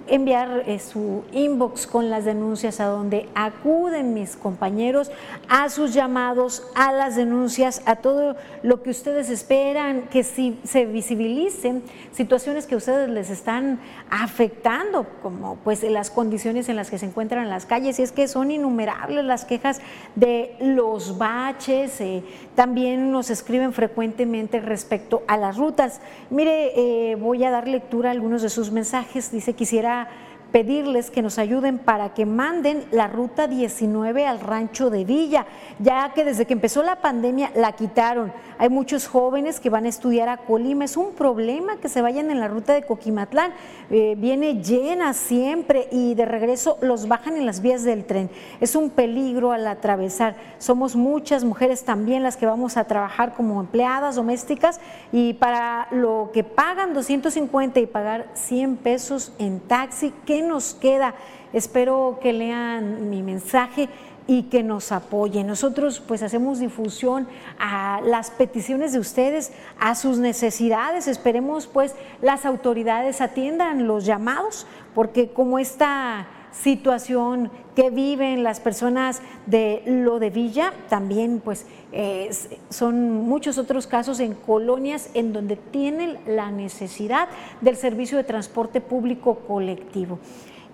enviar 0.08 0.64
eh, 0.66 0.78
su 0.78 1.22
inbox 1.32 1.86
con 1.86 2.10
las 2.10 2.24
denuncias 2.24 2.80
a 2.80 2.86
donde 2.86 3.28
acuden 3.34 4.14
mis 4.14 4.36
compañeros 4.36 5.10
a 5.48 5.68
sus 5.68 5.94
llamados, 5.94 6.66
a 6.74 6.92
las 6.92 7.16
denuncias, 7.16 7.82
a 7.86 7.96
todo 7.96 8.36
lo 8.62 8.82
que 8.82 8.90
ustedes 8.90 9.30
esperan, 9.30 10.02
que 10.10 10.24
si 10.24 10.58
se 10.64 10.86
visibilicen 10.86 11.82
situaciones 12.12 12.66
que 12.66 12.76
ustedes 12.76 13.08
les 13.08 13.30
están 13.30 13.80
afectando, 14.10 15.06
como 15.22 15.56
pues 15.56 15.82
las 15.82 16.10
condiciones 16.10 16.68
en 16.68 16.76
las 16.76 16.90
que 16.90 16.98
se 16.98 17.06
encuentran 17.06 17.44
en 17.44 17.50
las 17.50 17.66
calles, 17.66 17.98
y 17.98 18.02
es 18.02 18.12
que 18.12 18.28
son 18.28 18.50
innumerables 18.50 19.24
las 19.24 19.44
quejas 19.44 19.80
de 20.14 20.56
los 20.60 21.18
baches, 21.18 22.00
eh, 22.00 22.22
también 22.54 23.12
nos 23.12 23.30
escriben 23.30 23.72
frecuentemente 23.72 24.60
respecto 24.60 25.22
a 25.28 25.36
las 25.36 25.56
rutas. 25.56 26.00
Mire, 26.30 26.72
eh, 26.76 27.14
voy 27.16 27.44
a 27.44 27.50
dar 27.50 27.68
lectura 27.68 28.08
a 28.08 28.12
algunos 28.12 28.42
de 28.42 28.48
sus 28.48 28.70
mensajes, 28.70 29.30
dice 29.30 29.54
quisiera 29.68 30.08
pedirles 30.52 31.10
que 31.10 31.22
nos 31.22 31.38
ayuden 31.38 31.78
para 31.78 32.14
que 32.14 32.26
manden 32.26 32.84
la 32.90 33.06
ruta 33.06 33.46
19 33.46 34.26
al 34.26 34.40
rancho 34.40 34.90
de 34.90 35.04
Villa, 35.04 35.46
ya 35.78 36.12
que 36.14 36.24
desde 36.24 36.46
que 36.46 36.54
empezó 36.54 36.82
la 36.82 36.96
pandemia 36.96 37.50
la 37.54 37.72
quitaron. 37.72 38.32
Hay 38.60 38.70
muchos 38.70 39.06
jóvenes 39.06 39.60
que 39.60 39.70
van 39.70 39.84
a 39.84 39.88
estudiar 39.88 40.28
a 40.28 40.38
Colima. 40.38 40.84
Es 40.84 40.96
un 40.96 41.12
problema 41.12 41.76
que 41.76 41.88
se 41.88 42.02
vayan 42.02 42.30
en 42.30 42.40
la 42.40 42.48
ruta 42.48 42.74
de 42.74 42.82
Coquimatlán. 42.82 43.52
Eh, 43.90 44.16
viene 44.18 44.62
llena 44.62 45.12
siempre 45.12 45.88
y 45.92 46.14
de 46.14 46.24
regreso 46.24 46.76
los 46.80 47.06
bajan 47.06 47.36
en 47.36 47.46
las 47.46 47.60
vías 47.60 47.84
del 47.84 48.04
tren. 48.04 48.30
Es 48.60 48.74
un 48.74 48.90
peligro 48.90 49.52
al 49.52 49.66
atravesar. 49.66 50.34
Somos 50.58 50.96
muchas 50.96 51.44
mujeres 51.44 51.84
también 51.84 52.24
las 52.24 52.36
que 52.36 52.46
vamos 52.46 52.76
a 52.76 52.84
trabajar 52.84 53.34
como 53.34 53.60
empleadas 53.60 54.16
domésticas 54.16 54.80
y 55.12 55.34
para 55.34 55.86
lo 55.92 56.30
que 56.32 56.42
pagan 56.42 56.94
250 56.94 57.78
y 57.78 57.86
pagar 57.86 58.26
100 58.34 58.76
pesos 58.78 59.32
en 59.38 59.60
taxi, 59.60 60.12
¿qué 60.26 60.37
nos 60.42 60.74
queda? 60.74 61.14
Espero 61.52 62.18
que 62.20 62.32
lean 62.32 63.08
mi 63.10 63.22
mensaje 63.22 63.88
y 64.26 64.44
que 64.44 64.62
nos 64.62 64.92
apoyen. 64.92 65.46
Nosotros 65.46 66.00
pues 66.06 66.22
hacemos 66.22 66.60
difusión 66.60 67.26
a 67.58 68.00
las 68.04 68.30
peticiones 68.30 68.92
de 68.92 68.98
ustedes, 68.98 69.52
a 69.80 69.94
sus 69.94 70.18
necesidades. 70.18 71.08
Esperemos 71.08 71.66
pues 71.66 71.94
las 72.20 72.44
autoridades 72.44 73.22
atiendan 73.22 73.86
los 73.86 74.04
llamados, 74.04 74.66
porque 74.94 75.30
como 75.30 75.58
esta 75.58 76.28
situación 76.52 77.50
que 77.74 77.90
viven 77.90 78.42
las 78.42 78.60
personas 78.60 79.22
de 79.46 79.82
lo 79.86 80.18
de 80.18 80.30
Villa, 80.30 80.72
también 80.88 81.40
pues 81.40 81.66
eh, 81.92 82.30
son 82.70 83.12
muchos 83.12 83.58
otros 83.58 83.86
casos 83.86 84.20
en 84.20 84.34
colonias 84.34 85.10
en 85.14 85.32
donde 85.32 85.56
tienen 85.56 86.18
la 86.26 86.50
necesidad 86.50 87.28
del 87.60 87.76
servicio 87.76 88.18
de 88.18 88.24
transporte 88.24 88.80
público 88.80 89.36
colectivo. 89.46 90.18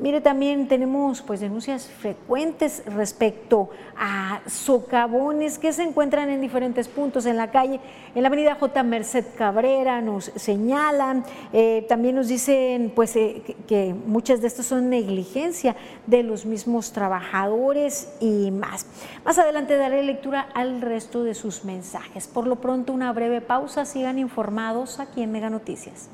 Mire, 0.00 0.20
también 0.20 0.66
tenemos 0.66 1.22
pues 1.22 1.38
denuncias 1.38 1.86
frecuentes 1.86 2.82
respecto 2.86 3.70
a 3.96 4.40
socavones 4.46 5.56
que 5.56 5.72
se 5.72 5.84
encuentran 5.84 6.30
en 6.30 6.40
diferentes 6.40 6.88
puntos 6.88 7.26
en 7.26 7.36
la 7.36 7.52
calle. 7.52 7.78
En 8.16 8.22
la 8.22 8.28
avenida 8.28 8.56
J. 8.56 8.82
Merced 8.82 9.24
Cabrera 9.38 10.00
nos 10.00 10.32
señalan, 10.34 11.24
eh, 11.52 11.86
también 11.88 12.16
nos 12.16 12.26
dicen 12.26 12.92
pues 12.92 13.14
eh, 13.14 13.42
que, 13.46 13.54
que 13.68 13.94
muchas 13.94 14.40
de 14.40 14.48
estas 14.48 14.66
son 14.66 14.90
negligencia 14.90 15.76
de 16.08 16.24
los 16.24 16.44
mismos 16.44 16.90
trabajadores 16.90 18.12
y 18.18 18.50
más. 18.50 18.86
Más 19.24 19.38
adelante 19.38 19.76
daré 19.76 20.02
lectura 20.02 20.48
al 20.54 20.80
resto 20.80 21.22
de 21.22 21.34
sus 21.34 21.64
mensajes. 21.64 22.26
Por 22.26 22.48
lo 22.48 22.56
pronto 22.56 22.92
una 22.92 23.12
breve 23.12 23.40
pausa, 23.40 23.84
sigan 23.84 24.18
informados 24.18 24.98
aquí 24.98 25.22
en 25.22 25.30
Mega 25.30 25.50
Noticias. 25.50 26.08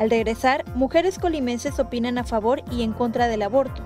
Al 0.00 0.08
regresar, 0.08 0.64
mujeres 0.74 1.18
colimenses 1.18 1.78
opinan 1.78 2.16
a 2.16 2.24
favor 2.24 2.62
y 2.70 2.84
en 2.84 2.94
contra 2.94 3.28
del 3.28 3.42
aborto. 3.42 3.82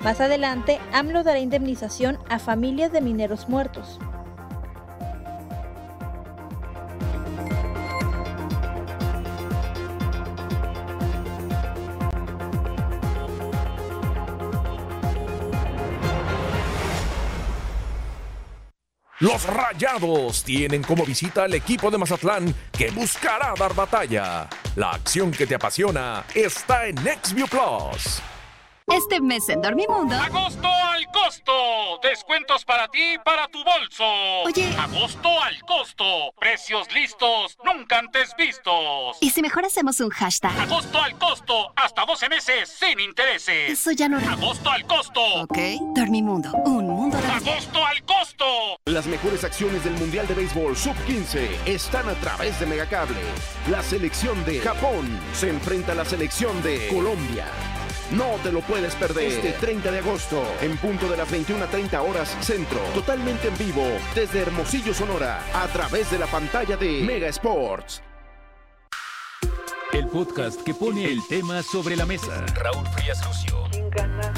Más 0.00 0.20
adelante, 0.20 0.80
AMLO 0.92 1.22
dará 1.22 1.38
indemnización 1.38 2.18
a 2.28 2.40
familias 2.40 2.90
de 2.90 3.00
mineros 3.00 3.48
muertos. 3.48 4.00
Los 19.24 19.46
Rayados 19.46 20.44
tienen 20.44 20.82
como 20.82 21.06
visita 21.06 21.44
al 21.44 21.54
equipo 21.54 21.90
de 21.90 21.96
Mazatlán 21.96 22.54
que 22.70 22.90
buscará 22.90 23.54
dar 23.58 23.74
batalla. 23.74 24.46
La 24.76 24.90
acción 24.90 25.30
que 25.30 25.46
te 25.46 25.54
apasiona 25.54 26.26
está 26.34 26.86
en 26.88 26.96
Nextview 26.96 27.46
Plus. 27.46 28.20
Este 28.92 29.18
mes 29.20 29.48
en 29.48 29.62
Dormimundo. 29.62 30.14
¡Agosto 30.14 30.68
al 30.68 31.06
costo! 31.10 31.52
Descuentos 32.02 32.66
para 32.66 32.86
ti 32.88 33.14
y 33.14 33.18
para 33.18 33.48
tu 33.48 33.58
bolso. 33.64 34.04
Oye. 34.44 34.68
¡Agosto 34.78 35.28
al 35.42 35.58
costo! 35.62 36.04
Precios 36.38 36.92
listos, 36.92 37.56
nunca 37.64 37.98
antes 37.98 38.34
vistos. 38.36 39.16
¿Y 39.20 39.30
si 39.30 39.40
mejor 39.40 39.64
hacemos 39.64 40.00
un 40.00 40.10
hashtag? 40.10 40.52
¡Agosto 40.60 41.02
al 41.02 41.18
costo! 41.18 41.72
Hasta 41.76 42.04
12 42.04 42.28
meses 42.28 42.68
sin 42.68 43.00
intereses. 43.00 43.70
Eso 43.70 43.90
ya 43.92 44.06
no. 44.08 44.18
¡Agosto 44.18 44.70
al 44.70 44.84
costo! 44.84 45.20
Ok. 45.42 45.58
Dormimundo. 45.94 46.52
Un 46.52 46.86
mundo 46.86 47.16
de. 47.16 47.26
¡Agosto 47.26 47.86
al 47.86 48.04
costo! 48.04 48.44
Las 48.84 49.06
mejores 49.06 49.44
acciones 49.44 49.82
del 49.82 49.94
Mundial 49.94 50.26
de 50.28 50.34
Béisbol 50.34 50.76
Sub-15 50.76 51.48
están 51.64 52.06
a 52.10 52.14
través 52.16 52.60
de 52.60 52.66
Megacable. 52.66 53.20
La 53.70 53.82
selección 53.82 54.44
de 54.44 54.60
Japón 54.60 55.18
se 55.32 55.48
enfrenta 55.48 55.92
a 55.92 55.94
la 55.94 56.04
selección 56.04 56.62
de 56.62 56.86
Colombia. 56.88 57.46
No 58.16 58.36
te 58.44 58.52
lo 58.52 58.60
puedes 58.60 58.94
perder 58.94 59.24
este 59.24 59.52
30 59.52 59.90
de 59.90 59.98
agosto, 59.98 60.40
en 60.60 60.76
punto 60.76 61.08
de 61.08 61.16
las 61.16 61.28
21.30 61.32 61.98
horas 61.98 62.36
centro, 62.40 62.78
totalmente 62.94 63.48
en 63.48 63.58
vivo, 63.58 63.84
desde 64.14 64.42
Hermosillo, 64.42 64.94
Sonora, 64.94 65.40
a 65.52 65.66
través 65.68 66.12
de 66.12 66.18
la 66.18 66.26
pantalla 66.26 66.76
de 66.76 67.02
Mega 67.02 67.26
Sports. 67.28 68.02
El 69.92 70.06
podcast 70.06 70.62
que 70.62 70.74
pone 70.74 71.04
el 71.06 71.26
tema 71.28 71.62
sobre 71.62 71.96
la 71.96 72.06
mesa. 72.06 72.44
Raúl 72.54 72.86
Frías 72.88 73.24
Lucio. 73.26 73.64
¿Quién 73.72 73.90
gana? 73.90 74.32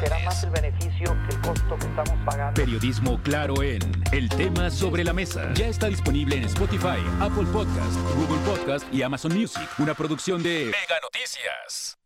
¿Será 0.00 0.18
más 0.20 0.42
el 0.44 0.50
beneficio 0.50 1.16
que 1.28 1.34
el 1.34 1.40
costo 1.40 1.76
que 1.78 1.86
estamos 1.86 2.14
pagando? 2.24 2.54
Periodismo 2.54 3.20
claro 3.22 3.62
en 3.62 3.80
El 4.12 4.28
tema 4.28 4.70
sobre 4.70 5.04
la 5.04 5.12
mesa. 5.12 5.52
Ya 5.54 5.66
está 5.66 5.88
disponible 5.88 6.36
en 6.36 6.44
Spotify, 6.44 6.98
Apple 7.20 7.46
Podcast, 7.52 7.96
Google 8.16 8.40
Podcast 8.44 8.92
y 8.92 9.02
Amazon 9.02 9.38
Music. 9.38 9.68
Una 9.78 9.94
producción 9.94 10.42
de 10.42 10.66
Mega 10.66 11.00
Noticias. 11.02 11.98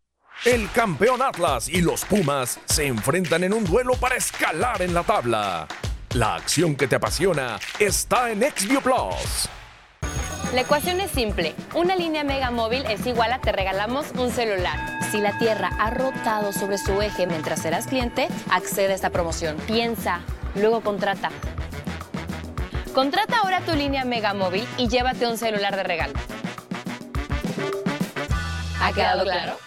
El 0.45 0.71
campeón 0.73 1.23
Atlas 1.23 1.69
y 1.69 1.81
los 1.81 2.05
Pumas 2.05 2.61
se 2.67 2.87
enfrentan 2.87 3.45
en 3.45 3.53
un 3.53 3.65
duelo 3.65 3.95
para 3.95 4.17
escalar 4.17 4.83
en 4.83 4.93
la 4.93 5.03
tabla. 5.03 5.67
La 6.15 6.35
acción 6.35 6.77
que 6.77 6.89
te 6.89 6.97
apasiona 6.97 7.59
está 7.79 8.31
en 8.31 8.43
XView 8.43 8.81
Plus. 8.81 9.49
La 10.55 10.63
ecuación 10.63 11.01
es 11.01 11.11
simple. 11.11 11.55
Una 11.75 11.97
línea 11.97 12.25
Mega 12.25 12.51
Móvil 12.51 12.85
es 12.87 13.05
igual 13.07 13.33
a 13.33 13.41
te 13.41 13.53
regalamos 13.53 14.07
un 14.17 14.31
celular. 14.31 14.79
Si 15.11 15.21
la 15.21 15.37
Tierra 15.39 15.71
ha 15.79 15.91
rotado 15.91 16.53
sobre 16.53 16.79
su 16.79 17.03
eje 17.03 17.27
mientras 17.27 17.65
eras 17.65 17.87
cliente, 17.87 18.29
accede 18.51 18.93
a 18.93 18.95
esta 18.95 19.11
promoción. 19.11 19.57
Piensa, 19.67 20.21
luego 20.55 20.81
contrata. 20.81 21.31
Contrata 22.95 23.39
ahora 23.39 23.61
tu 23.61 23.75
línea 23.75 24.05
Mega 24.05 24.35
Móvil 24.35 24.67
y 24.79 24.89
llévate 24.89 25.27
un 25.27 25.37
celular 25.37 25.77
de 25.77 25.83
regalo. 25.83 26.15
¿Ha 28.81 28.93
quedado 28.93 29.25
claro? 29.25 29.66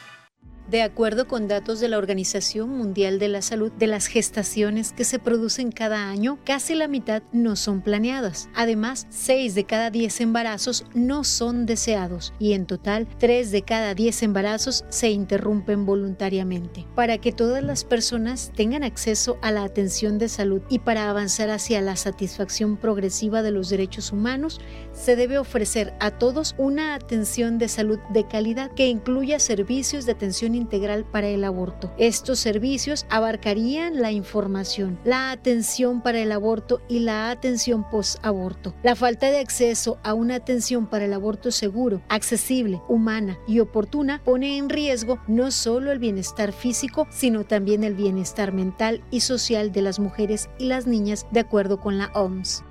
De 0.69 0.83
acuerdo 0.83 1.27
con 1.27 1.47
datos 1.47 1.79
de 1.79 1.87
la 1.87 1.97
Organización 1.97 2.69
Mundial 2.69 3.17
de 3.17 3.27
la 3.27 3.41
Salud, 3.41 3.71
de 3.71 3.87
las 3.87 4.05
gestaciones 4.05 4.93
que 4.93 5.03
se 5.03 5.17
producen 5.17 5.71
cada 5.71 6.11
año, 6.11 6.37
casi 6.45 6.75
la 6.75 6.87
mitad 6.87 7.23
no 7.31 7.55
son 7.55 7.81
planeadas. 7.81 8.49
Además, 8.53 9.07
6 9.09 9.55
de 9.55 9.63
cada 9.63 9.89
10 9.89 10.21
embarazos 10.21 10.85
no 10.93 11.23
son 11.23 11.65
deseados 11.65 12.35
y 12.37 12.53
en 12.53 12.67
total 12.67 13.07
3 13.17 13.49
de 13.49 13.63
cada 13.63 13.95
10 13.95 14.21
embarazos 14.21 14.85
se 14.89 15.09
interrumpen 15.09 15.87
voluntariamente. 15.87 16.85
Para 16.93 17.17
que 17.17 17.31
todas 17.31 17.63
las 17.63 17.83
personas 17.83 18.51
tengan 18.55 18.83
acceso 18.83 19.39
a 19.41 19.51
la 19.51 19.63
atención 19.63 20.19
de 20.19 20.29
salud 20.29 20.61
y 20.69 20.77
para 20.77 21.09
avanzar 21.09 21.49
hacia 21.49 21.81
la 21.81 21.95
satisfacción 21.95 22.77
progresiva 22.77 23.41
de 23.41 23.49
los 23.49 23.69
derechos 23.69 24.11
humanos, 24.11 24.61
se 24.91 25.15
debe 25.15 25.39
ofrecer 25.39 25.95
a 25.99 26.11
todos 26.11 26.53
una 26.59 26.93
atención 26.93 27.57
de 27.57 27.69
salud 27.69 27.97
de 28.13 28.27
calidad 28.27 28.71
que 28.75 28.85
incluya 28.87 29.39
servicios 29.39 30.05
de 30.05 30.11
atención 30.11 30.58
integral 30.59 31.05
para 31.05 31.27
el 31.27 31.43
aborto. 31.43 31.91
Estos 31.97 32.39
servicios 32.39 33.05
abarcarían 33.09 34.01
la 34.01 34.11
información, 34.11 34.99
la 35.03 35.31
atención 35.31 36.01
para 36.01 36.19
el 36.19 36.31
aborto 36.31 36.81
y 36.87 36.99
la 36.99 37.31
atención 37.31 37.89
post-aborto. 37.89 38.75
La 38.83 38.95
falta 38.95 39.31
de 39.31 39.39
acceso 39.39 39.97
a 40.03 40.13
una 40.13 40.35
atención 40.35 40.87
para 40.87 41.05
el 41.05 41.13
aborto 41.13 41.51
seguro, 41.51 42.01
accesible, 42.09 42.81
humana 42.87 43.39
y 43.47 43.59
oportuna 43.59 44.21
pone 44.23 44.57
en 44.57 44.69
riesgo 44.69 45.19
no 45.27 45.51
solo 45.51 45.91
el 45.91 45.99
bienestar 45.99 46.51
físico, 46.51 47.07
sino 47.09 47.43
también 47.45 47.83
el 47.83 47.95
bienestar 47.95 48.53
mental 48.53 49.03
y 49.11 49.21
social 49.21 49.71
de 49.71 49.81
las 49.81 49.99
mujeres 49.99 50.49
y 50.59 50.65
las 50.65 50.87
niñas, 50.87 51.25
de 51.31 51.39
acuerdo 51.39 51.79
con 51.79 51.97
la 51.97 52.11
OMS. 52.13 52.63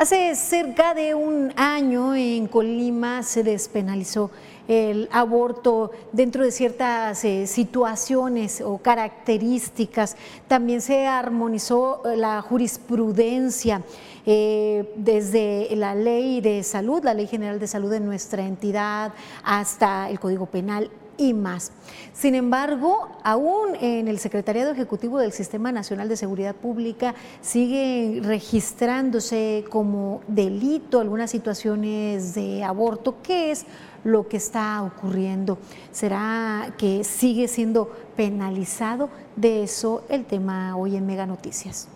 Hace 0.00 0.34
cerca 0.34 0.94
de 0.94 1.14
un 1.14 1.52
año 1.56 2.14
en 2.14 2.46
Colima 2.46 3.22
se 3.22 3.42
despenalizó 3.42 4.30
el 4.66 5.10
aborto 5.12 5.90
dentro 6.10 6.42
de 6.42 6.52
ciertas 6.52 7.22
eh, 7.22 7.46
situaciones 7.46 8.62
o 8.62 8.78
características. 8.78 10.16
También 10.48 10.80
se 10.80 11.06
armonizó 11.06 12.00
eh, 12.06 12.16
la 12.16 12.40
jurisprudencia 12.40 13.82
eh, 14.24 14.90
desde 14.96 15.68
la 15.76 15.94
ley 15.94 16.40
de 16.40 16.62
salud, 16.62 17.04
la 17.04 17.12
ley 17.12 17.26
general 17.26 17.60
de 17.60 17.66
salud 17.66 17.90
de 17.90 18.00
nuestra 18.00 18.46
entidad, 18.46 19.12
hasta 19.44 20.08
el 20.08 20.18
Código 20.18 20.46
Penal 20.46 20.90
y 21.20 21.34
más. 21.34 21.70
Sin 22.14 22.34
embargo, 22.34 23.08
aún 23.22 23.76
en 23.80 24.08
el 24.08 24.18
Secretariado 24.18 24.72
Ejecutivo 24.72 25.18
del 25.18 25.32
Sistema 25.32 25.70
Nacional 25.70 26.08
de 26.08 26.16
Seguridad 26.16 26.54
Pública 26.54 27.14
sigue 27.42 28.20
registrándose 28.24 29.64
como 29.68 30.22
delito 30.26 30.98
algunas 30.98 31.30
situaciones 31.30 32.34
de 32.34 32.64
aborto. 32.64 33.16
¿Qué 33.22 33.50
es 33.50 33.66
lo 34.02 34.28
que 34.28 34.38
está 34.38 34.82
ocurriendo? 34.82 35.58
¿Será 35.92 36.74
que 36.78 37.04
sigue 37.04 37.48
siendo 37.48 37.92
penalizado? 38.16 39.10
De 39.36 39.62
eso 39.62 40.04
el 40.08 40.24
tema 40.24 40.74
hoy 40.76 40.96
en 40.96 41.06
Mega 41.06 41.26
Noticias. 41.26 41.88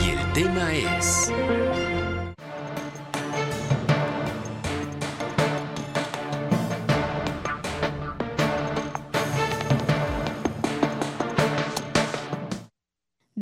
Y 0.00 0.10
el 0.10 0.32
tema 0.34 0.74
es... 0.74 1.32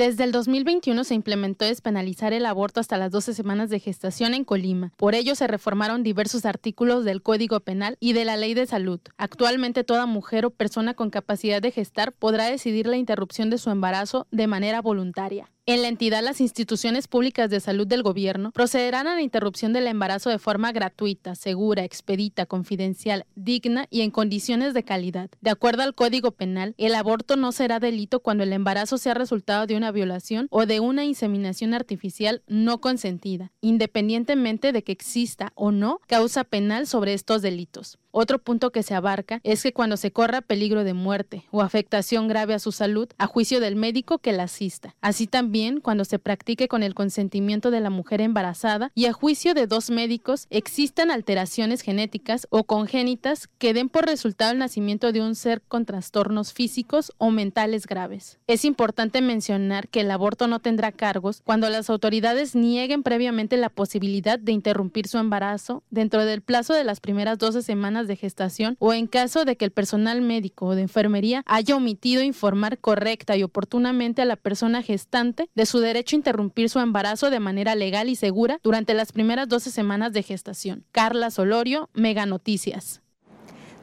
Desde 0.01 0.24
el 0.24 0.32
2021 0.32 1.05
se 1.05 1.14
implementó 1.14 1.66
despenalizar 1.66 2.32
el 2.32 2.46
aborto 2.46 2.80
hasta 2.80 2.96
las 2.96 3.12
12 3.12 3.34
semanas 3.34 3.68
de 3.68 3.80
gestación 3.80 4.32
en 4.32 4.44
Colima. 4.44 4.94
Por 4.96 5.14
ello 5.14 5.34
se 5.34 5.46
reformaron 5.46 6.03
diversos 6.03 6.46
artículos 6.46 7.05
del 7.05 7.20
Código 7.20 7.61
Penal 7.61 7.98
y 8.01 8.14
de 8.14 8.24
la 8.24 8.38
Ley 8.38 8.55
de 8.55 8.64
Salud. 8.64 8.98
Actualmente 9.18 9.84
toda 9.84 10.07
mujer 10.07 10.46
o 10.46 10.51
persona 10.53 10.94
con 10.94 11.11
capacidad 11.11 11.61
de 11.61 11.70
gestar 11.70 12.12
podrá 12.12 12.46
decidir 12.46 12.86
la 12.86 12.96
interrupción 12.96 13.51
de 13.51 13.59
su 13.59 13.68
embarazo 13.68 14.26
de 14.30 14.46
manera 14.46 14.80
voluntaria. 14.80 15.51
En 15.66 15.82
la 15.82 15.88
entidad, 15.88 16.22
las 16.22 16.40
instituciones 16.40 17.06
públicas 17.06 17.48
de 17.48 17.61
salud 17.61 17.86
del 17.86 18.02
gobierno 18.02 18.50
procederán 18.50 19.06
a 19.06 19.14
la 19.14 19.22
interrupción 19.22 19.72
del 19.72 19.86
embarazo 19.86 20.28
de 20.28 20.38
forma 20.38 20.72
gratuita, 20.72 21.36
segura, 21.36 21.84
expedita, 21.84 22.46
confidencial, 22.46 23.24
digna 23.36 23.86
y 23.88 24.00
en 24.00 24.11
condiciones 24.11 24.74
de 24.74 24.82
calidad. 24.82 25.30
De 25.40 25.50
acuerdo 25.50 25.82
al 25.82 25.94
Código 25.94 26.32
Penal, 26.32 26.74
el 26.76 26.94
aborto 26.94 27.36
no 27.36 27.52
será 27.52 27.78
delito 27.78 28.18
cuando 28.18 28.42
el 28.42 28.52
embarazo 28.52 28.98
sea 28.98 29.14
resultado 29.14 29.66
de 29.66 29.76
una 29.76 29.92
violación 29.92 30.48
o 30.50 30.66
de 30.66 30.80
una 30.80 31.04
inseminación 31.04 31.74
artificial 31.74 32.42
no 32.48 32.80
consentida, 32.80 33.52
independientemente 33.61 34.72
de 34.72 34.82
que 34.82 34.92
exista 34.92 35.52
o 35.54 35.70
no 35.70 36.00
causa 36.08 36.42
penal 36.42 36.88
sobre 36.88 37.14
estos 37.14 37.42
delitos. 37.42 37.99
Otro 38.12 38.40
punto 38.40 38.72
que 38.72 38.82
se 38.82 38.94
abarca 38.94 39.40
es 39.44 39.62
que 39.62 39.72
cuando 39.72 39.96
se 39.96 40.11
corra 40.11 40.40
peligro 40.40 40.82
de 40.82 40.94
muerte 40.94 41.44
o 41.52 41.62
afectación 41.62 42.26
grave 42.26 42.54
a 42.54 42.58
su 42.58 42.72
salud, 42.72 43.08
a 43.18 43.26
juicio 43.26 43.61
del 43.61 43.76
médico 43.76 44.18
que 44.18 44.32
la 44.32 44.44
asista. 44.44 44.96
Así 45.00 45.28
también 45.28 45.80
cuando 45.80 46.04
se 46.04 46.18
practique 46.18 46.66
con 46.66 46.82
el 46.82 46.94
consentimiento 46.94 47.70
de 47.70 47.80
la 47.80 47.90
mujer 47.90 48.20
embarazada 48.20 48.90
y 48.96 49.06
a 49.06 49.12
juicio 49.12 49.54
de 49.54 49.68
dos 49.68 49.90
médicos 49.90 50.48
existan 50.50 51.12
alteraciones 51.12 51.82
genéticas 51.82 52.48
o 52.50 52.64
congénitas 52.64 53.48
que 53.58 53.74
den 53.74 53.88
por 53.88 54.06
resultado 54.06 54.52
el 54.52 54.58
nacimiento 54.58 55.12
de 55.12 55.20
un 55.20 55.36
ser 55.36 55.62
con 55.62 55.86
trastornos 55.86 56.52
físicos 56.52 57.12
o 57.18 57.30
mentales 57.30 57.86
graves. 57.86 58.40
Es 58.48 58.64
importante 58.64 59.20
mencionar 59.20 59.86
que 59.88 60.00
el 60.00 60.11
aborto 60.11 60.48
no 60.48 60.58
tendrá 60.58 60.90
cargos 60.90 61.42
cuando 61.44 61.70
las 61.70 61.88
autoridades 61.88 62.56
nieguen 62.56 63.04
previamente 63.04 63.56
la 63.56 63.68
posibilidad 63.68 64.38
de 64.38 64.50
interrumpir 64.50 65.06
su 65.06 65.18
embarazo 65.18 65.84
dentro 65.90 66.24
del 66.24 66.42
plazo 66.42 66.74
de 66.74 66.82
las 66.82 66.98
primeras 66.98 67.38
12 67.38 67.62
semanas 67.62 67.99
de 68.07 68.16
gestación 68.16 68.76
o 68.78 68.92
en 68.92 69.07
caso 69.07 69.44
de 69.44 69.57
que 69.57 69.64
el 69.64 69.70
personal 69.70 70.20
médico 70.20 70.66
o 70.66 70.74
de 70.74 70.82
enfermería 70.82 71.42
haya 71.46 71.76
omitido 71.76 72.22
informar 72.22 72.78
correcta 72.78 73.36
y 73.36 73.42
oportunamente 73.42 74.22
a 74.22 74.26
la 74.26 74.36
persona 74.36 74.82
gestante 74.82 75.48
de 75.55 75.66
su 75.66 75.80
derecho 75.80 76.16
a 76.16 76.18
interrumpir 76.18 76.70
su 76.70 76.78
embarazo 76.78 77.30
de 77.30 77.40
manera 77.40 77.74
legal 77.74 78.09
y 78.09 78.16
segura 78.16 78.59
durante 78.62 78.94
las 78.94 79.12
primeras 79.12 79.48
12 79.48 79.70
semanas 79.70 80.12
de 80.12 80.22
gestación. 80.22 80.84
Carla 80.92 81.30
Solorio, 81.30 81.88
Mega 81.94 82.26
Noticias. 82.26 83.01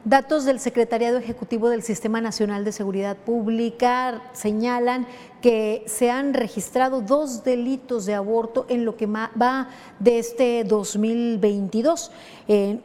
Datos 0.04 0.44
del 0.44 0.60
Secretariado 0.60 1.18
Ejecutivo 1.18 1.68
del 1.68 1.82
Sistema 1.82 2.20
Nacional 2.20 2.64
de 2.64 2.72
Seguridad 2.72 3.16
Pública 3.16 4.22
señalan 4.32 5.06
que 5.40 5.84
se 5.86 6.10
han 6.10 6.34
registrado 6.34 7.00
dos 7.00 7.44
delitos 7.44 8.06
de 8.06 8.14
aborto 8.14 8.66
en 8.68 8.84
lo 8.84 8.96
que 8.96 9.06
va 9.06 9.68
de 9.98 10.18
este 10.18 10.64
2022. 10.64 12.10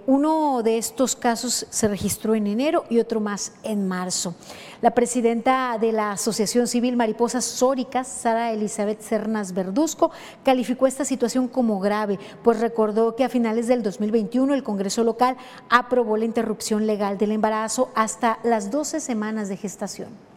uno 0.08 0.62
de 0.64 0.78
estos 0.78 1.16
casos 1.16 1.66
se 1.70 1.88
registró 1.88 2.36
en 2.36 2.48
enero 2.48 2.86
y 2.90 3.00
otro 3.00 3.20
más 3.20 3.54
en 3.64 3.88
marzo. 3.88 4.36
La 4.82 4.92
presidenta 4.92 5.78
de 5.80 5.94
la 5.94 6.12
Asociación 6.12 6.68
Civil 6.68 6.98
Mariposas 6.98 7.46
Sóricas, 7.46 8.08
Sara 8.08 8.52
Elizabeth 8.52 9.00
Cernas 9.02 9.54
Verduzco, 9.54 10.12
calificó 10.44 10.88
esta 10.88 11.06
situación 11.06 11.48
como 11.48 11.80
grave, 11.80 12.20
pues 12.44 12.60
recordó 12.60 13.16
que 13.16 13.24
a 13.24 13.30
finales 13.30 13.68
del 13.68 13.82
2021 13.82 14.54
el 14.54 14.64
Congreso 14.64 15.06
local 15.06 15.38
aprobó 15.70 16.18
la 16.18 16.26
interrupción 16.26 16.86
legal 16.86 17.18
del 17.18 17.32
embarazo 17.32 17.92
hasta 17.96 18.40
las 18.44 18.72
12 18.72 19.00
semanas 19.00 19.48
de 19.48 19.58
gestación. 19.58 20.33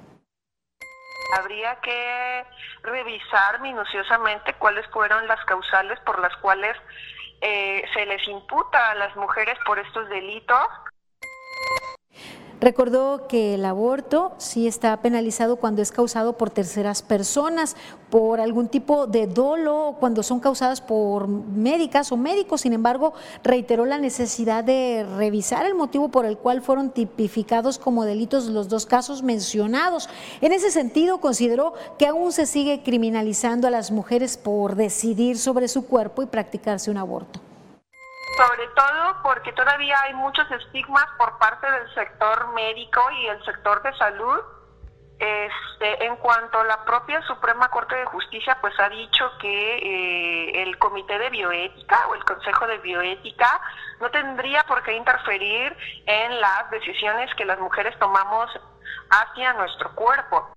Habría 1.33 1.77
que 1.81 2.45
revisar 2.83 3.61
minuciosamente 3.61 4.55
cuáles 4.55 4.87
fueron 4.89 5.27
las 5.27 5.45
causales 5.45 5.99
por 6.01 6.21
las 6.21 6.35
cuales 6.37 6.77
eh, 7.41 7.85
se 7.93 8.07
les 8.07 8.27
imputa 8.29 8.91
a 8.91 8.95
las 8.95 9.15
mujeres 9.17 9.59
por 9.67 9.79
estos 9.79 10.09
delitos 10.09 10.67
Recordó 12.59 13.27
que 13.29 13.55
el 13.55 13.67
aborto 13.67 14.33
sí 14.39 14.67
está 14.67 14.97
penalizado 15.03 15.57
cuando 15.57 15.83
es 15.83 15.93
causado 15.93 16.39
por 16.39 16.49
terceras 16.49 17.03
personas, 17.03 17.77
por 18.09 18.41
algún 18.41 18.69
tipo 18.69 19.07
de 19.07 19.27
dolo, 19.27 19.97
cuando 20.01 20.23
son 20.23 20.41
causadas 20.41 20.81
por 20.81 21.29
médicas 21.29 22.13
o 22.13 22.17
médicos. 22.17 22.63
Sin 22.63 22.73
embargo, 22.73 23.13
reiteró 23.45 23.85
la 23.85 23.99
necesidad 23.99 24.65
de 24.65 25.07
revisar 25.19 25.67
el 25.67 25.75
motivo 25.75 26.09
por 26.09 26.25
el 26.25 26.39
cual 26.39 26.63
fueron 26.63 26.91
tipificados 26.91 27.79
como 27.79 28.07
delitos 28.07 28.47
los 28.47 28.69
dos 28.69 28.87
casos 28.87 29.23
mencionados. 29.23 30.09
En 30.41 30.53
ese 30.53 30.71
sentido, 30.71 31.21
consideró 31.21 31.75
que 31.99 32.07
aún 32.07 32.33
se 32.33 32.47
sigue 32.47 32.83
criminalizando 32.83 33.67
a 33.67 33.71
las 33.71 33.91
mujeres 33.91 34.39
por 34.39 34.77
decidir 34.77 35.37
sobre 35.37 35.69
su 35.69 35.85
cuerpo 35.85 36.23
y 36.23 36.27
practicarse 36.27 36.91
un 36.91 36.97
aborto. 36.97 37.39
Sobre 38.37 38.67
todo 38.69 39.23
porque 39.23 39.53
todavía 39.53 40.01
hay 40.03 40.15
muchos 40.15 40.51
estigmas 40.51 41.07
por 41.19 41.39
parte 41.39 41.71
del 41.71 41.95
sector 41.95 42.53
médico 42.53 43.01
y 43.11 43.27
el 43.29 43.45
sector 43.45 43.83
de 43.83 43.97
salud. 43.97 44.41
Este, 45.19 46.05
en 46.05 46.17
cuanto 46.17 46.61
a 46.61 46.65
la 46.65 46.85
propia 46.85 47.23
Suprema 47.23 47.71
Corte 47.71 47.95
de 47.95 48.05
Justicia, 48.05 48.59
pues 48.61 48.79
ha 48.79 48.91
dicho 48.91 49.25
que 49.41 49.77
eh, 49.79 50.63
el 50.63 50.79
Comité 50.79 51.19
de 51.19 51.31
Bioética 51.31 52.07
o 52.09 52.15
el 52.15 52.23
Consejo 52.25 52.67
de 52.67 52.77
Bioética 52.79 53.59
no 53.99 54.11
tendría 54.11 54.63
por 54.65 54.83
qué 54.83 54.95
interferir 54.95 55.75
en 56.05 56.39
las 56.39 56.71
decisiones 56.71 57.35
que 57.35 57.47
las 57.47 57.59
mujeres 57.59 57.99
tomamos 57.99 58.51
hacia 59.09 59.55
nuestro 59.55 59.95
cuerpo. 59.95 60.51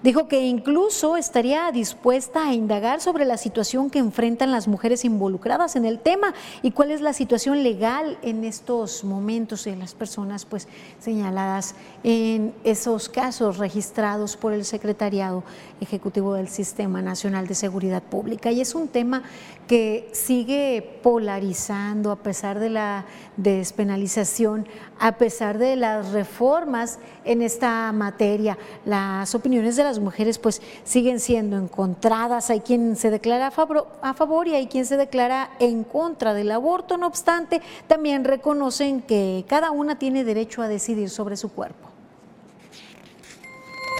Dijo 0.00 0.28
que 0.28 0.46
incluso 0.46 1.16
estaría 1.16 1.72
dispuesta 1.72 2.48
a 2.48 2.54
indagar 2.54 3.00
sobre 3.00 3.24
la 3.24 3.36
situación 3.36 3.90
que 3.90 3.98
enfrentan 3.98 4.52
las 4.52 4.68
mujeres 4.68 5.04
involucradas 5.04 5.74
en 5.74 5.84
el 5.84 5.98
tema 5.98 6.34
y 6.62 6.70
cuál 6.70 6.92
es 6.92 7.00
la 7.00 7.12
situación 7.12 7.64
legal 7.64 8.16
en 8.22 8.44
estos 8.44 9.02
momentos 9.02 9.64
de 9.64 9.74
las 9.74 9.94
personas 9.94 10.44
pues 10.44 10.68
señaladas 11.00 11.74
en 12.04 12.54
esos 12.62 13.08
casos 13.08 13.58
registrados 13.58 14.36
por 14.36 14.52
el 14.52 14.64
Secretariado 14.64 15.42
Ejecutivo 15.80 16.34
del 16.34 16.48
Sistema 16.48 17.02
Nacional 17.02 17.48
de 17.48 17.56
Seguridad 17.56 18.02
Pública. 18.02 18.52
Y 18.52 18.60
es 18.60 18.76
un 18.76 18.86
tema 18.86 19.24
que 19.66 20.08
sigue 20.12 21.00
polarizando 21.02 22.10
a 22.10 22.16
pesar 22.16 22.58
de 22.58 22.70
la 22.70 23.04
despenalización, 23.36 24.66
a 24.98 25.18
pesar 25.18 25.58
de 25.58 25.76
las 25.76 26.12
reformas 26.12 26.98
en 27.24 27.42
esta 27.42 27.92
materia. 27.92 28.56
Las 28.86 29.34
opiniones 29.34 29.76
de 29.76 29.87
las 29.88 29.98
mujeres 29.98 30.38
pues 30.38 30.62
siguen 30.84 31.20
siendo 31.20 31.56
encontradas. 31.56 32.50
Hay 32.50 32.60
quien 32.60 32.96
se 32.96 33.10
declara 33.10 33.48
a 33.48 34.14
favor, 34.14 34.48
y 34.48 34.54
hay 34.54 34.66
quien 34.66 34.86
se 34.86 34.96
declara 34.96 35.50
en 35.58 35.84
contra 35.84 36.34
del 36.34 36.50
aborto. 36.50 36.96
No 36.96 37.06
obstante, 37.06 37.62
también 37.86 38.24
reconocen 38.24 39.02
que 39.02 39.44
cada 39.48 39.70
una 39.70 39.98
tiene 39.98 40.24
derecho 40.24 40.62
a 40.62 40.68
decidir 40.68 41.10
sobre 41.10 41.36
su 41.36 41.50
cuerpo. 41.50 41.88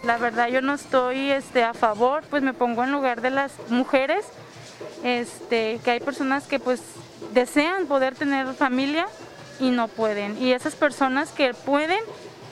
La 0.04 0.16
verdad 0.16 0.48
yo 0.48 0.62
no 0.62 0.74
estoy 0.74 1.30
este, 1.30 1.64
a 1.64 1.74
favor, 1.74 2.22
pues 2.30 2.42
me 2.42 2.54
pongo 2.54 2.84
en 2.84 2.92
lugar 2.92 3.20
de 3.20 3.30
las 3.30 3.52
mujeres 3.68 4.24
este, 5.02 5.80
que 5.82 5.90
hay 5.90 6.00
personas 6.00 6.46
que 6.46 6.60
pues 6.60 6.80
desean 7.32 7.86
poder 7.86 8.14
tener 8.14 8.46
familia 8.54 9.08
y 9.58 9.70
no 9.70 9.88
pueden. 9.88 10.40
Y 10.40 10.52
esas 10.52 10.76
personas 10.76 11.30
que 11.30 11.52
pueden, 11.52 11.98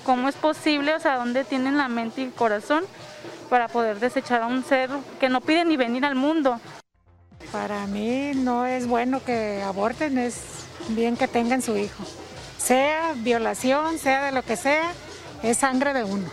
¿cómo 0.04 0.28
es 0.28 0.34
posible? 0.34 0.94
O 0.94 1.00
sea, 1.00 1.16
¿dónde 1.16 1.44
tienen 1.44 1.78
la 1.78 1.88
mente 1.88 2.22
y 2.22 2.24
el 2.24 2.32
corazón 2.32 2.84
para 3.46 3.68
poder 3.68 4.00
desechar 4.00 4.42
a 4.42 4.46
un 4.46 4.64
ser 4.64 4.90
que 5.20 5.28
no 5.28 5.40
pide 5.40 5.64
ni 5.64 5.76
venir 5.76 6.04
al 6.04 6.14
mundo? 6.14 6.60
Para 7.52 7.86
mí 7.86 8.32
no 8.34 8.66
es 8.66 8.86
bueno 8.86 9.22
que 9.24 9.62
aborten, 9.62 10.18
es 10.18 10.66
bien 10.88 11.16
que 11.16 11.28
tengan 11.28 11.62
su 11.62 11.76
hijo. 11.76 12.04
Sea 12.58 13.14
violación, 13.16 13.98
sea 13.98 14.24
de 14.26 14.32
lo 14.32 14.42
que 14.42 14.56
sea, 14.56 14.92
es 15.42 15.58
sangre 15.58 15.92
de 15.92 16.04
uno 16.04 16.28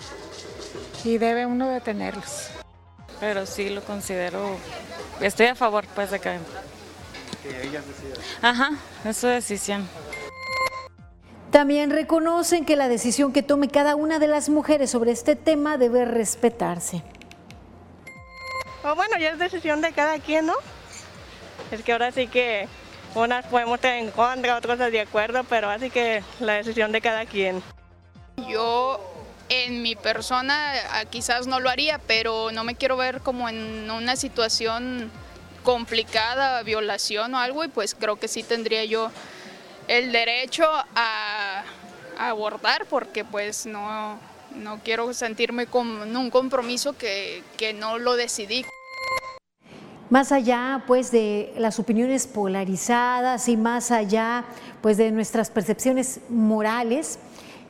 y 1.03 1.17
debe 1.17 1.45
uno 1.45 1.69
detenerlos. 1.69 2.49
Pero 3.19 3.45
sí 3.45 3.69
lo 3.69 3.83
considero 3.83 4.57
estoy 5.21 5.47
a 5.47 5.55
favor 5.55 5.85
pues 5.93 6.11
de 6.11 6.19
que... 6.19 6.39
Que 7.41 7.67
ellas 7.67 7.83
decidan. 7.85 8.23
Ajá, 8.41 8.71
es 9.05 9.17
su 9.17 9.27
decisión. 9.27 9.87
También 11.53 11.91
reconocen 11.91 12.65
que 12.65 12.75
la 12.75 12.87
decisión 12.87 13.31
que 13.31 13.43
tome 13.43 13.67
cada 13.69 13.95
una 13.95 14.17
de 14.17 14.27
las 14.27 14.49
mujeres 14.49 14.89
sobre 14.89 15.11
este 15.11 15.35
tema 15.35 15.77
debe 15.77 16.03
respetarse. 16.03 17.03
Oh, 18.83 18.95
bueno, 18.95 19.19
ya 19.19 19.29
es 19.29 19.37
decisión 19.37 19.79
de 19.79 19.91
cada 19.91 20.17
quien, 20.17 20.47
¿no? 20.47 20.55
Es 21.69 21.83
que 21.83 21.91
ahora 21.91 22.11
sí 22.11 22.25
que 22.25 22.67
unas 23.13 23.45
podemos 23.45 23.75
estar 23.75 23.93
en 23.93 24.09
contra, 24.09 24.57
otras 24.57 24.79
de 24.79 24.99
acuerdo, 24.99 25.43
pero 25.43 25.69
así 25.69 25.91
que 25.91 26.23
la 26.39 26.53
decisión 26.53 26.91
de 26.91 27.01
cada 27.01 27.27
quien. 27.27 27.61
Yo 28.49 28.99
en 29.49 29.83
mi 29.83 29.95
persona 29.95 30.73
ah, 30.89 31.05
quizás 31.05 31.45
no 31.45 31.59
lo 31.59 31.69
haría, 31.69 31.99
pero 31.99 32.51
no 32.51 32.63
me 32.63 32.73
quiero 32.73 32.97
ver 32.97 33.21
como 33.21 33.47
en 33.47 33.91
una 33.91 34.15
situación 34.15 35.11
complicada, 35.61 36.63
violación 36.63 37.35
o 37.35 37.37
algo, 37.37 37.63
y 37.63 37.67
pues 37.67 37.93
creo 37.93 38.15
que 38.15 38.27
sí 38.27 38.41
tendría 38.41 38.85
yo 38.85 39.11
el 39.87 40.11
derecho 40.11 40.65
a, 40.95 41.63
abordar 42.17 42.85
porque 42.85 43.25
pues 43.25 43.65
no, 43.65 44.19
no 44.55 44.79
quiero 44.83 45.13
sentirme 45.13 45.65
con 45.65 46.15
un 46.15 46.29
compromiso 46.29 46.93
que, 46.95 47.43
que 47.57 47.73
no 47.73 47.97
lo 47.97 48.15
decidí. 48.15 48.63
Más 50.11 50.31
allá 50.31 50.83
pues 50.85 51.11
de 51.11 51.53
las 51.57 51.79
opiniones 51.79 52.27
polarizadas 52.27 53.49
y 53.49 53.57
más 53.57 53.89
allá 53.89 54.45
pues 54.81 54.97
de 54.97 55.11
nuestras 55.11 55.49
percepciones 55.49 56.19
morales, 56.29 57.17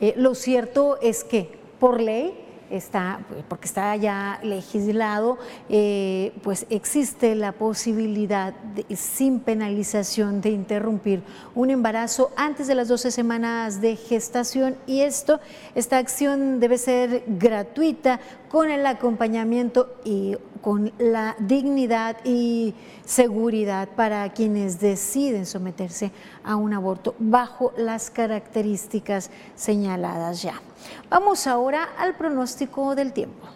eh, 0.01 0.13
lo 0.17 0.35
cierto 0.35 0.99
es 1.01 1.23
que 1.23 1.57
por 1.79 2.01
ley 2.01 2.33
está, 2.69 3.19
porque 3.47 3.65
está 3.65 3.95
ya 3.95 4.39
legislado, 4.43 5.37
eh, 5.69 6.33
pues 6.43 6.65
existe 6.69 7.35
la 7.35 7.51
posibilidad 7.51 8.53
sin 8.95 9.39
penalización 9.39 10.41
de 10.41 10.49
interrumpir 10.49 11.23
un 11.55 11.69
embarazo 11.69 12.31
antes 12.35 12.67
de 12.67 12.75
las 12.75 12.87
12 12.87 13.11
semanas 13.11 13.81
de 13.81 13.95
gestación. 13.95 14.75
Y 14.85 15.01
esto, 15.01 15.39
esta 15.75 15.97
acción 15.97 16.59
debe 16.59 16.77
ser 16.77 17.23
gratuita 17.27 18.19
con 18.53 18.69
el 18.69 18.85
acompañamiento 18.85 19.95
y 20.03 20.37
con 20.61 20.91
la 20.99 21.35
dignidad 21.39 22.17
y 22.23 22.75
seguridad 23.03 23.89
para 23.95 24.31
quienes 24.31 24.79
deciden 24.79 25.47
someterse 25.47 26.11
a 26.43 26.55
un 26.55 26.71
aborto 26.75 27.15
bajo 27.17 27.73
las 27.77 28.11
características 28.11 29.31
señaladas 29.55 30.43
ya. 30.43 30.61
Vamos 31.09 31.47
ahora 31.47 31.95
al 31.97 32.15
pronóstico 32.15 32.93
del 32.93 33.11
tiempo. 33.11 33.47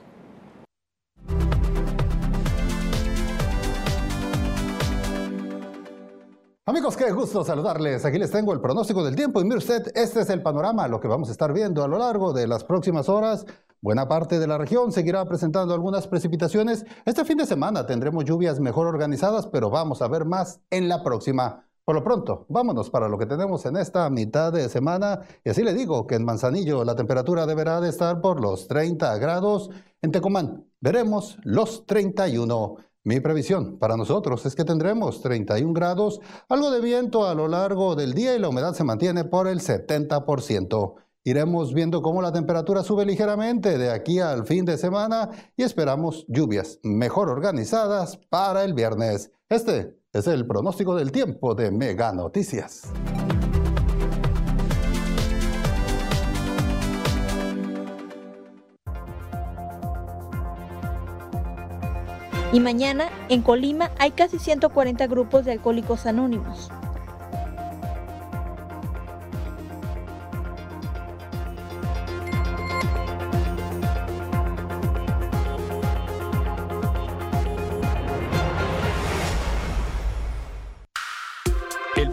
Amigos, 6.70 6.98
qué 6.98 7.10
gusto 7.14 7.46
saludarles. 7.46 8.04
Aquí 8.04 8.20
les 8.20 8.30
tengo 8.30 8.52
el 8.52 8.60
pronóstico 8.60 9.02
del 9.02 9.16
tiempo 9.16 9.40
y 9.40 9.46
mire 9.46 9.60
usted, 9.60 9.90
este 9.96 10.20
es 10.20 10.30
el 10.30 10.42
panorama, 10.42 10.90
lo 10.90 11.00
que 11.00 11.08
vamos 11.08 11.30
a 11.30 11.32
estar 11.32 11.54
viendo 11.54 11.82
a 11.82 11.88
lo 11.88 11.98
largo 11.98 12.34
de 12.34 12.46
las 12.46 12.66
próximas 12.66 13.08
horas. 13.08 13.46
Buena 13.80 14.10
parte 14.10 14.38
de 14.38 14.48
la 14.48 14.58
región 14.58 14.92
seguirá 14.92 15.24
presentando 15.24 15.74
algunas 15.74 16.10
precipitaciones. 16.10 16.86
Este 17.06 17.24
fin 17.24 17.38
de 17.38 17.46
semana 17.46 17.86
tendremos 17.86 18.26
lluvias 18.26 18.60
mejor 18.60 18.86
organizadas, 18.86 19.48
pero 19.48 19.70
vamos 19.70 20.02
a 20.02 20.10
ver 20.10 20.26
más 20.26 20.60
en 20.70 20.90
la 20.90 21.04
próxima. 21.04 21.64
Por 21.86 21.96
lo 21.96 22.04
pronto, 22.04 22.46
vámonos 22.50 22.90
para 22.90 23.08
lo 23.08 23.18
que 23.18 23.28
tenemos 23.28 23.66
en 23.66 23.78
esta 23.78 24.10
mitad 24.10 24.52
de 24.52 24.68
semana. 24.68 25.22
Y 25.46 25.52
así 25.52 25.64
le 25.64 25.74
digo 25.74 26.06
que 26.06 26.16
en 26.16 26.26
Manzanillo 26.26 26.84
la 26.84 26.96
temperatura 26.98 27.46
deberá 27.46 27.80
de 27.80 27.88
estar 27.88 28.20
por 28.20 28.42
los 28.42 28.68
30 28.68 29.18
grados. 29.20 29.70
En 30.02 30.12
Tecomán 30.12 30.66
veremos 30.82 31.38
los 31.44 31.86
31. 31.86 32.76
Mi 33.04 33.20
previsión 33.20 33.78
para 33.80 33.96
nosotros 33.96 34.46
es 34.46 34.56
que 34.56 34.66
tendremos 34.66 35.22
31 35.22 35.74
grados, 35.74 36.20
algo 36.50 36.72
de 36.72 36.82
viento 36.82 37.26
a 37.26 37.34
lo 37.34 37.48
largo 37.48 37.96
del 37.96 38.14
día 38.14 38.36
y 38.36 38.40
la 38.40 38.50
humedad 38.50 38.74
se 38.74 38.84
mantiene 38.84 39.24
por 39.24 39.48
el 39.48 39.62
70%. 39.62 40.96
Iremos 41.24 41.74
viendo 41.74 42.02
cómo 42.02 42.22
la 42.22 42.32
temperatura 42.32 42.84
sube 42.84 43.06
ligeramente 43.06 43.78
de 43.78 43.92
aquí 43.92 44.20
al 44.20 44.46
fin 44.46 44.66
de 44.66 44.78
semana 44.78 45.30
y 45.56 45.64
esperamos 45.64 46.26
lluvias 46.28 46.80
mejor 46.84 47.30
organizadas 47.30 48.18
para 48.30 48.64
el 48.64 48.74
viernes. 48.74 49.32
Este 49.50 49.98
es 50.14 50.28
el 50.28 50.48
pronóstico 50.48 50.96
del 50.96 51.12
tiempo 51.12 51.54
de 51.54 51.72
Mega 51.72 52.14
Noticias. 52.14 52.84
Y 62.52 62.60
mañana, 62.60 63.10
en 63.30 63.42
Colima, 63.42 63.92
hay 64.00 64.12
casi 64.12 64.40
140 64.40 65.06
grupos 65.08 65.46
de 65.46 65.52
alcohólicos 65.52 66.06
anónimos. 66.06 66.70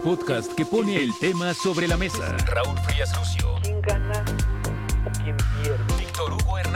podcast 0.05 0.53
que 0.53 0.65
pone 0.65 0.97
el 0.97 1.17
tema 1.17 1.53
sobre 1.55 1.87
la 1.87 1.97
mesa. 1.97 2.37
Raúl 2.45 2.77
Frías 2.85 3.11
Lucio. 3.17 3.54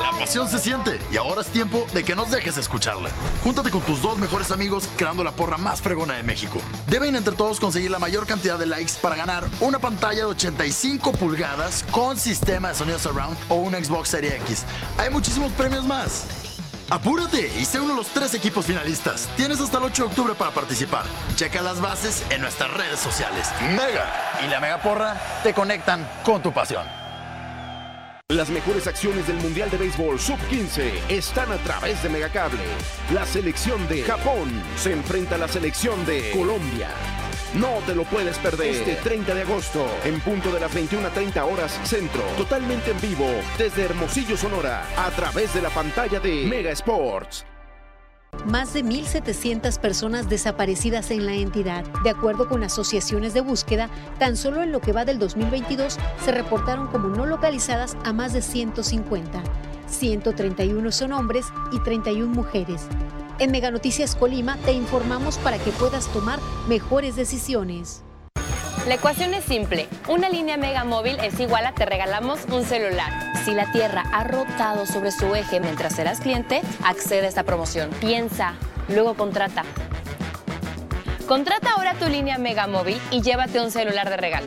La 0.00 0.12
pasión 0.12 0.48
se 0.48 0.58
siente 0.58 0.98
y 1.10 1.16
ahora 1.16 1.40
es 1.40 1.48
tiempo 1.48 1.86
de 1.92 2.04
que 2.04 2.14
nos 2.14 2.30
dejes 2.30 2.56
escucharla. 2.56 3.10
Júntate 3.42 3.70
con 3.70 3.80
tus 3.82 4.00
dos 4.00 4.18
mejores 4.18 4.50
amigos 4.50 4.88
creando 4.96 5.24
la 5.24 5.32
porra 5.32 5.56
más 5.56 5.80
fregona 5.82 6.14
de 6.14 6.22
México. 6.22 6.60
Deben 6.86 7.16
entre 7.16 7.34
todos 7.34 7.58
conseguir 7.58 7.90
la 7.90 7.98
mayor 7.98 8.26
cantidad 8.26 8.58
de 8.58 8.66
likes 8.66 8.92
para 9.00 9.16
ganar 9.16 9.44
una 9.60 9.78
pantalla 9.78 10.20
de 10.20 10.24
85 10.26 11.12
pulgadas 11.12 11.84
con 11.90 12.16
sistema 12.16 12.68
de 12.68 12.74
sonido 12.74 12.98
surround 12.98 13.36
o 13.48 13.56
un 13.56 13.72
Xbox 13.72 14.10
Series 14.10 14.34
X. 14.34 14.64
Hay 14.98 15.10
muchísimos 15.10 15.52
premios 15.52 15.84
más. 15.84 16.26
Apúrate 16.90 17.52
y 17.58 17.64
sé 17.66 17.80
uno 17.80 17.90
de 17.90 17.96
los 17.96 18.08
tres 18.08 18.32
equipos 18.34 18.64
finalistas. 18.64 19.28
Tienes 19.36 19.60
hasta 19.60 19.78
el 19.78 19.84
8 19.84 20.04
de 20.04 20.08
octubre 20.08 20.34
para 20.34 20.52
participar. 20.52 21.04
Checa 21.36 21.60
las 21.60 21.80
bases 21.80 22.24
en 22.30 22.40
nuestras 22.40 22.72
redes 22.72 22.98
sociales. 22.98 23.48
Mega 23.62 24.40
y 24.44 24.48
la 24.48 24.58
Mega 24.58 24.80
Porra 24.80 25.20
te 25.42 25.52
conectan 25.52 26.08
con 26.24 26.42
tu 26.42 26.52
pasión. 26.52 26.97
Las 28.30 28.50
mejores 28.50 28.86
acciones 28.86 29.26
del 29.26 29.36
Mundial 29.36 29.70
de 29.70 29.78
Béisbol 29.78 30.20
Sub-15 30.20 31.08
están 31.08 31.50
a 31.50 31.56
través 31.56 32.02
de 32.02 32.10
Megacable. 32.10 32.60
La 33.14 33.24
selección 33.24 33.88
de 33.88 34.02
Japón 34.02 34.50
se 34.76 34.92
enfrenta 34.92 35.36
a 35.36 35.38
la 35.38 35.48
selección 35.48 36.04
de 36.04 36.30
Colombia. 36.32 36.90
No 37.54 37.78
te 37.86 37.94
lo 37.94 38.04
puedes 38.04 38.36
perder 38.36 38.74
este 38.74 38.96
30 38.96 39.34
de 39.34 39.40
agosto 39.40 39.86
en 40.04 40.20
punto 40.20 40.52
de 40.52 40.60
las 40.60 40.74
21:30 40.74 41.42
horas 41.42 41.80
centro, 41.84 42.20
totalmente 42.36 42.90
en 42.90 43.00
vivo 43.00 43.30
desde 43.56 43.86
Hermosillo, 43.86 44.36
Sonora, 44.36 44.84
a 44.98 45.10
través 45.12 45.54
de 45.54 45.62
la 45.62 45.70
pantalla 45.70 46.20
de 46.20 46.44
Mega 46.44 46.72
Sports. 46.72 47.46
Más 48.48 48.72
de 48.72 48.82
1.700 48.82 49.78
personas 49.78 50.30
desaparecidas 50.30 51.10
en 51.10 51.26
la 51.26 51.34
entidad. 51.34 51.84
De 52.02 52.08
acuerdo 52.08 52.48
con 52.48 52.64
asociaciones 52.64 53.34
de 53.34 53.42
búsqueda, 53.42 53.90
tan 54.18 54.38
solo 54.38 54.62
en 54.62 54.72
lo 54.72 54.80
que 54.80 54.92
va 54.92 55.04
del 55.04 55.18
2022 55.18 55.98
se 56.24 56.32
reportaron 56.32 56.86
como 56.86 57.08
no 57.08 57.26
localizadas 57.26 57.94
a 58.04 58.14
más 58.14 58.32
de 58.32 58.40
150. 58.40 59.42
131 59.86 60.92
son 60.92 61.12
hombres 61.12 61.44
y 61.72 61.80
31 61.80 62.26
mujeres. 62.26 62.86
En 63.38 63.50
Mega 63.50 63.70
Noticias 63.70 64.16
Colima 64.16 64.56
te 64.64 64.72
informamos 64.72 65.36
para 65.36 65.58
que 65.58 65.70
puedas 65.72 66.06
tomar 66.06 66.40
mejores 66.68 67.16
decisiones. 67.16 68.02
La 68.88 68.94
ecuación 68.94 69.34
es 69.34 69.44
simple. 69.44 69.86
Una 70.08 70.30
línea 70.30 70.56
Mega 70.56 70.82
Móvil 70.82 71.18
es 71.20 71.38
igual 71.40 71.66
a 71.66 71.74
te 71.74 71.84
regalamos 71.84 72.46
un 72.50 72.64
celular. 72.64 73.12
Si 73.44 73.52
la 73.52 73.70
Tierra 73.70 74.02
ha 74.14 74.24
rotado 74.24 74.86
sobre 74.86 75.10
su 75.10 75.34
eje 75.34 75.60
mientras 75.60 75.98
eras 75.98 76.20
cliente, 76.20 76.62
accede 76.82 77.26
a 77.26 77.28
esta 77.28 77.42
promoción. 77.42 77.90
Piensa, 78.00 78.54
luego 78.88 79.12
contrata. 79.12 79.64
Contrata 81.26 81.72
ahora 81.72 81.92
tu 82.00 82.08
línea 82.08 82.38
Mega 82.38 82.66
Móvil 82.66 82.98
y 83.10 83.20
llévate 83.20 83.60
un 83.60 83.70
celular 83.70 84.08
de 84.08 84.16
regalo. 84.16 84.46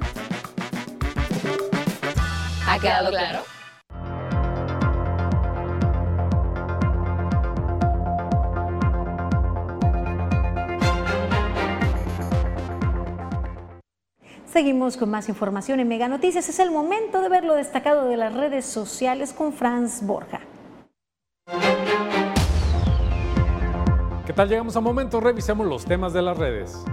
¿Ha 2.67 2.79
quedado 2.79 3.11
claro? 3.11 3.50
Seguimos 14.51 14.97
con 14.97 15.09
más 15.09 15.29
información 15.29 15.79
en 15.79 15.87
Mega 15.87 16.09
Noticias. 16.09 16.49
Es 16.49 16.59
el 16.59 16.71
momento 16.71 17.21
de 17.21 17.29
ver 17.29 17.45
lo 17.45 17.55
destacado 17.55 18.09
de 18.09 18.17
las 18.17 18.33
redes 18.33 18.65
sociales 18.65 19.31
con 19.31 19.53
Franz 19.53 20.05
Borja. 20.05 20.41
¿Qué 24.25 24.33
tal? 24.33 24.49
Llegamos 24.49 24.75
a 24.75 24.81
momento, 24.81 25.21
revisemos 25.21 25.65
los 25.65 25.85
temas 25.85 26.11
de 26.11 26.21
las 26.21 26.37
redes. 26.37 26.83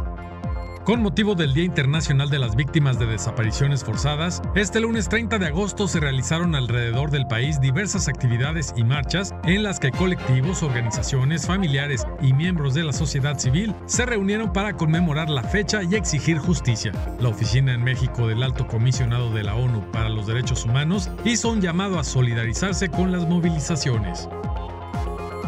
Con 0.89 1.03
motivo 1.03 1.34
del 1.34 1.53
Día 1.53 1.64
Internacional 1.64 2.30
de 2.30 2.39
las 2.39 2.57
Víctimas 2.57 2.99
de 2.99 3.05
Desapariciones 3.05 3.84
Forzadas, 3.84 4.41
este 4.55 4.80
lunes 4.80 5.11
30 5.11 5.39
de 5.39 5.49
agosto 5.49 5.86
se 5.86 6.01
realizaron 6.01 6.55
alrededor 6.55 7.11
del 7.11 7.26
país 7.26 7.61
diversas 7.61 8.09
actividades 8.09 8.72
y 8.74 8.84
marchas 8.84 9.34
en 9.45 9.64
las 9.64 9.80
que 9.80 9.91
colectivos, 9.91 10.62
organizaciones, 10.62 11.47
familiares 11.47 12.07
y 12.22 12.32
miembros 12.32 12.72
de 12.72 12.84
la 12.84 12.95
sociedad 12.95 13.39
civil 13.39 13.74
se 13.84 14.07
reunieron 14.07 14.51
para 14.55 14.72
conmemorar 14.72 15.28
la 15.28 15.43
fecha 15.43 15.82
y 15.82 15.95
exigir 15.95 16.39
justicia. 16.39 16.93
La 17.20 17.28
oficina 17.28 17.74
en 17.74 17.84
México 17.84 18.26
del 18.26 18.43
Alto 18.43 18.66
Comisionado 18.66 19.30
de 19.34 19.43
la 19.43 19.57
ONU 19.57 19.82
para 19.93 20.09
los 20.09 20.26
Derechos 20.26 20.64
Humanos 20.64 21.11
hizo 21.22 21.51
un 21.51 21.61
llamado 21.61 21.99
a 21.99 22.05
solidarizarse 22.05 22.89
con 22.89 23.12
las 23.12 23.28
movilizaciones. 23.28 24.26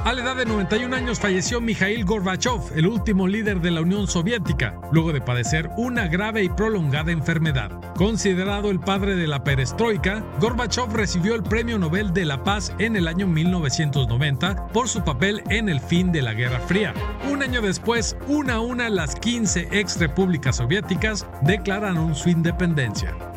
A 0.03 0.15
la 0.15 0.23
edad 0.23 0.35
de 0.35 0.47
91 0.47 0.97
años 0.97 1.21
falleció 1.21 1.61
Mikhail 1.61 2.07
Gorbachev, 2.07 2.73
el 2.75 2.87
último 2.87 3.29
líder 3.29 3.61
de 3.61 3.71
la 3.71 3.83
Unión 3.83 4.09
Soviética, 4.09 4.81
luego 4.93 5.13
de 5.13 5.21
padecer 5.21 5.69
una 5.77 6.09
grave 6.09 6.43
y 6.43 6.49
prolongada 6.49 7.13
enfermedad. 7.13 7.71
Considerado 7.97 8.71
el 8.71 8.81
padre 8.81 9.15
de 9.15 9.27
la 9.27 9.45
perestroika, 9.45 10.25
Gorbachev 10.41 10.91
recibió 10.95 11.35
el 11.35 11.43
Premio 11.43 11.79
Nobel 11.79 12.15
de 12.15 12.25
la 12.25 12.43
Paz 12.43 12.73
en 12.79 12.97
el 12.97 13.09
año 13.09 13.27
1990 13.27 14.69
por 14.69 14.89
su 14.89 15.05
papel 15.05 15.43
en 15.51 15.69
el 15.69 15.81
fin 15.81 16.11
de 16.13 16.23
la 16.23 16.33
Guerra 16.33 16.61
Fría. 16.61 16.95
Un 17.31 17.43
año 17.43 17.61
después, 17.61 18.17
una 18.27 18.55
a 18.55 18.61
una 18.61 18.89
las 18.89 19.15
15 19.17 19.69
ex 19.71 20.01
repúblicas 20.01 20.57
soviéticas 20.57 21.27
declararon 21.43 22.15
su 22.15 22.31
independencia. 22.31 23.30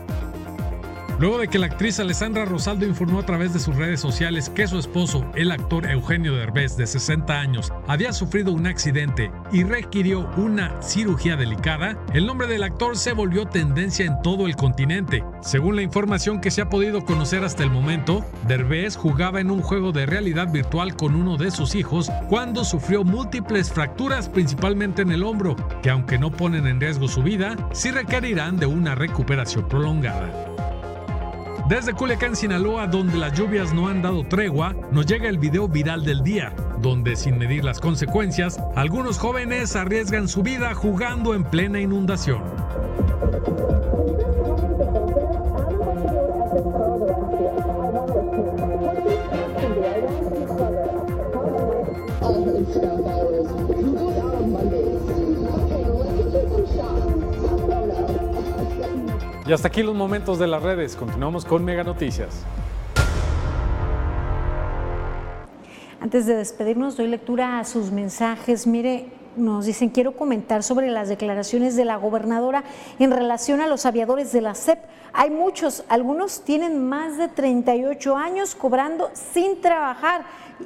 Luego 1.24 1.38
de 1.38 1.47
que 1.47 1.57
la 1.57 1.67
actriz 1.67 2.01
Alessandra 2.01 2.43
Rosaldo 2.43 2.86
informó 2.86 3.19
a 3.19 3.26
través 3.26 3.53
de 3.53 3.59
sus 3.61 3.78
redes 3.78 4.01
sociales 4.01 4.49
que 4.49 4.67
su 4.67 4.78
esposo, 4.78 5.26
el 5.36 5.51
actor 5.51 5.89
Eugenio 5.89 6.36
Derbez, 6.36 6.76
de 6.76 6.86
60 6.86 7.39
años, 7.39 7.71
había 7.88 8.11
sufrido 8.11 8.51
un 8.51 8.67
accidente 8.67 9.32
y 9.49 9.63
requirió 9.63 10.30
una 10.36 10.82
cirugía 10.82 11.38
delicada, 11.38 11.97
el 12.13 12.26
nombre 12.26 12.47
del 12.47 12.63
actor 12.63 12.97
se 12.97 13.13
volvió 13.13 13.45
tendencia 13.45 14.05
en 14.05 14.21
todo 14.21 14.47
el 14.47 14.57
continente. 14.57 15.24
Según 15.39 15.78
la 15.78 15.82
información 15.82 16.41
que 16.41 16.51
se 16.51 16.59
ha 16.59 16.69
podido 16.69 17.05
conocer 17.05 17.45
hasta 17.45 17.63
el 17.63 17.71
momento, 17.71 18.26
Derbez 18.45 18.97
jugaba 18.97 19.39
en 19.39 19.49
un 19.49 19.61
juego 19.61 19.93
de 19.93 20.05
realidad 20.05 20.51
virtual 20.51 20.97
con 20.97 21.15
uno 21.15 21.38
de 21.38 21.51
sus 21.51 21.74
hijos 21.74 22.11
cuando 22.28 22.65
sufrió 22.65 23.05
múltiples 23.05 23.71
fracturas 23.71 24.28
principalmente 24.28 25.03
en 25.03 25.13
el 25.13 25.24
hombro, 25.24 25.55
que 25.82 25.89
aunque 25.89 26.19
no 26.19 26.32
ponen 26.32 26.67
en 26.67 26.82
riesgo 26.82 27.07
su 27.07 27.24
vida, 27.24 27.55
sí 27.71 27.91
requerirán 27.91 28.57
de 28.57 28.65
una 28.65 28.93
recuperación 28.93 29.69
prolongada. 29.69 30.72
Desde 31.68 31.93
Culiacán, 31.93 32.36
Sinaloa, 32.36 32.88
donde 32.88 33.18
las 33.18 33.32
lluvias 33.39 33.74
no 33.74 33.88
han 33.88 34.01
dado 34.01 34.26
tregua, 34.26 34.76
nos 34.91 35.05
llega 35.05 35.30
el 35.30 35.38
video 35.38 35.70
viral 35.70 36.03
del 36.03 36.22
día, 36.22 36.53
donde 36.82 37.16
sin 37.16 37.38
medir 37.38 37.64
las 37.64 37.80
consecuencias, 37.80 38.59
algunos 38.76 39.18
jóvenes 39.18 39.78
arriesgan 39.78 40.28
su 40.28 40.43
vida 40.43 40.74
jugando 40.74 41.34
en 41.34 41.45
plena 41.45 41.80
inundación. 41.80 42.43
Y 59.54 59.56
hasta 59.56 59.68
aquí 59.68 59.84
los 59.84 59.93
momentos 59.93 60.39
de 60.39 60.47
las 60.47 60.64
redes. 60.64 60.95
Continuamos 60.95 61.45
con 61.45 61.64
Mega 61.64 61.84
Noticias. 61.84 62.43
Antes 66.01 66.26
de 66.26 66.36
despedirnos, 66.36 66.97
doy 66.97 67.08
lectura 67.08 67.60
a 67.60 67.64
sus 67.64 67.91
mensajes. 67.91 68.66
Mire, 68.66 69.12
nos 69.36 69.68
dicen, 69.68 69.89
quiero 69.89 70.14
comentar 70.14 70.64
sobre 70.64 70.89
las 70.89 71.08
declaraciones 71.08 71.76
de 71.76 71.86
la 71.86 71.97
gobernadora 71.97 72.64
en 72.97 73.12
relación 73.12 73.62
a 73.62 73.68
los 73.68 73.86
aviadores 73.86 74.32
de 74.32 74.41
la 74.41 74.56
SEP. 74.56 74.80
Hay 75.14 75.30
muchos, 75.30 75.84
algunos 75.88 76.41
tienen 76.41 76.84
más 76.89 77.20
de 77.20 77.28
38 77.28 78.18
años 78.18 78.56
cobrando 78.56 79.12
sin 79.14 79.62
trabajar 79.62 80.24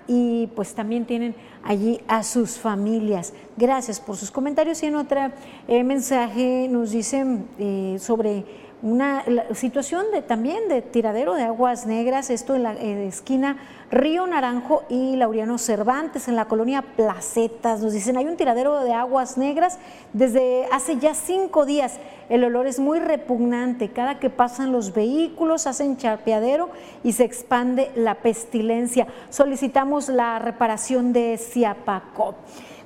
y 0.07 0.47
pues 0.55 0.73
también 0.73 1.03
tienen 1.05 1.35
allí 1.61 1.99
a 2.07 2.23
sus 2.23 2.57
familias. 2.57 3.33
Gracias 3.57 3.99
por 3.99 4.15
sus 4.15 4.31
comentarios 4.31 4.81
y 4.81 4.85
en 4.85 4.95
otro 4.95 5.29
mensaje 5.67 6.69
nos 6.69 6.91
dicen 6.91 7.49
eh, 7.59 7.97
sobre 7.99 8.66
una 8.81 9.23
situación 9.55 10.05
también 10.27 10.69
de 10.69 10.81
tiradero 10.83 11.33
de 11.33 11.43
aguas 11.43 11.87
negras, 11.87 12.29
esto 12.29 12.53
en 12.53 12.63
la 12.63 12.73
eh, 12.73 13.07
esquina 13.07 13.57
Río 13.89 14.27
Naranjo 14.27 14.83
y 14.89 15.15
Laureano 15.15 15.57
Cervantes, 15.57 16.27
en 16.27 16.35
la 16.35 16.45
colonia 16.45 16.81
Placetas. 16.81 17.81
Nos 17.81 17.93
dicen, 17.93 18.17
hay 18.17 18.25
un 18.25 18.37
tiradero 18.37 18.83
de 18.83 18.93
aguas 18.93 19.37
negras 19.37 19.79
desde 20.13 20.67
hace 20.71 20.97
ya 20.97 21.13
cinco 21.13 21.65
días. 21.65 21.97
El 22.29 22.43
olor 22.43 22.67
es 22.67 22.79
muy 22.79 22.99
repugnante. 22.99 23.89
Cada 23.89 24.19
que 24.19 24.29
pasan 24.29 24.71
los 24.71 24.93
vehículos 24.93 25.67
hacen 25.67 25.97
chapeadero 25.97 26.69
y 27.03 27.13
se 27.13 27.23
expande 27.23 27.89
la 27.95 28.15
pestilencia. 28.15 29.07
Solicitamos 29.29 30.09
la 30.09 30.37
reparación 30.37 31.13
de 31.13 31.37
Ciapacó. 31.37 32.35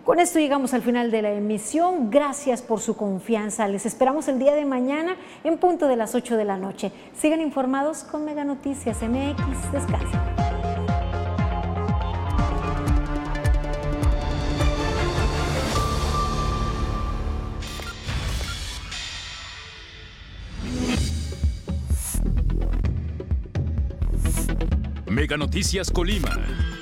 Con 0.04 0.20
esto 0.20 0.39
llegamos 0.39 0.74
al 0.74 0.82
final 0.82 1.12
de 1.12 1.22
la 1.22 1.32
emisión. 1.32 2.10
Gracias 2.10 2.64
por 2.64 2.80
su 2.80 2.95
confianza. 2.97 3.68
Les 3.68 3.86
esperamos 3.86 4.28
el 4.28 4.39
día 4.39 4.56
de 4.56 4.66
mañana 4.66 5.16
en 5.43 5.60
punto 5.60 5.88
de 5.88 5.95
las 5.95 6.16
8 6.16 6.38
de 6.38 6.45
la 6.45 6.58
noche. 6.58 6.91
Sigan 7.16 7.39
informados 7.39 8.04
con 8.04 8.26
Mega 8.26 8.43
Noticias 8.43 8.97
MX. 9.04 9.72
Descansen. 9.72 10.20
Mega 25.06 25.38
Noticias 25.38 25.91
Colima. 25.91 26.81